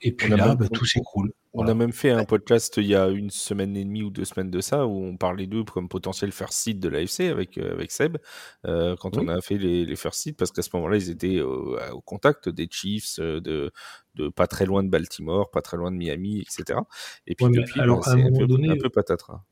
[0.00, 1.32] Et puis là, bah, tout s'écroule.
[1.54, 4.24] On a même fait un podcast il y a une semaine et demie ou deux
[4.24, 7.90] semaines de ça où on parlait d'eux comme potentiel first seed de l'AFC avec, avec
[7.90, 8.18] Seb
[8.64, 12.00] quand on a fait les, les first seed parce qu'à ce moment-là ils étaient au
[12.04, 13.72] contact des Chiefs, de,
[14.14, 16.78] de pas très loin de Baltimore, pas très loin de Miami, etc.
[17.26, 19.42] Et puis depuis, alors, bah, c'est un, un, peu patatras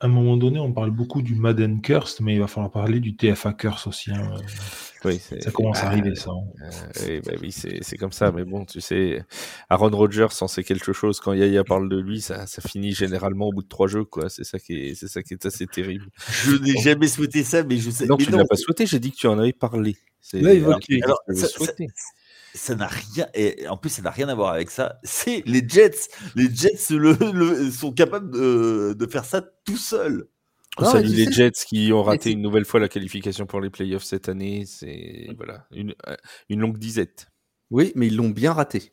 [0.00, 3.00] à un moment donné, on parle beaucoup du Madden Curse, mais il va falloir parler
[3.00, 4.10] du TFA Curse aussi.
[4.10, 4.34] Hein.
[5.04, 6.30] Oui, ça commence à arriver, ça.
[6.30, 6.70] Hein.
[7.02, 8.32] Euh, bah oui, c'est comme ça.
[8.32, 9.24] Mais bon, tu sais,
[9.68, 11.20] Aaron Rodgers, en sait quelque chose.
[11.20, 14.04] Quand Yaya parle de lui, ça, ça finit généralement au bout de trois jeux.
[14.04, 14.28] quoi.
[14.28, 16.06] C'est ça, qui est, ça qui est assez terrible.
[16.44, 18.06] Je n'ai jamais souhaité ça, mais je sais.
[18.06, 18.86] Non, tu ne l'as pas souhaité.
[18.86, 19.96] J'ai dit que tu en avais parlé.
[20.34, 21.00] Là, évoqué.
[21.02, 21.48] Alors, ça,
[22.54, 24.98] ça n'a rien et en plus ça n'a rien à voir avec ça.
[25.02, 26.08] C'est les Jets.
[26.34, 30.26] Les Jets le, sont capables de, faire ça tout seuls.
[30.80, 34.04] On salue les Jets qui ont raté une nouvelle fois la qualification pour les playoffs
[34.04, 34.64] cette année.
[34.66, 36.16] C'est voilà une, euh,
[36.48, 37.28] une, longue disette.
[37.70, 38.92] Oui, mais ils l'ont bien raté.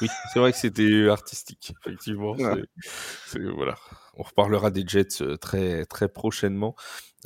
[0.00, 2.34] Oui, c'est vrai que c'était artistique, effectivement.
[3.54, 3.76] voilà.
[4.14, 6.74] On reparlera des Jets euh, très très prochainement.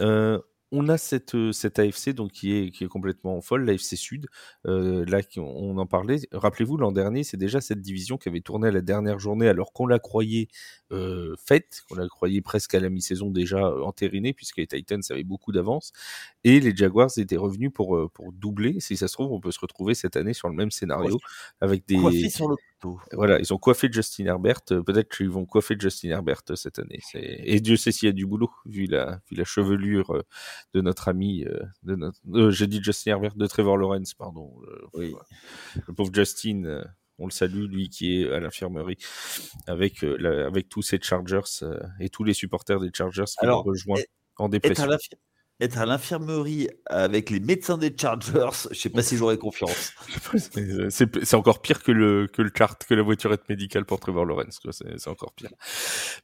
[0.01, 0.39] Euh,
[0.75, 4.27] on a cette, cette AFC donc qui est, qui est complètement folle, l'AFC Sud.
[4.65, 6.21] là, on en parlait.
[6.33, 9.73] Rappelez-vous, l'an dernier, c'est déjà cette division qui avait tourné à la dernière journée alors
[9.73, 10.49] qu'on la croyait
[11.39, 15.53] faite, qu'on la croyait presque à la mi-saison déjà entérinée, puisque les Titans avaient beaucoup
[15.53, 15.93] d'avance.
[16.45, 18.81] Et les Jaguars étaient revenus pour, pour doubler.
[18.81, 21.19] Si ça se trouve, on peut se retrouver cette année sur le même scénario
[21.61, 22.29] avec des.
[22.31, 22.57] sur le
[23.13, 24.63] voilà, ils ont coiffé Justin Herbert.
[24.65, 27.01] Peut-être qu'ils vont coiffer Justin Herbert cette année.
[27.15, 30.23] Et Dieu sait s'il y a du boulot, vu la, vu la chevelure
[30.73, 31.45] de notre ami.
[31.83, 32.19] de notre...
[32.51, 34.53] J'ai dit Justin Herbert de Trevor Lawrence, pardon.
[34.95, 35.15] oui.
[35.87, 36.85] Le pauvre Justin
[37.19, 38.99] on le salue, lui qui est à l'infirmerie,
[39.67, 43.63] avec, euh, avec tous ces Chargers euh, et tous les supporters des Chargers qui l'ont
[43.63, 44.01] rejoint
[44.37, 44.89] en dépression.
[45.61, 49.93] Être à l'infirmerie avec les médecins des Chargers, je sais pas si j'aurais confiance.
[50.57, 54.25] Euh, c'est encore pire que le, que le chart, que la voiturette médicale pour Trevor
[54.25, 54.61] Lawrence.
[54.71, 55.51] C'est encore pire.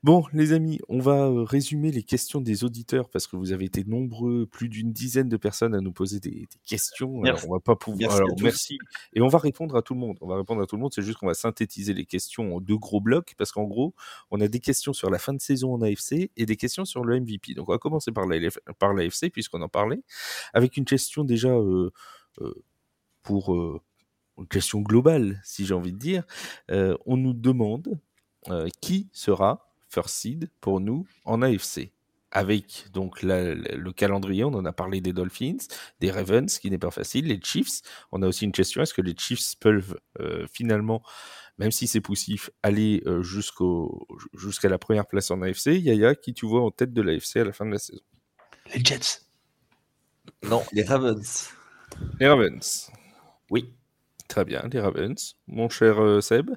[0.02, 3.66] Bon, les amis, on va euh, résumer les questions des auditeurs parce que vous avez
[3.66, 7.20] été nombreux, plus d'une dizaine de personnes à nous poser des, questions.
[7.20, 7.46] Merci.
[7.48, 8.10] on va pas pouvoir.
[8.10, 8.78] Merci alors, merci.
[9.14, 10.16] Et on va répondre à tout le monde.
[10.20, 10.92] On va répondre à tout le monde.
[10.92, 13.94] C'est juste qu'on va synthétiser les questions en deux gros blocs parce qu'en gros,
[14.30, 17.04] on a des questions sur la fin de saison en AFC et des questions sur
[17.04, 17.54] le MVP.
[17.54, 20.02] Donc, on va commencer par l'AF par l'AFC puisqu'on en parlait,
[20.54, 21.90] avec une question déjà euh,
[22.40, 22.54] euh,
[23.22, 23.80] pour euh,
[24.38, 26.24] une question globale, si j'ai envie de dire.
[27.06, 27.98] On nous demande
[28.80, 31.92] qui sera first seed pour nous en AFC.
[32.32, 35.56] Avec donc la- le calendrier, on en a parlé des Dolphins,
[36.00, 37.82] des Ravens, qui n'est pas facile, les Chiefs.
[38.12, 39.98] On a aussi une question est-ce que les Chiefs peuvent
[40.52, 41.02] finalement,
[41.58, 46.46] même si c'est poussif, aller jusqu'au jusqu'à la première place en AFC Yaya, qui tu
[46.46, 48.00] vois en tête de l'AFC à la fin de la saison?
[48.74, 49.20] Les Jets.
[50.42, 51.50] Non, les Ravens.
[52.18, 52.90] Les Ravens.
[53.50, 53.72] Oui.
[54.28, 55.36] Très bien, les Ravens.
[55.48, 56.50] Mon cher euh, Seb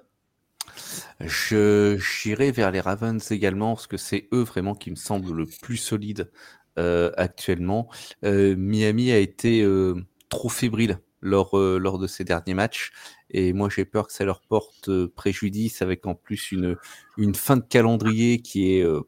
[1.19, 5.45] Je j'irai vers les Ravens également parce que c'est eux vraiment qui me semblent le
[5.45, 6.31] plus solides
[6.77, 7.89] euh, actuellement.
[8.23, 9.95] Euh, Miami a été euh,
[10.29, 12.91] trop fébrile lors euh, lors de ces derniers matchs
[13.29, 16.75] et moi j'ai peur que ça leur porte euh, préjudice avec en plus une
[17.17, 19.01] une fin de calendrier qui est euh,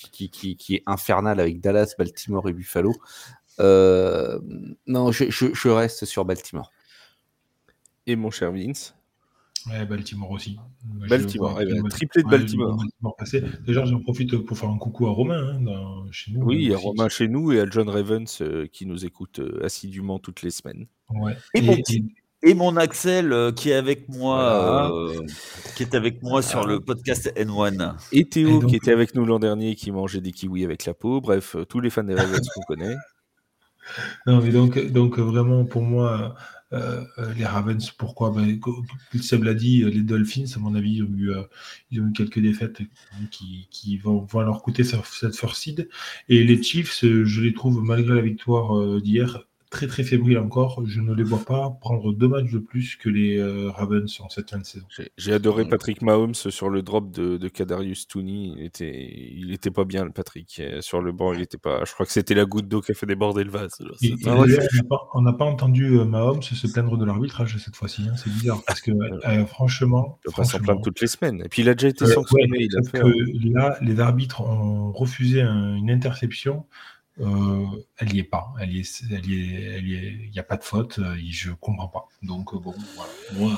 [0.00, 2.94] qui, qui, qui, qui est infernale avec Dallas, Baltimore et Buffalo.
[3.58, 4.38] Euh,
[4.86, 6.72] non, je, je, je reste sur Baltimore.
[8.06, 8.94] et mon cher Vince.
[9.66, 10.58] Ouais, Baltimore aussi.
[10.86, 12.78] Moi, je Baltimore, vois- eh ben, vois- triplé de Baltimore.
[13.02, 13.52] Baltimore.
[13.66, 16.40] Déjà, j'en profite pour faire un coucou à Romain hein, dans- chez nous.
[16.46, 16.82] Oui, aussi.
[16.82, 20.50] Romain chez nous et à John Ravens euh, qui nous écoute euh, assidûment toutes les
[20.50, 20.86] semaines.
[21.10, 21.36] Ouais.
[21.54, 24.90] Et Et- mon et- petit- Et mon Axel euh, qui est avec moi, Voilà.
[24.94, 25.26] euh,
[25.76, 27.96] qui est avec moi sur le podcast N1.
[28.12, 30.86] Et Théo Et donc- qui était avec nous l'an dernier qui mangeait des kiwis avec
[30.86, 31.20] la peau.
[31.20, 32.96] Bref, euh, tous les fans des Ravens qu'on connaît.
[34.26, 36.36] Non, mais donc, donc vraiment, pour moi,
[36.72, 37.02] euh,
[37.36, 38.30] les Ravens, pourquoi?
[38.30, 38.60] Ben,
[39.20, 41.42] Seb l'a dit, les Dolphins, à mon avis, ils ont eu, euh,
[41.90, 42.78] ils ont eu quelques défaites
[43.32, 45.88] qui, qui vont, vont leur coûter cette first seed.
[46.28, 50.82] Et les Chiefs, je les trouve, malgré la victoire d'hier, très très fébriles encore.
[50.84, 54.28] Je ne les vois pas prendre deux matchs de plus que les euh, Ravens en
[54.28, 54.84] cette fin de saison.
[55.16, 55.66] J'ai- adoré.
[55.68, 58.52] Patrick Mahomes sur le drop de, de Kadarius Tooney.
[58.56, 60.60] Il était, il était pas bien, le Patrick.
[60.80, 61.84] Sur le banc, il était pas.
[61.84, 63.78] Je crois que c'était la goutte d'eau qui a fait déborder le vase.
[64.02, 64.56] Et- on n'a
[64.88, 68.02] pas- on n'a pas entendu euh, Mahomes se plaindre de l'arbitrage cette fois-ci.
[68.10, 68.14] hein.
[68.16, 68.90] C'est bizarre parce que,
[69.28, 71.42] euh, franchement, Il pas s'en franchement, plaindre toutes les semaines.
[71.44, 72.50] Et puis il a déjà été Euh, sanctionné.
[72.50, 73.52] ouais, il a sauf fait, que hein.
[73.54, 76.66] là, les arbitres ont refusé un- une interception.
[77.20, 77.66] Euh,
[77.98, 78.52] elle n'y est pas.
[78.60, 80.98] Elle y est, elle y est, elle y il n'y a pas de faute.
[80.98, 82.08] euh, Je comprends pas.
[82.22, 82.74] Donc euh, bon,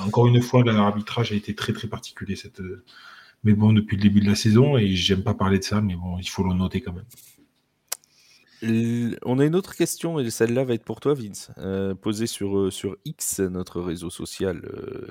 [0.05, 2.60] encore une fois, l'arbitrage a été très très particulier cette.
[3.44, 5.94] Mais bon, depuis le début de la saison, et j'aime pas parler de ça, mais
[5.97, 7.05] bon, il faut le noter quand même.
[9.24, 11.51] On a une autre question, et celle-là va être pour toi, Vince,
[12.01, 14.62] posée sur, sur X, notre réseau social.
[14.64, 15.09] euh,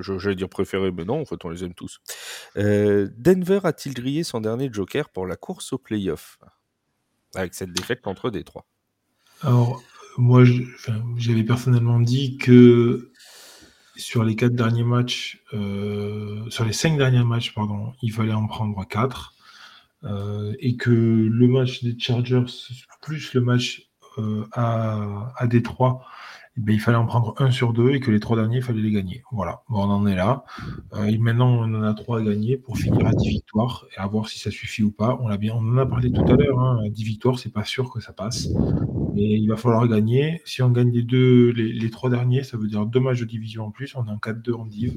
[0.00, 2.00] je- J'allais dire préféré, mais non, en fait, on les aime tous.
[2.56, 6.38] Denver a-t-il grillé son dernier joker pour la course au playoff?
[7.34, 8.64] Avec cette défaite contre Détroit.
[9.42, 9.82] Alors,
[10.16, 10.44] moi,
[11.16, 13.12] j'avais personnellement dit que
[13.96, 18.46] sur les quatre derniers matchs, euh, sur les cinq derniers matchs, pardon, il fallait en
[18.46, 19.34] prendre quatre.
[20.04, 22.44] euh, et que le match des Chargers
[23.00, 26.04] plus le match euh, à, à Détroit,
[26.58, 28.82] ben, il fallait en prendre un sur deux et que les trois derniers, il fallait
[28.82, 29.22] les gagner.
[29.30, 30.44] Voilà, on en est là.
[30.94, 34.06] Euh, maintenant, on en a trois à gagner pour finir à 10 victoires et à
[34.08, 35.18] voir si ça suffit ou pas.
[35.22, 37.92] On, bien, on en a parlé tout à l'heure, hein, 10 victoires, c'est pas sûr
[37.92, 38.48] que ça passe.
[39.14, 40.42] Mais il va falloir gagner.
[40.44, 43.66] Si on gagne les deux, les, trois derniers, ça veut dire deux matchs de division
[43.66, 43.94] en plus.
[43.94, 44.96] On est en 4-2 en div.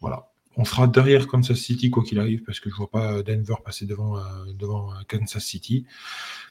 [0.00, 0.28] Voilà.
[0.56, 3.86] On sera derrière Kansas City quoi qu'il arrive parce que je vois pas Denver passer
[3.86, 4.22] devant, euh,
[4.58, 5.86] devant euh, Kansas City.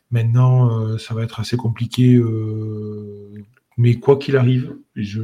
[0.10, 2.20] Maintenant, euh, ça va être assez compliqué.
[3.78, 5.22] Mais quoi qu'il arrive, je,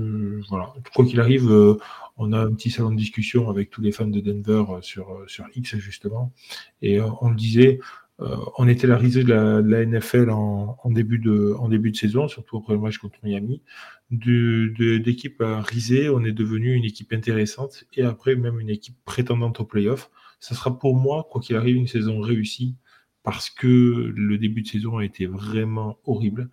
[0.50, 1.78] voilà, quoi qu'il arrive, euh,
[2.18, 5.12] on a un petit salon de discussion avec tous les fans de Denver euh, sur,
[5.12, 6.34] euh, sur X justement.
[6.82, 7.80] Et euh, on le disait,
[8.20, 11.70] euh, on était la risée de la, de la NFL en, en début de, en
[11.70, 13.62] début de saison, surtout après le match contre Miami.
[14.10, 19.60] D'équipe à riser, on est devenu une équipe intéressante et après même une équipe prétendante
[19.60, 20.10] au playoff.
[20.40, 22.76] Ça sera pour moi, quoi qu'il arrive, une saison réussie
[23.24, 23.68] parce que
[24.16, 26.50] le début de saison a été vraiment horrible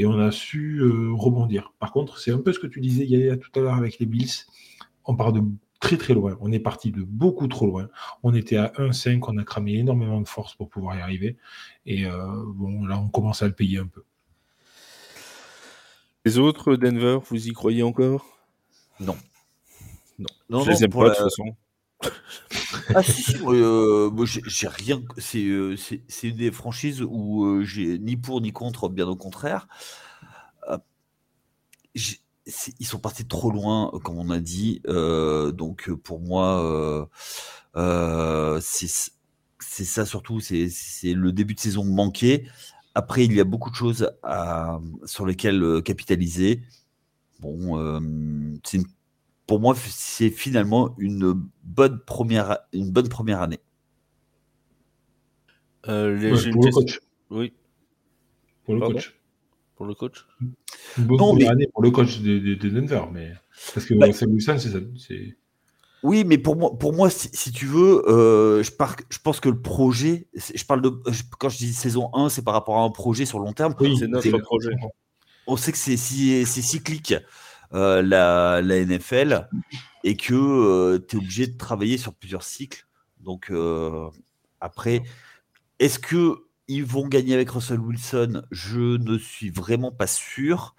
[0.00, 1.74] et on a su euh, rebondir.
[1.78, 4.06] Par contre, c'est un peu ce que tu disais Yaya tout à l'heure avec les
[4.06, 4.30] Bills.
[5.04, 5.42] On part de
[5.80, 6.36] très très loin.
[6.40, 7.88] On est parti de beaucoup trop loin.
[8.22, 11.36] On était à 1-5, on a cramé énormément de force pour pouvoir y arriver.
[11.86, 14.02] Et euh, bon, là, on commence à le payer un peu.
[16.24, 18.26] Les autres, Denver, vous y croyez encore?
[19.00, 19.16] Non.
[20.18, 20.26] Non.
[20.50, 21.56] Non, je les non, aime pas, la- de toute façon.
[22.94, 25.02] Ah si, si, moi, euh, j'ai rien.
[25.18, 29.16] C'est euh, c'est une des franchises où euh, j'ai ni pour ni contre, bien au
[29.16, 29.68] contraire.
[30.68, 30.78] Euh,
[32.78, 34.80] ils sont partis trop loin, comme on a dit.
[34.84, 37.08] donc pour moi,
[38.60, 40.40] c'est ça surtout.
[40.40, 40.68] C'est
[41.14, 42.48] le début de saison manqué.
[42.94, 44.10] Après, il y a beaucoup de choses
[45.04, 46.62] sur lesquelles capitaliser.
[47.40, 47.78] Bon,
[48.64, 48.86] c'est une
[49.50, 53.58] pour moi, c'est finalement une bonne première, une bonne première année.
[55.88, 57.00] Euh, les- Ouais, pour le coach.
[57.30, 57.52] Oui,
[58.64, 59.20] Pour le Pardon coach.
[59.74, 60.24] pour le coach?
[60.40, 63.32] Une bonne Non, première mais- année pour le coach de, de- de Denver, mais
[63.74, 64.78] parce que Bah- Wilson, c'est ça.
[64.96, 65.36] c'est-
[66.04, 69.40] Oui, mais pour moi, pour moi, si, si tu veux, euh, je, pars- je pense
[69.40, 72.78] que le projet, je parle de, je- quand je dis saison 1, c'est par rapport
[72.78, 73.74] à un projet sur long terme.
[73.80, 74.70] Oui, C'est notre projet.
[75.48, 77.14] On sait que c'est si- c'est cyclique
[77.72, 79.48] euh, la, NFL
[80.04, 82.86] et que tu es obligé de travailler sur plusieurs cycles.
[83.20, 84.08] Donc euh,
[84.60, 85.02] après,
[85.78, 88.42] est-ce que ils vont gagner avec Russell Wilson?
[88.50, 90.76] Je ne suis vraiment pas sûr.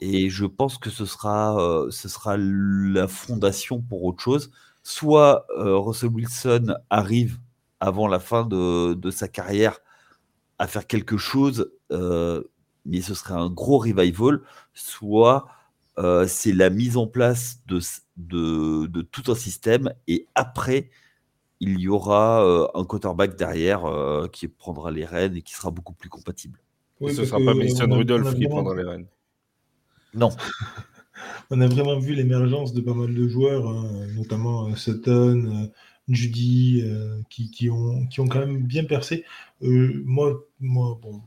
[0.00, 4.50] Et je pense que ce sera, euh, ce sera la fondation pour autre chose.
[4.82, 7.38] Soit euh, Russell Wilson arrive
[7.80, 9.80] avant la fin de, de sa carrière
[10.58, 12.42] à faire quelque chose, euh,
[12.84, 14.42] mais ce serait un gros revival,
[14.74, 15.48] soit
[15.98, 20.90] euh, c'est la mise en place de, s- de, de tout un système et après,
[21.60, 25.70] il y aura euh, un quarterback derrière euh, qui prendra les rênes et qui sera
[25.70, 26.60] beaucoup plus compatible.
[27.00, 29.06] Oui, ce parce sera pas Mason Rudolph qui prendra les rênes.
[30.14, 30.30] Non,
[31.50, 35.66] On a vraiment vu l'émergence de pas mal de joueurs, hein, notamment euh, Sutton, euh,
[36.08, 39.24] Judy, euh, qui, qui ont, qui ont quand même bien percé.
[39.62, 41.22] Euh, moi, moi, bon,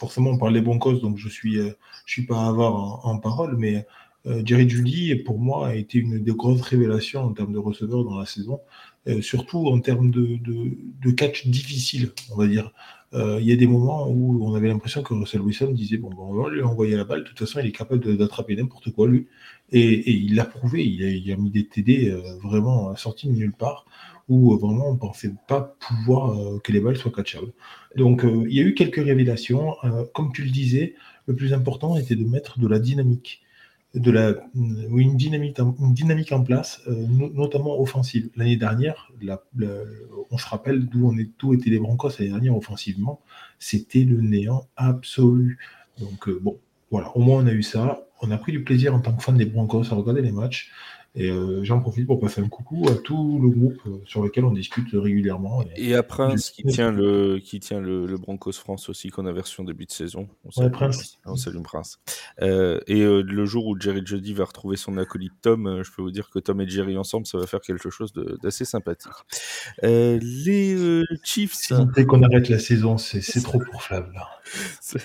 [0.00, 1.72] forcément, on parle des Broncos, donc je suis, euh,
[2.06, 3.86] je suis pas avare en, en parole, mais
[4.26, 8.04] euh, Jerry Judy, pour moi, a été une des grosses révélations en termes de receveurs
[8.04, 8.60] dans la saison,
[9.08, 12.72] euh, surtout en termes de, catch difficile, on va dire.
[13.12, 16.28] Il y a des moments où on avait l'impression que Russell Wilson disait bon, bon,
[16.30, 19.08] on va lui envoyer la balle, de toute façon, il est capable d'attraper n'importe quoi,
[19.08, 19.26] lui.
[19.72, 23.84] Et, il l'a prouvé, il a, mis des TD vraiment sortis de nulle part,
[24.28, 27.52] où vraiment on ne pensait pas pouvoir que les balles soient catchables.
[27.96, 29.76] Donc euh, il y a eu quelques révélations.
[29.84, 30.94] Euh, comme tu le disais,
[31.26, 33.42] le plus important était de mettre de la dynamique,
[33.94, 38.30] de la, oui, une, dynamique, en- place, euh, no- notamment offensive.
[38.36, 39.10] L'année dernière,
[40.30, 43.20] on se rappelle d'où étaient les Broncos l'année dernière offensivement,
[43.58, 45.58] c'était le néant absolu.
[46.00, 46.58] Donc euh, bon,
[46.90, 48.06] voilà, au moins on a eu ça.
[48.22, 50.70] On a pris du plaisir en tant que fan des Broncos à regarder les matchs.
[51.16, 54.44] Et euh, j'en profite pour passer un coucou à tout le groupe euh, sur lequel
[54.44, 55.62] on discute régulièrement.
[55.76, 59.26] Et- Et à Prince qui tient le qui tient le, le Broncos France aussi qu'on
[59.26, 60.28] a en début de saison.
[60.44, 61.18] On salue, Prince.
[61.24, 61.98] On salue Prince.
[62.42, 65.90] Euh, et euh, le jour où Jerry Jody va retrouver son acolyte Tom, euh, je
[65.90, 68.12] peux vous dire que Tom et Jerry ensemble, ça va faire quelque chose
[68.42, 69.10] d'assez sympathique.
[69.82, 71.72] Euh, les euh, Chiefs.
[71.92, 74.28] Plaît qu'on arrête la saison, c'est trop pour Flav là.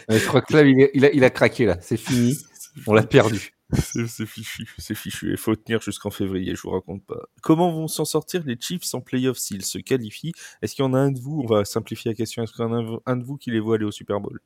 [0.09, 1.77] Ouais, je crois que Flav, il, est- il a, il a craqué là.
[1.81, 2.37] C'est fini.
[2.87, 3.53] On l'a perdu.
[3.73, 5.31] C'est fichu, c'est fichu.
[5.31, 7.27] Il faut tenir jusqu'en février, je vous raconte pas.
[7.41, 10.33] Comment vont s'en sortir les Chiefs en playoff s'ils se qualifient?
[10.61, 12.63] Est-ce qu'il y en a un de vous, on va simplifier la question, est-ce qu'il
[12.63, 14.39] y en a un- un de vous qui les voit aller au Super Bowl?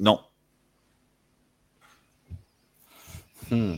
[0.00, 0.20] Non.
[3.50, 3.76] Hmm.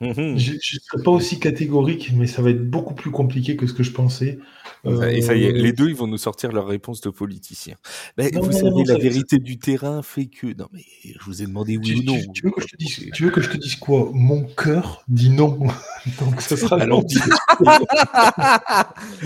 [0.00, 0.38] Mhm.
[0.38, 3.72] Je ne serai pas aussi catégorique, mais ça va être beaucoup plus compliqué que ce
[3.72, 4.38] que je pensais.
[4.84, 7.10] Et ça y est, Euh, les deux, ils vont nous sortir leur réponse de
[8.32, 10.46] Non, vous non, savez, non, la ça- vérité du terrain fait que...
[10.56, 12.18] Non, mais je vous ai demandé oui tu, ou non.
[12.20, 14.10] tu- tu veux que je te dise, tu veux que je te dise quoi?
[14.14, 15.58] Mon cœur dit non.
[16.20, 17.02] Donc ce sera Alors,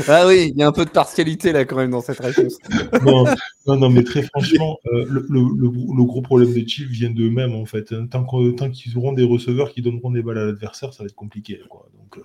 [0.09, 2.59] Ah oui, il y a un peu de partialité là quand même dans cette réponse.
[3.05, 3.25] non,
[3.67, 7.11] non, non, mais très franchement, euh, le, le- le- le gros problème des Chiefs vient
[7.11, 7.93] d'eux-mêmes en fait.
[7.93, 8.07] hein.
[8.11, 8.25] Tant
[8.71, 11.61] qu'ils auront des receveurs qui donneront des balles à l'adversaire, ça va être compliqué.
[11.69, 11.89] Quoi.
[11.95, 12.23] Donc, euh,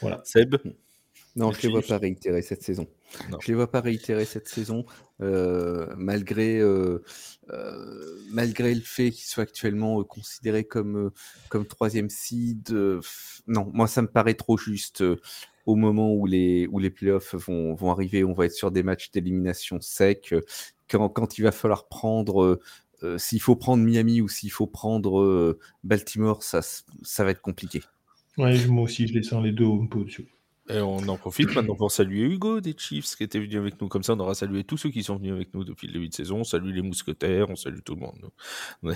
[0.00, 0.20] voilà.
[0.24, 0.56] Seb
[1.36, 2.86] Non, Les je les vois pas réitérer cette saison.
[3.30, 3.38] Non.
[3.40, 4.84] Je les vois pas réitérer cette saison,
[5.22, 7.02] euh, malgré, euh,
[7.50, 11.10] euh, malgré le fait qu'ils soient actuellement euh, considérés comme, euh,
[11.48, 12.70] comme troisième seed.
[12.72, 13.00] euh,
[13.46, 15.02] non, moi ça me paraît trop juste.
[15.02, 15.16] euh,
[15.64, 18.82] au moment où les, où les playoffs vont, vont arriver, on va être sur des
[18.82, 20.34] matchs d'élimination sec.
[20.90, 22.58] Quand, quand il va falloir prendre,
[23.02, 26.60] euh, s'il faut prendre Miami ou s'il faut prendre euh, Baltimore, ça,
[27.18, 27.82] va être compliqué.
[28.36, 30.28] Ouais, moi aussi, je les sens les deux au-dessus.
[30.70, 33.88] Et on en profite maintenant pour saluer Hugo des Chiefs qui était venu avec nous.
[33.88, 36.08] Comme ça, on aura salué tous ceux qui sont venus avec nous depuis le début
[36.08, 36.38] de saison.
[36.40, 38.30] On salue les mousquetaires, on salue tout le monde.
[38.82, 38.90] On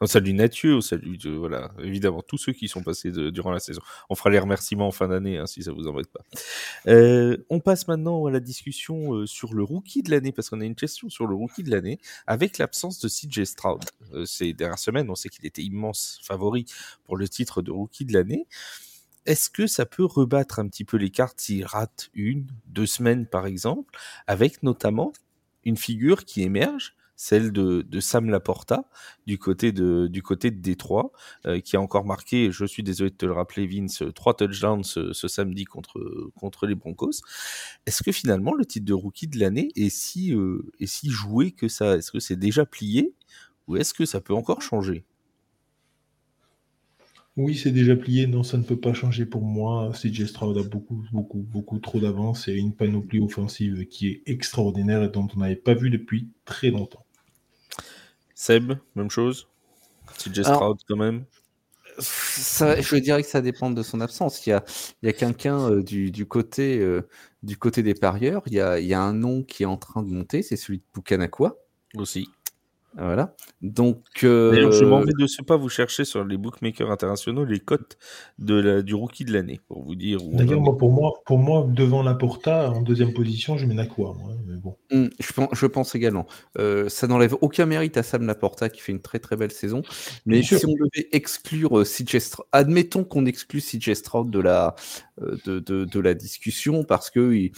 [0.00, 3.50] On salue Mathieu, on salue, euh, voilà, évidemment, tous ceux qui sont passés de- durant
[3.50, 3.80] la saison.
[4.10, 6.20] On fera les remerciements en fin d'année, hein, si ça vous embête pas.
[6.86, 10.60] Euh, on passe maintenant à la discussion euh, sur le rookie de l'année, parce qu'on
[10.60, 13.82] a une question sur le rookie de l'année, avec l'absence de CJ Stroud.
[14.12, 16.66] Euh, ces dernières semaines, on sait qu'il était immense favori
[17.04, 18.46] pour le titre de rookie de l'année.
[19.28, 23.26] Est-ce que ça peut rebattre un petit peu les cartes s'il rate une, deux semaines
[23.26, 23.96] par exemple,
[24.26, 25.12] avec notamment
[25.64, 28.88] une figure qui émerge celle de, Sam Laporta
[29.26, 31.12] du côté de du côté de Détroit,
[31.46, 34.84] euh, qui a encore marqué, je suis désolé de te le rappeler, Vince, trois touchdowns
[34.84, 37.20] ce, ce samedi contre contre les Broncos.
[37.86, 41.50] Est-ce que finalement le titre de rookie de l'année est si euh, est si joué
[41.52, 41.96] que ça?
[41.98, 43.12] Est-ce que c'est déjà plié
[43.66, 45.04] ou est-ce que ça peut encore changer?
[47.38, 48.26] Oui, c'est déjà plié.
[48.26, 49.92] Non, ça ne peut pas changer pour moi.
[49.92, 55.04] CJ Stroud a beaucoup, beaucoup, beaucoup trop d'avance et une panoplie offensive qui est extraordinaire
[55.04, 57.06] et dont on n'avait pas vu depuis très longtemps.
[58.34, 59.46] Seb, même chose?
[60.18, 61.24] CJ Stroud quand même?
[62.00, 64.44] Ça, je dirais que ça dépend de son absence.
[64.44, 64.64] Il y a,
[65.02, 67.08] il y a quelqu'un euh, du, du, côté, euh,
[67.44, 68.42] du côté des parieurs.
[68.46, 70.56] Il y, a, il y a un nom qui est en train de monter, c'est
[70.56, 71.56] celui de Pukanakwa.
[71.96, 72.28] Aussi.
[73.00, 73.34] Voilà.
[73.62, 74.72] Donc, euh...
[74.72, 77.96] je m'en vais de ce pas vous chercher sur les bookmakers internationaux les cotes
[78.38, 80.18] de la, du rookie de l'année pour vous dire.
[80.32, 84.14] D'ailleurs, moi, pour moi, pour moi, devant la Porta, en deuxième position, je mets Nakua.
[84.18, 84.76] Moi, mais bon.
[84.90, 86.26] Mmh, je, pense, je pense également.
[86.58, 89.82] Euh, ça n'enlève aucun mérite à Sam Laporta qui fait une très très belle saison.
[90.26, 92.18] Mais si on devait exclure euh, CJ
[92.52, 94.74] admettons qu'on exclue CJ Stroud de la,
[95.22, 97.52] euh, de, de, de, la discussion parce que il,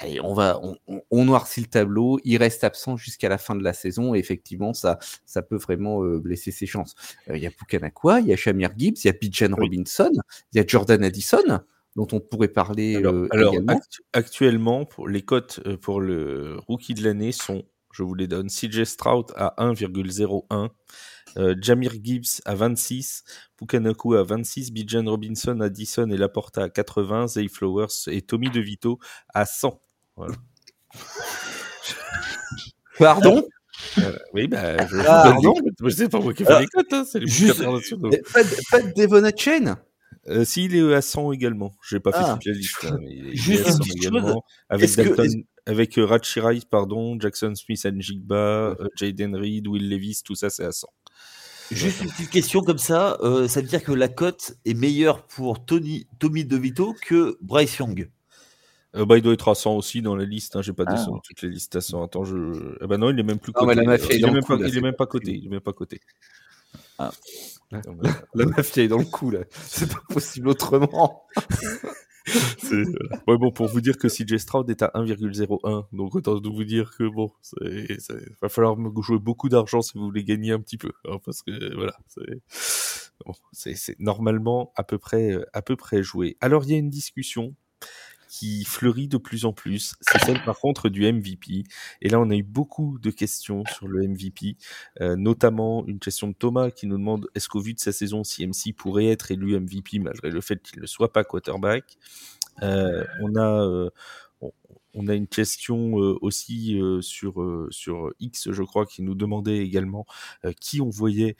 [0.00, 0.76] allez, on va, on,
[1.10, 2.18] on, noircit le tableau.
[2.24, 6.02] Il reste absent jusqu'à la fin de la saison et effectivement, ça, ça peut vraiment
[6.02, 6.94] euh, blesser ses chances.
[7.26, 9.64] Il euh, y a Pukanakwa, il y a Shamir Gibbs, il y a Bijan oui.
[9.64, 10.12] Robinson,
[10.52, 11.60] il y a Jordan Addison
[11.96, 16.94] dont on pourrait parler alors, euh, alors actu actuellement pour les cotes pour le rookie
[16.94, 20.68] de l'année sont je vous les donne CJ Stroud à 1,01
[21.36, 23.24] euh, Jamir Gibbs à 26
[23.56, 29.00] Pukanaku à 26 Bijan Robinson Addison et Laporta à 80 Zay Flowers et Tommy DeVito
[29.34, 29.80] à 100
[30.16, 30.34] voilà.
[32.98, 33.46] Pardon?
[33.98, 37.04] Euh, oui, bah, je, ah, non, je sais pas moi qui fais les cotes, hein,
[37.10, 39.78] c'est les Juste, Pas, pas de Devon Chain?
[40.28, 42.34] Euh, S'il est à 100 également, je n'ai pas fait ah.
[42.34, 42.84] toute la liste.
[42.84, 45.70] Hein, mais il Juste à 100 également, avec Dalton, que...
[45.70, 48.84] avec euh, Rachi Rice, pardon, Jackson Smith and Jigba, ouais.
[48.84, 50.86] euh, Jaden Reed, Will Levis, tout ça c'est à 100.
[51.70, 55.26] Juste une petite question comme ça, euh, ça veut dire que la cote est meilleure
[55.26, 58.10] pour Tony, Tommy DeVito que Bryce Young?
[58.96, 60.56] Euh, bah, il doit être à 100 aussi dans la liste.
[60.56, 60.62] Hein.
[60.62, 60.94] J'ai pas ah.
[60.94, 62.02] descendu toutes les listes à 100.
[62.04, 62.76] Attends, je.
[62.80, 63.66] Ah bah non, il est même plus coté.
[63.70, 65.32] Ah, la il, est même coup, pas, là, il est même pas coté.
[65.32, 66.00] Il est même pas coté.
[66.98, 67.10] Ah.
[67.72, 67.80] La,
[68.34, 69.44] la mafia est dans le coup là.
[69.52, 71.22] C'est pas possible autrement.
[72.72, 76.90] ouais, bon, pour vous dire que CJ Stroud est à 1,01, donc autant vous dire
[76.96, 77.30] que bon,
[77.62, 77.98] il
[78.42, 81.74] va falloir jouer beaucoup d'argent si vous voulez gagner un petit peu, hein, parce que
[81.74, 82.40] voilà, c'est
[83.24, 83.34] bon,
[83.98, 86.36] normalement à peu près à peu près joué.
[86.40, 87.54] Alors il y a une discussion
[88.30, 89.96] qui fleurit de plus en plus.
[90.00, 91.64] C'est celle par contre du MVP.
[92.00, 94.56] Et là, on a eu beaucoup de questions sur le MVP,
[95.00, 98.22] euh, notamment une question de Thomas qui nous demande est-ce qu'au vu de sa saison,
[98.22, 101.98] CMC pourrait être élu MVP malgré le fait qu'il ne soit pas quarterback?
[102.62, 103.90] Euh, on a euh,
[104.94, 109.14] on a une question euh, aussi euh, sur euh, sur X, je crois, qui nous
[109.14, 110.06] demandait également
[110.60, 111.36] qui on voyait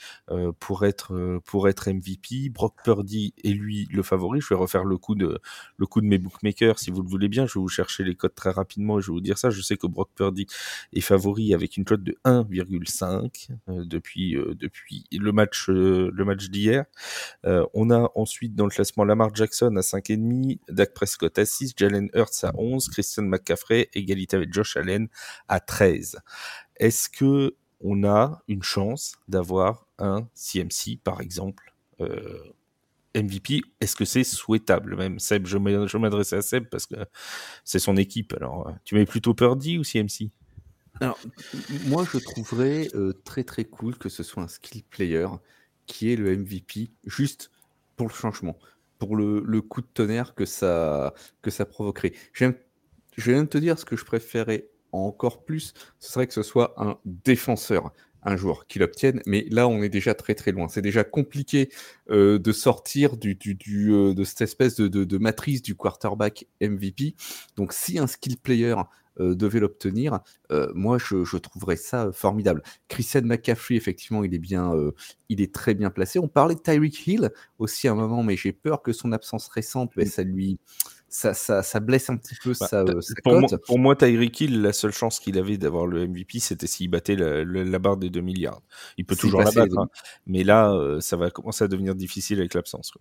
[0.58, 2.48] pour être pour être MVP.
[2.50, 4.40] Brock Purdy est lui le favori.
[4.40, 5.38] Je vais refaire le coup de
[5.76, 7.46] le coup de mes bookmakers si vous le voulez bien.
[7.46, 9.50] Je vais vous chercher les codes très rapidement et je vais vous dire ça.
[9.50, 10.46] Je sais que Brock Purdy
[10.92, 16.84] est favori avec une cote de 1,5 depuis depuis le match le match d'hier.
[17.44, 22.08] on a ensuite dans le classement Lamar Jackson à 5,5, Dak Prescott à 6, Jalen
[22.14, 23.39] Hurts à 11, Christian McCaffrey,
[23.94, 25.08] égalité avec Josh Allen
[25.48, 26.18] à 13.
[26.76, 32.52] Est-ce que on a une chance d'avoir un CMC, par exemple, euh,
[33.14, 34.96] MVP Est-ce que c'est souhaitable?
[34.96, 36.96] Même Seb, je m'adresse à Seb parce que
[37.64, 38.34] c'est son équipe.
[38.34, 40.30] Alors, tu mets plutôt Purdy ou CMC
[41.00, 41.18] alors,
[41.86, 45.28] moi, je trouverais euh, très très cool que ce soit un skill player
[45.86, 47.50] qui est le MVP, juste
[47.96, 48.56] pour le changement,
[48.98, 52.12] pour le, le coup de tonnerre que ça, que ça provoquerait.
[52.34, 52.54] J'aime
[53.16, 56.42] je vais même te dire ce que je préférais encore plus, ce serait que ce
[56.42, 57.92] soit un défenseur
[58.22, 60.68] un jour qui l'obtienne, mais là on est déjà très très loin.
[60.68, 61.70] C'est déjà compliqué
[62.10, 65.74] euh, de sortir du, du, du euh, de cette espèce de, de, de, matrice du
[65.74, 67.14] quarterback MVP.
[67.56, 68.76] Donc si un skill player
[69.20, 70.20] euh, devait l'obtenir,
[70.74, 72.62] moi je, je, trouverais ça formidable.
[72.88, 74.72] Christian McCaffrey, effectivement, il est bien,
[75.28, 76.18] il est très bien placé.
[76.18, 79.48] On parlait de Tyreek Hill aussi à un moment, mais j'ai peur que son absence
[79.48, 80.58] récente, ben, ça lui
[81.10, 83.40] ça, ça, ça, blesse un petit peu bah, sa pour, cote.
[83.40, 86.88] moi, pour moi, Tyreek Hill, la seule chance qu'il avait d'avoir le MVP, c'était s'il
[86.88, 88.62] battait la, la, la, barre des 2 milliards.
[88.96, 89.88] Il peut toujours la battre, hein.
[90.26, 92.92] mais là, euh, ça va commencer à devenir difficile avec l'absence.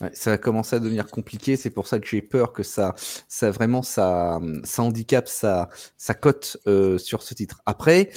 [0.00, 1.56] Ouais, ça va commencer à devenir compliqué.
[1.56, 2.94] C'est pour ça que j'ai peur que ça,
[3.26, 7.62] ça vraiment, ça, ça handicape sa, sa cote euh, sur ce titre.
[7.66, 8.10] Après,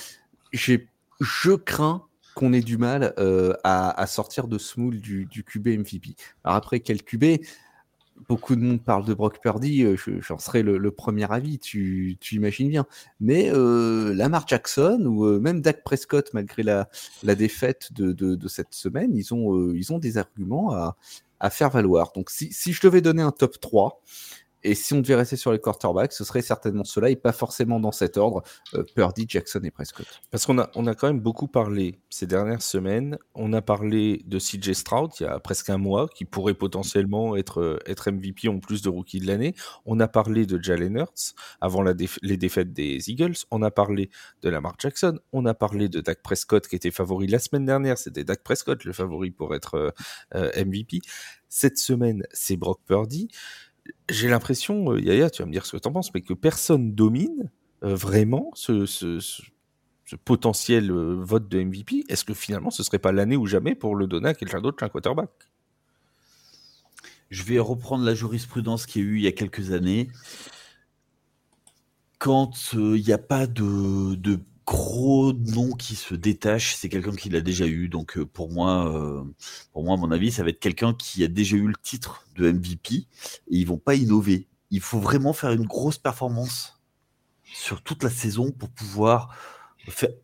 [0.54, 0.90] j'ai,
[1.20, 2.04] je crains
[2.36, 6.16] qu'on ait du mal euh, à, à, sortir de ce moule du, du QB MVP.
[6.44, 7.42] Alors après, quel QB
[8.28, 12.70] beaucoup de monde parle de Brock Purdy, euh, j'en serais le, premier avis, tu, imagines
[12.70, 12.86] bien.
[13.20, 16.88] Mais euh, Lamar Jackson ou euh, même Dak Prescott, malgré la,
[17.36, 20.74] défaite de, cette semaine, ils ont, ils ont des arguments
[21.40, 22.12] à, faire valoir.
[22.16, 24.02] Donc si, si, je devais donner un top 3,
[24.68, 27.80] et si on devait rester sur les quarterbacks, ce serait certainement cela et pas forcément
[27.80, 30.06] dans cet ordre, euh, Purdy, Jackson et Prescott.
[30.30, 33.18] Parce qu'on a, on a quand même beaucoup parlé ces dernières semaines.
[33.34, 37.38] On a parlé de CJ Stroud il y a presque un mois, qui pourrait potentiellement
[37.38, 39.56] être, euh, MVP en plus de rookie de l'année.
[39.86, 43.36] On a parlé de Jalen Hurts avant les défaites des Eagles.
[43.52, 44.10] On a parlé
[44.42, 45.18] de Lamar Jackson.
[45.32, 47.98] On a parlé de Dak Prescott qui était favori la semaine dernière.
[47.98, 49.94] C'était Dak Prescott le favori pour être
[50.36, 51.00] euh, MVP.
[51.50, 53.30] Cette semaine, c'est Brock Purdy
[54.10, 56.34] j'ai l'impression, euh, Yaya, tu vas me dire ce que tu en penses, mais que
[56.34, 57.52] personne domine
[57.84, 58.86] euh, vraiment ce,
[60.24, 62.06] potentiel euh, vote de MVP.
[62.08, 64.78] Est-ce que finalement ce serait pas l'année ou jamais pour le donner à quelqu'un d'autre
[64.78, 65.30] qu'un quarterback?
[67.30, 70.08] Je vais reprendre la jurisprudence qu'il y a eu il y a quelques années.
[72.20, 77.30] Quand il n'y a pas de, de gros nom qui se détache, c'est quelqu'un qui
[77.30, 77.88] l'a déjà eu.
[77.88, 79.24] Donc euh, pour moi, euh,
[79.72, 82.26] pour moi, à mon avis, ça va être quelqu'un qui a déjà eu le titre
[82.36, 83.08] de MVP et
[83.48, 84.46] ils vont pas innover.
[84.70, 86.82] Il faut vraiment faire une grosse performance
[87.46, 89.34] sur toute la saison pour pouvoir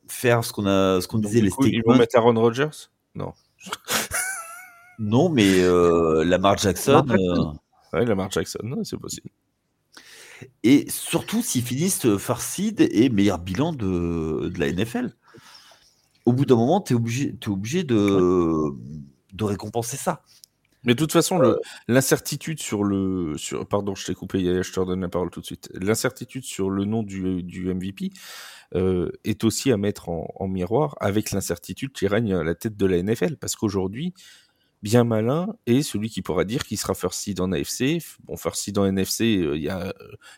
[0.09, 2.89] faire ce qu'on a, ce qu'on disait les Ils vont mettre Aaron Rodgers?
[3.15, 3.31] Non.
[4.99, 7.05] non, mais euh, Lamar Jackson.
[7.93, 9.29] Oui, Lamar Jackson, c'est possible
[10.63, 15.13] et surtout s'ils finissent euh, farcid et meilleur bilan de, de la NFL.
[16.25, 18.71] Au bout d'un moment, tu es obligé, es obligé de,
[19.33, 20.21] de récompenser ça.
[20.85, 21.55] Mais de toute façon, euh.
[21.87, 23.37] l'incertitude sur le.
[23.37, 25.69] Sur, pardon, je t'ai coupé, je te redonne la parole tout de suite.
[25.73, 28.11] L'incertitude sur le nom du, du MVP
[28.75, 32.75] euh, est aussi à mettre en, en miroir avec l'incertitude qui règne à la tête
[32.75, 33.37] de la NFL.
[33.37, 34.13] Parce qu'aujourd'hui,
[34.83, 38.03] bien malin et celui qui pourra dire qu'il sera first seed en AFC.
[38.25, 39.93] Bon, first seed en NFC, euh, il y a euh,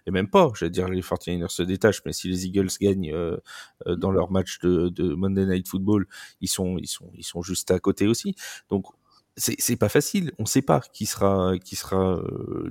[0.05, 0.51] et même pas.
[0.55, 3.37] J'allais dire les 49ers se détachent, mais si les Eagles gagnent euh,
[3.97, 6.07] dans leur match de, Monday Night Football,
[6.41, 8.35] ils sont ils sont ils sont juste à côté aussi.
[8.69, 8.85] Donc
[9.37, 10.31] c'est pas facile.
[10.39, 12.21] On sait pas qui sera qui sera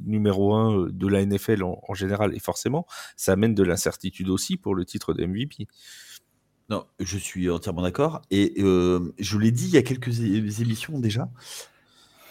[0.06, 2.86] numéro un de la NFL en, en, général et forcément
[3.16, 5.66] ça amène de l'incertitude aussi pour le titre de MVP.
[6.70, 8.22] Non, je suis entièrement d'accord.
[8.30, 11.28] Et euh, je l'ai dit il y a quelques émissions déjà.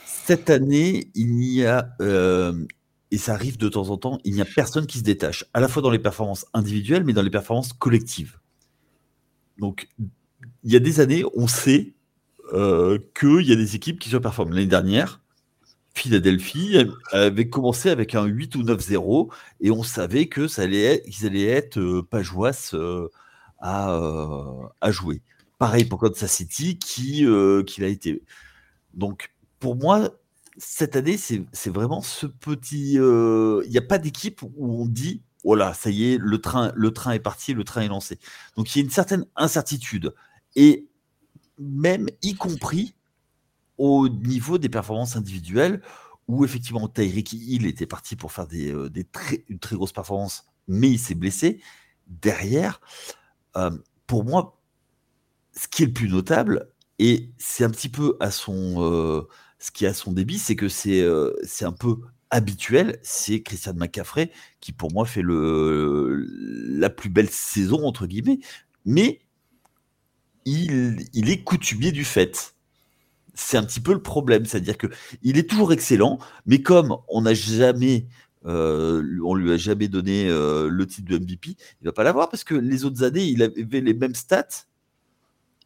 [0.06, 2.66] Cette année, il n'y a, euh,
[3.12, 5.60] et ça arrive de temps en temps, il n'y a personne qui se détache, à
[5.60, 8.40] la fois dans les performances individuelles, mais dans les performances collectives.
[9.58, 9.90] Donc,
[10.64, 11.94] il y a des années, on sait
[12.54, 14.54] euh, qu'il y a des équipes qui surperforment.
[14.54, 15.22] L'année dernière,
[15.94, 16.78] Philadelphie
[17.12, 19.32] avait commencé avec un 8 ou 9-0
[19.62, 22.24] et on savait qu'ils allaient être pas
[23.64, 25.22] euh, à, jouer.
[25.58, 28.22] Pareil pour Kansas City qui, euh, qui l'a été.
[28.94, 30.10] Donc pour moi,
[30.58, 33.00] cette année, c'est vraiment ce petit.
[33.00, 36.72] Euh, il n'y a pas d'équipe où on dit voilà, ça y est, le train,
[36.76, 38.20] le train est parti, le train est lancé.
[38.58, 40.14] Donc il y a une certaine incertitude.
[40.56, 40.88] Et
[41.58, 42.96] même y compris
[43.78, 45.82] au niveau des performances individuelles,
[46.28, 50.46] où effectivement Tyreek Hill était parti pour faire des, des très, une très grosse performance,
[50.68, 51.62] mais il s'est blessé.
[52.08, 52.80] Derrière,
[53.58, 53.72] euh,
[54.08, 54.62] pour moi,
[55.56, 56.70] ce qui est le plus notable,
[57.00, 59.28] et c'est un petit peu à son, euh,
[59.60, 61.32] ce qui est son débit, c'est que c'est euh,
[61.62, 61.98] un peu
[62.30, 66.26] habituel, c'est Christian McCaffrey qui pour moi fait le,
[66.80, 68.40] la plus belle saison entre guillemets,
[68.86, 69.22] mais
[70.46, 72.56] il, il est coutumier du fait.
[73.36, 74.88] C'est un petit peu le problème, c'est-à-dire que
[75.24, 78.08] il est toujours excellent, mais comme on n'a jamais
[78.46, 82.30] euh, on lui a jamais donné euh, le titre de MVP, il va pas l'avoir
[82.30, 84.66] parce que les autres années, il avait les mêmes stats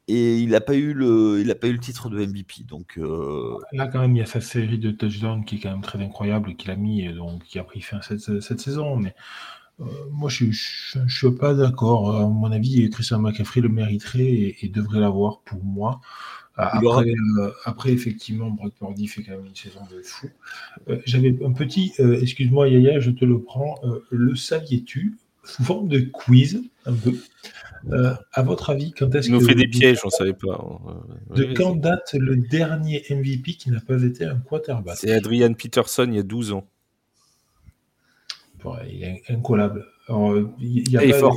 [0.08, 2.64] et il n'a pas eu le, il a pas eu le titre de MVP.
[2.68, 5.72] Donc euh, là, quand même, il y a sa série de touchdowns qui est quand
[5.72, 8.96] même très incroyable qu'il a mis, donc qui a pris fin cette, cette saison.
[8.96, 9.16] Mais
[10.12, 12.16] moi, je, ne suis pas d'accord.
[12.16, 16.02] À mon avis, Christian McCaffrey le mériterait et, et devrait l'avoir pour moi.
[16.60, 20.28] Euh, après, effectivement, Brock Purdy fait quand même une saison de fou.
[20.90, 23.80] Euh, j'avais un petit, euh, excuse-moi Yaya, je te le prends,
[24.10, 25.18] le saviez-tu?
[25.44, 27.16] Sous forme de quiz, un peu.
[28.34, 29.34] à votre avis, quand est-ce que.
[29.34, 30.68] nous fait des pièges, on ne savait pas.
[31.36, 34.98] De quand date le dernier MVP qui n'a pas été un quarterback?
[34.98, 36.68] C'est Adrian Peterson il y a 12 ans.
[38.90, 39.86] Il est incollable.
[40.60, 41.36] il, est fort.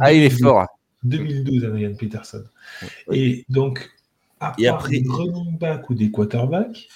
[0.00, 0.66] ah, il est fort.
[1.04, 2.44] 2012, Adrian Peterson.
[3.12, 3.90] Et donc,
[4.58, 6.88] et après, des running back ou des quarterbacks,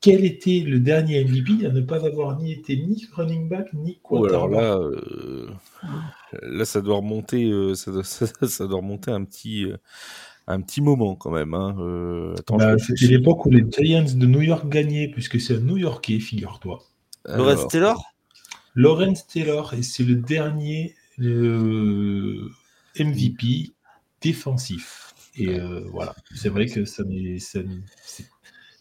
[0.00, 4.00] quel était le dernier MVP à ne pas avoir ni été ni running back ni
[4.02, 5.48] quarterback alors là, euh,
[6.42, 9.76] là, ça doit remonter, euh, ça, doit, ça, doit remonter un petit, euh,
[10.46, 11.54] un petit moment quand même.
[11.54, 11.76] Hein.
[11.78, 15.76] Euh, bah, c'était l'époque où les Giants de New York gagnaient, puisque c'est un New
[15.76, 16.82] Yorkais, figure-toi.
[17.24, 18.02] Lawrence Taylor?
[18.74, 22.48] Lawrence Taylor, et c'est le dernier euh,
[22.98, 23.72] MVP
[24.20, 25.14] défensif.
[25.36, 27.02] Et euh, voilà, c'est vrai que ça,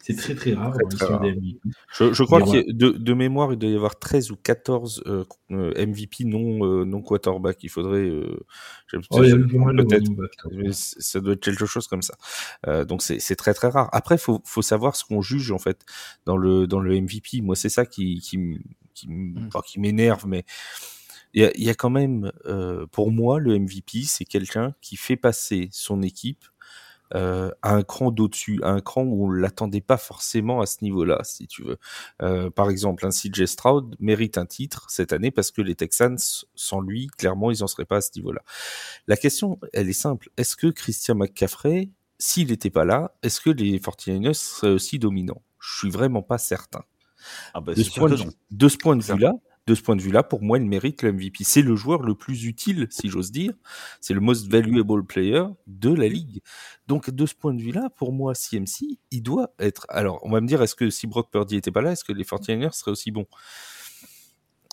[0.03, 0.73] c'est très très rare
[1.93, 6.85] Je, crois que de, mémoire, il doit y avoir 13 ou 14 euh, MVP non,
[6.85, 7.63] non quarterback.
[7.63, 8.11] Il faudrait.
[9.11, 9.21] Oh,
[10.71, 12.15] ça doit être quelque chose comme ça.
[12.85, 13.89] donc c'est très très rare.
[13.93, 15.85] Après, il faut, faut, savoir ce qu'on juge en fait
[16.25, 17.41] dans le, dans le MVP.
[17.41, 18.59] Moi, c'est ça qui, qui,
[18.93, 19.49] qui, mmh.
[19.65, 20.45] qui m'énerve, mais
[21.33, 25.69] il y, a, quand même, euh, pour moi, le MVP, c'est quelqu'un qui fait passer
[25.71, 26.43] son équipe
[27.15, 30.77] euh, à un cran d'au-dessus, à un cran où on l'attendait pas forcément à ce
[30.81, 31.77] niveau-là, si tu veux.
[32.21, 36.17] Euh, par exemple, un CJ Stroud mérite un titre cette année parce que les Texans,
[36.55, 38.41] sans lui, clairement, ils en seraient pas à ce niveau-là.
[39.07, 40.29] La question, elle est simple.
[40.37, 45.41] Est-ce que Christian McCaffrey, s'il n'était pas là, est-ce que les 49ers seraient aussi dominants?
[45.59, 46.83] Je suis vraiment pas certain.
[47.53, 48.17] Ah bah, de, ce point de,
[48.51, 49.33] de, ce point de vue-là,
[49.67, 51.43] de ce point de vue-là, pour moi, il mérite le MVP.
[51.43, 53.53] C'est le joueur le plus utile, si j'ose dire.
[53.99, 56.41] C'est le most valuable player de la ligue.
[56.87, 59.85] Donc, de ce point de vue-là, pour moi, CMC, il doit être.
[59.89, 62.13] Alors, on va me dire, est-ce que si Brock Purdy était pas là, est-ce que
[62.13, 63.27] les 49ers seraient aussi bons?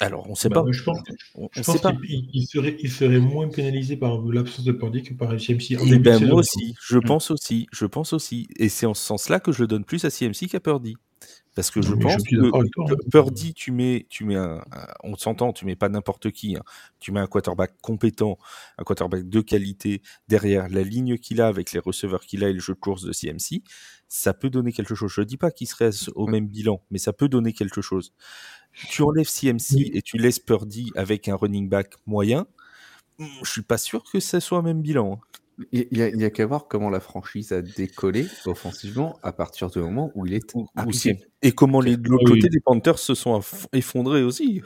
[0.00, 0.70] Alors, on ne sait bah, pas.
[0.70, 5.76] Je pense, qu'il serait, il serait, moins pénalisé par l'absence de Purdy que par CMC.
[5.86, 8.46] Eh ben, moi aussi, je pense aussi, je pense aussi.
[8.56, 10.96] Et c'est en ce sens-là que je le donne plus à CMC qu'à Purdy.
[11.59, 12.97] Parce que je pense que hein.
[13.10, 14.62] Purdy, tu mets, tu mets un,
[15.02, 16.56] on s'entend, tu mets pas n'importe qui.
[16.56, 16.62] Hein.
[17.01, 18.39] Tu mets un quarterback compétent,
[18.78, 22.52] un quarterback de qualité derrière la ligne qu'il a avec les receveurs qu'il a et
[22.52, 23.64] le jeu de course de CMC.
[24.06, 25.10] Ça peut donner quelque chose.
[25.12, 28.12] Je dis pas qu'il serait au même bilan, mais ça peut donner quelque chose.
[28.72, 32.47] Tu enlèves CMC et tu laisses Purdy avec un running back moyen.
[33.18, 35.14] Hmm, je suis pas sûr que ça soit un même bilan.
[35.14, 35.40] Hein.
[35.72, 40.12] Il n'y a, qu'à voir comment la franchise a décollé offensivement à partir du moment
[40.14, 41.18] où il est appliqué.
[41.43, 43.40] Et comment les, de l'autre côté des Panthers se sont
[43.72, 44.62] effondrés aussi.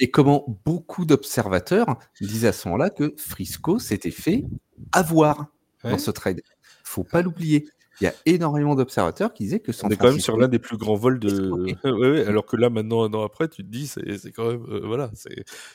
[0.00, 4.44] Et comment, beaucoup d'observateurs disaient à ce moment-là que Frisco s'était fait
[4.92, 5.46] avoir
[5.84, 6.40] dans ce trade.
[6.82, 7.68] Faut pas l'oublier
[8.00, 10.48] il y a énormément d'observateurs qui disaient que San On est quand même sur l'un
[10.48, 11.50] des plus grands vols de.
[11.84, 14.64] ouais, alors que là, maintenant, un an après, tu te dis, c'est quand même.
[14.68, 15.10] Euh, voilà,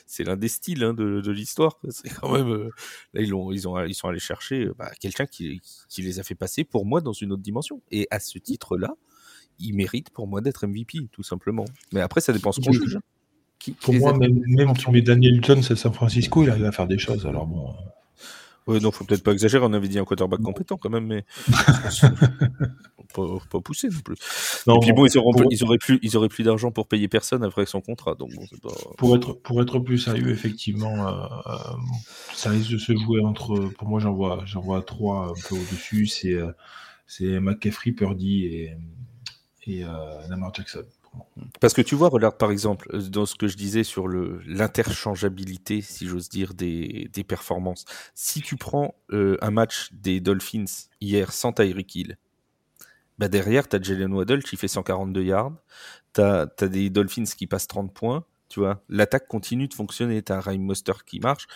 [0.06, 1.78] c'est l'un des styles hein, de, de l'histoire.
[1.90, 2.48] C'est quand même.
[2.48, 2.70] Euh,
[3.14, 6.18] là, ils, ont, ils, ont, ils sont allés chercher euh, bah, quelqu'un qui, qui les
[6.18, 7.80] a fait passer pour moi dans une autre dimension.
[7.90, 8.94] Et à ce titre-là,
[9.58, 11.64] il mérite pour moi d'être MVP, tout simplement.
[11.92, 12.98] Mais après, ça dépend ce qu'on juge.
[13.80, 16.86] pour moi, même, même tu mets Daniel Jones à San Francisco, il arrive à faire
[16.86, 17.26] des choses.
[17.26, 17.72] Alors bon.
[18.66, 19.64] Oui, non, faut peut-être pas exagérer.
[19.64, 21.24] On avait dit un quarterback compétent quand même, mais
[23.14, 24.16] pas, pas pousser non plus.
[24.66, 27.64] Non, Et puis bon, ils, auraient plus, ils auraient plus d'argent pour payer personne après
[27.64, 28.16] son contrat.
[28.16, 28.32] Donc
[28.62, 28.68] pas...
[28.98, 31.52] pour être pour être plus sérieux, effectivement, euh, euh,
[32.34, 33.70] ça risque de se jouer entre.
[33.78, 36.06] Pour moi, j'en vois j'en vois trois un peu au-dessus.
[36.06, 36.50] C'est euh,
[37.06, 38.76] c'est McCaffrey, Purdy et
[39.68, 39.82] et
[40.28, 40.84] Lamar Jackson.
[41.60, 45.80] Parce que tu vois, regarde par exemple, euh, dans ce que je disais sur l'interchangeabilité,
[45.80, 47.84] si j'ose dire, des, performances.
[48.14, 50.64] Si tu prends euh, un match des Dolphins
[51.00, 52.18] hier sans Tyreek Hill,
[53.18, 55.52] bah derrière, tu as Jalen Waddell qui fait 142 yards,
[56.14, 58.82] tu as, des Dolphins qui passent 30 points, tu vois.
[58.88, 61.46] L'attaque continue de fonctionner, tu as un Ryan Monster qui marche.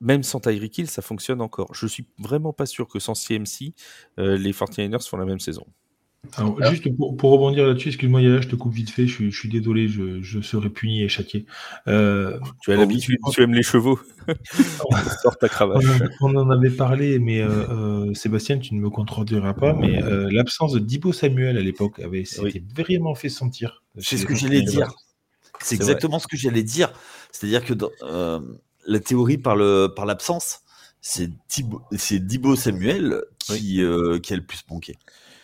[0.00, 1.74] Même sans Tyreek Hill, ça fonctionne encore.
[1.74, 3.74] Je suis vraiment pas sûr que sans CMC,
[4.18, 5.66] euh, les 49ers font la même saison.
[6.36, 9.32] Alors, juste pour, pour rebondir là-dessus, excuse-moi Yaya, je te coupe vite fait, je suis,
[9.32, 11.46] je suis désolé, je, je, serai puni et châtié.
[11.88, 13.98] Euh, tu as l'habitude, tu aimes les chevaux.
[15.22, 15.82] Sors ta cravate.
[16.20, 20.28] On, en avait parlé, mais euh, euh, Sébastien, tu ne me contrediras pas, mais euh,
[20.30, 22.24] l'absence de Dibo Samuel à l'époque avait
[22.76, 23.82] vraiment fait sentir.
[23.98, 24.92] C'est ce que j'allais dire.
[25.60, 26.92] C'est exactement ce que j'allais dire.
[27.32, 28.40] C'est-à-dire que dans, euh,
[28.86, 30.66] la théorie par l'absence, par
[31.00, 34.96] c'est Dibo, Samuel qui, euh, qui a le plus manqué.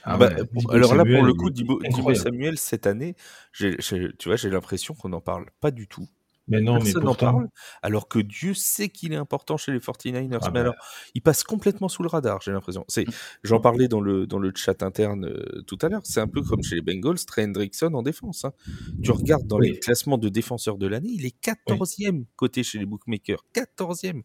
[0.08, 0.30] Ah bah,
[0.70, 1.80] alors là, pour le coup, Dibo,
[2.14, 3.16] Samuel, cette année,
[3.52, 3.76] tu
[4.24, 6.06] vois, j'ai l'impression qu'on n'en parle pas du tout.
[6.48, 7.32] Mais non, mais pourtant...
[7.32, 7.48] parle,
[7.82, 10.38] alors que Dieu sait qu'il est important chez les 49ers.
[10.40, 10.60] Ah mais bah.
[10.60, 10.74] alors,
[11.14, 12.84] il passe complètement sous le radar, j'ai l'impression.
[12.86, 13.04] C'est,
[13.42, 16.02] j'en parlais dans le, dans le chat interne euh, tout à l'heure.
[16.04, 18.44] C'est un peu comme chez les Bengals, Trey Hendrickson en défense.
[18.44, 18.52] Hein.
[19.02, 22.86] Tu regardes dans les classements de défenseurs de l'année, il est 14e côté chez les
[22.86, 23.44] bookmakers.
[23.52, 24.22] 14e.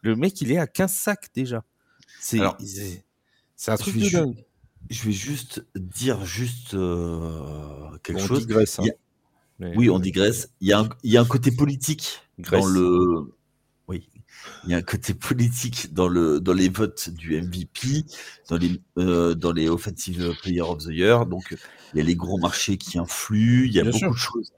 [0.00, 1.64] Le mec, il est à 15 sacs déjà.
[2.18, 2.38] C'est,
[3.56, 4.47] c'est un truc de dingue
[4.90, 8.46] je vais juste dire juste euh, quelque chose.
[8.46, 8.84] Digresse, hein.
[9.60, 10.52] Oui, on digresse.
[10.60, 13.34] Il y, a un, il y a un côté politique dans le.
[13.88, 14.08] Oui,
[14.64, 18.04] il y a un côté politique dans le dans les votes du MVP,
[18.48, 21.26] dans les euh, dans les offensive player of the year.
[21.26, 21.56] Donc
[21.92, 23.66] il y a les gros marchés qui influent.
[23.66, 24.52] Il y a beaucoup de choses.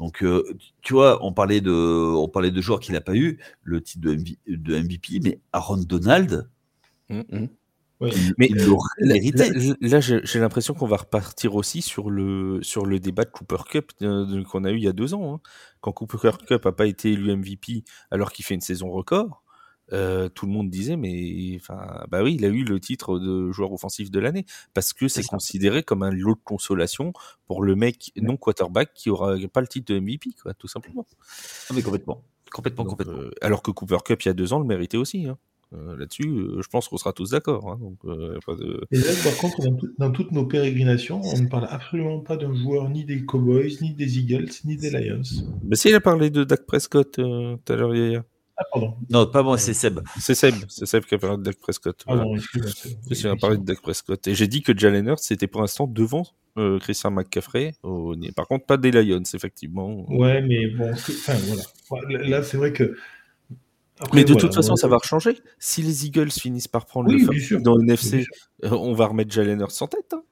[0.00, 0.42] Donc, euh,
[0.82, 4.00] tu vois, on parlait de, on parlait de joueurs qu'il n'a pas eu, le titre
[4.00, 4.16] de,
[4.48, 6.48] de MVP, mais Aaron Donald,
[7.08, 7.48] Mm, mm.
[8.00, 9.44] Il, Mais Là,
[9.80, 13.92] là, j'ai l'impression qu'on va repartir aussi sur le, sur le débat de Cooper Cup
[14.02, 15.34] euh, qu'on a eu il y a deux ans.
[15.36, 15.40] hein.
[15.80, 19.42] Quand Cooper Cup n'a pas été élu MVP alors qu'il fait une saison record,
[19.92, 23.52] euh, tout le monde disait, mais enfin, bah oui, il a eu le titre de
[23.52, 25.28] joueur offensif de l'année parce que c'est ça.
[25.28, 27.12] considéré comme un lot de consolation
[27.46, 31.06] pour le mec non quarterback qui aura pas le titre de MVP, quoi, tout simplement.
[31.70, 32.22] Ah, mais complètement.
[32.50, 33.18] Complètement, Donc, complètement.
[33.20, 35.26] euh, alors que Cooper Cup, il y a deux ans, le méritait aussi.
[35.26, 35.38] hein.
[35.72, 37.68] Euh, Là-dessus, euh, je pense qu'on sera tous d'accord.
[37.70, 37.78] hein.
[37.80, 38.84] donc, euh, de...
[38.90, 42.36] Et là, par contre, dans, tout- dans toutes nos pérégrinations, on ne parle absolument pas
[42.36, 45.22] d'un joueur ni des Cowboys, ni des Eagles, ni des Lions.
[45.64, 48.24] Mais si, il a parlé de Dak Prescott tout à l'heure, Yaya.
[48.56, 48.94] Ah, pardon.
[49.10, 49.98] Non, pas moi, c'est Seb.
[50.20, 52.00] C'est Seb, c'est Seb qui a parlé de Dak Prescott.
[52.06, 52.22] voilà.
[52.22, 52.70] Pardon, excuse-moi.
[52.76, 54.24] c'est- Si, si, on a parlé de Dak Prescott.
[54.28, 56.24] Et j'ai dit que Jalen Hurts c'était pour l'instant devant
[56.56, 57.74] euh, Christian McCaffrey.
[57.82, 58.14] Au...
[58.36, 60.06] Par contre, pas des Lions, effectivement.
[60.08, 61.34] Ouais, mais bon, enfin
[61.88, 62.08] voilà.
[62.08, 62.94] Là, là, c'est vrai que.
[64.00, 65.38] Après, Mais de voilà, toute façon, on- ça va changer.
[65.58, 67.60] Si les Eagles finissent par prendre Oui, le sûr.
[67.60, 68.24] dans Bien NFC,
[68.64, 70.12] euh, on va remettre Jalen Hurts en tête.
[70.14, 70.22] hein.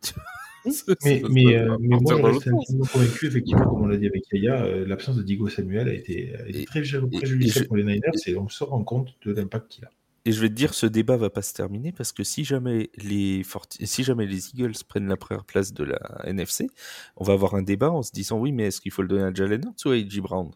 [1.05, 4.23] Mais, mais, euh, mais moi, je reste intimement convaincu, effectivement, comme on l'a dit avec
[4.33, 7.77] Yaya, euh, l'absence de Digo Samuel a été, a été Et- très préjudiciable je- pour
[7.77, 9.91] les Niners et on se rend compte de l'impact qu'il a.
[10.25, 12.91] Et je vais te dire, ce débat va pas se terminer parce que si jamais
[12.97, 13.43] les
[13.81, 16.69] si jamais les Eagles prennent la première place de la NFC,
[17.17, 19.25] on va avoir un débat en se disant oui, mais est-ce qu'il faut le donner
[19.25, 20.21] à Jalen Hurts ou à A.J.
[20.21, 20.53] Brown?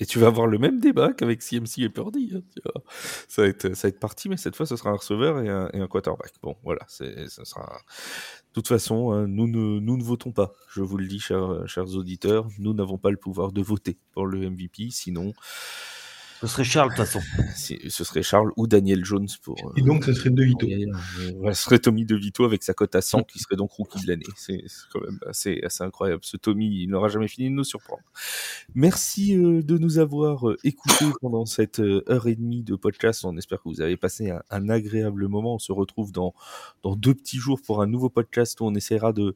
[0.00, 2.32] Et tu vas avoir le même débat qu'avec CMC et Purdy.
[2.34, 2.70] hein,
[3.28, 5.48] ça, va être, ça va être parti, mais cette fois, ce sera un receveur et
[5.48, 6.32] un, quarterback.
[6.42, 7.80] Bon, voilà, c'est, sera.
[8.48, 10.52] De toute façon, hein, nous, ne, nous ne votons pas.
[10.72, 14.26] Je vous le dis, chers, chers auditeurs, nous n'avons pas le pouvoir de voter pour
[14.26, 14.88] le MVP.
[14.90, 15.32] Sinon,
[16.40, 17.20] Ce serait Charles, de toute façon.
[17.56, 19.56] ce serait Charles ou Daniel Jones pour.
[19.66, 20.66] euh, Et donc, ça serait De Vito.
[21.38, 24.08] voilà, ce serait Tommy DeVito avec sa cote à 100 qui serait donc rookie de
[24.08, 24.24] l'année.
[24.36, 26.20] C'est c'est quand même assez, assez incroyable.
[26.24, 28.02] Ce Tommy, il n'aura jamais fini de nous surprendre.
[28.74, 33.24] Merci euh, de nous avoir euh, écoutés pendant cette euh, heure et demie de podcast.
[33.24, 35.56] On espère que vous avez passé un, un agréable moment.
[35.56, 36.34] On se retrouve dans,
[36.82, 39.34] dans deux petits jours pour un nouveau podcast où on essaiera de,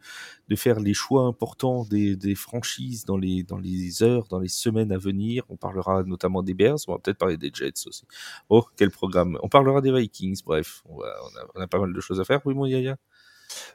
[0.48, 4.48] de faire les choix importants des, des franchises dans les, dans les heures, dans les
[4.48, 5.44] semaines à venir.
[5.50, 6.78] On parlera notamment des Bears.
[6.88, 8.06] On va peut-être parler des Jets aussi.
[8.48, 9.38] Oh, quel programme.
[9.42, 10.42] On parlera des Vikings.
[10.44, 11.14] Bref, on a,
[11.54, 12.40] on a pas mal de choses à faire.
[12.44, 12.96] Oui, mon Yaya?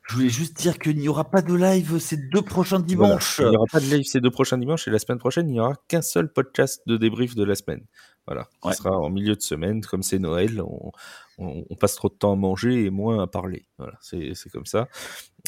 [0.08, 2.88] Je voulais juste dire qu'il n'y aura pas de live ces deux prochains Voilà.
[2.88, 3.40] dimanches.
[3.40, 5.54] Il n'y aura pas de live ces deux prochains dimanches et la semaine prochaine, il
[5.54, 7.86] n'y aura qu'un seul podcast de débrief de la semaine.
[8.28, 8.48] Voilà.
[8.64, 8.74] Ouais.
[8.74, 10.62] Ce sera en milieu de semaine, comme c'est Noël.
[10.62, 10.92] On,
[11.40, 13.66] on- on passe trop de temps à manger et moins à parler.
[13.80, 14.88] Voilà, c'est comme ça.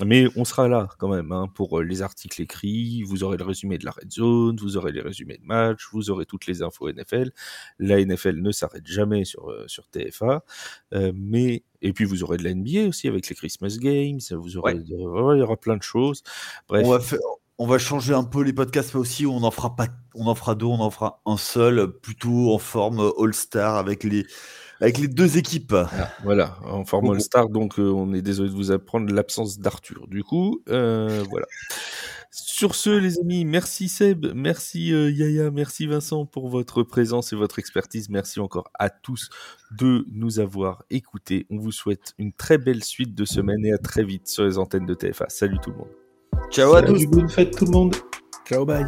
[0.03, 3.03] Mais on sera là quand même hein, pour euh, les articles écrits.
[3.03, 6.09] Vous aurez le résumé de la red zone, vous aurez les résumés de match, vous
[6.09, 7.31] aurez toutes les infos NFL.
[7.77, 10.43] La NFL ne s'arrête jamais sur, euh, sur TFA.
[10.93, 14.19] Euh, mais et puis vous aurez de la NBA aussi avec les Christmas Games.
[14.31, 14.79] Vous aurez, Ouais.
[14.79, 16.23] de- ouais, il y aura plein de choses.
[16.69, 17.19] Bref, On va, faire-
[17.61, 19.27] on va changer un peu les podcasts aussi.
[19.27, 19.85] On en fera pas,
[20.15, 24.25] on en fera deux, on en fera un seul, plutôt en forme All-Star avec les,
[24.79, 25.75] avec les deux équipes.
[26.23, 30.07] Voilà, en forme All-Star, donc euh, on est désolé de vous apprendre l'absence d'Arthur.
[30.07, 31.45] Du coup, euh, voilà.
[32.31, 37.35] Sur ce, les amis, merci Seb, merci euh, Yaya, merci Vincent pour votre présence et
[37.35, 38.09] votre expertise.
[38.09, 39.29] Merci encore à tous
[39.69, 41.45] de nous avoir écoutés.
[41.51, 44.57] On vous souhaite une très belle suite de semaine et à très vite sur les
[44.57, 45.27] antennes de TFA.
[45.29, 46.00] Salut tout le monde.
[46.51, 47.05] Ciao à tous.
[47.07, 47.95] Bonne fête tout le monde.
[48.45, 48.85] Ciao, bye.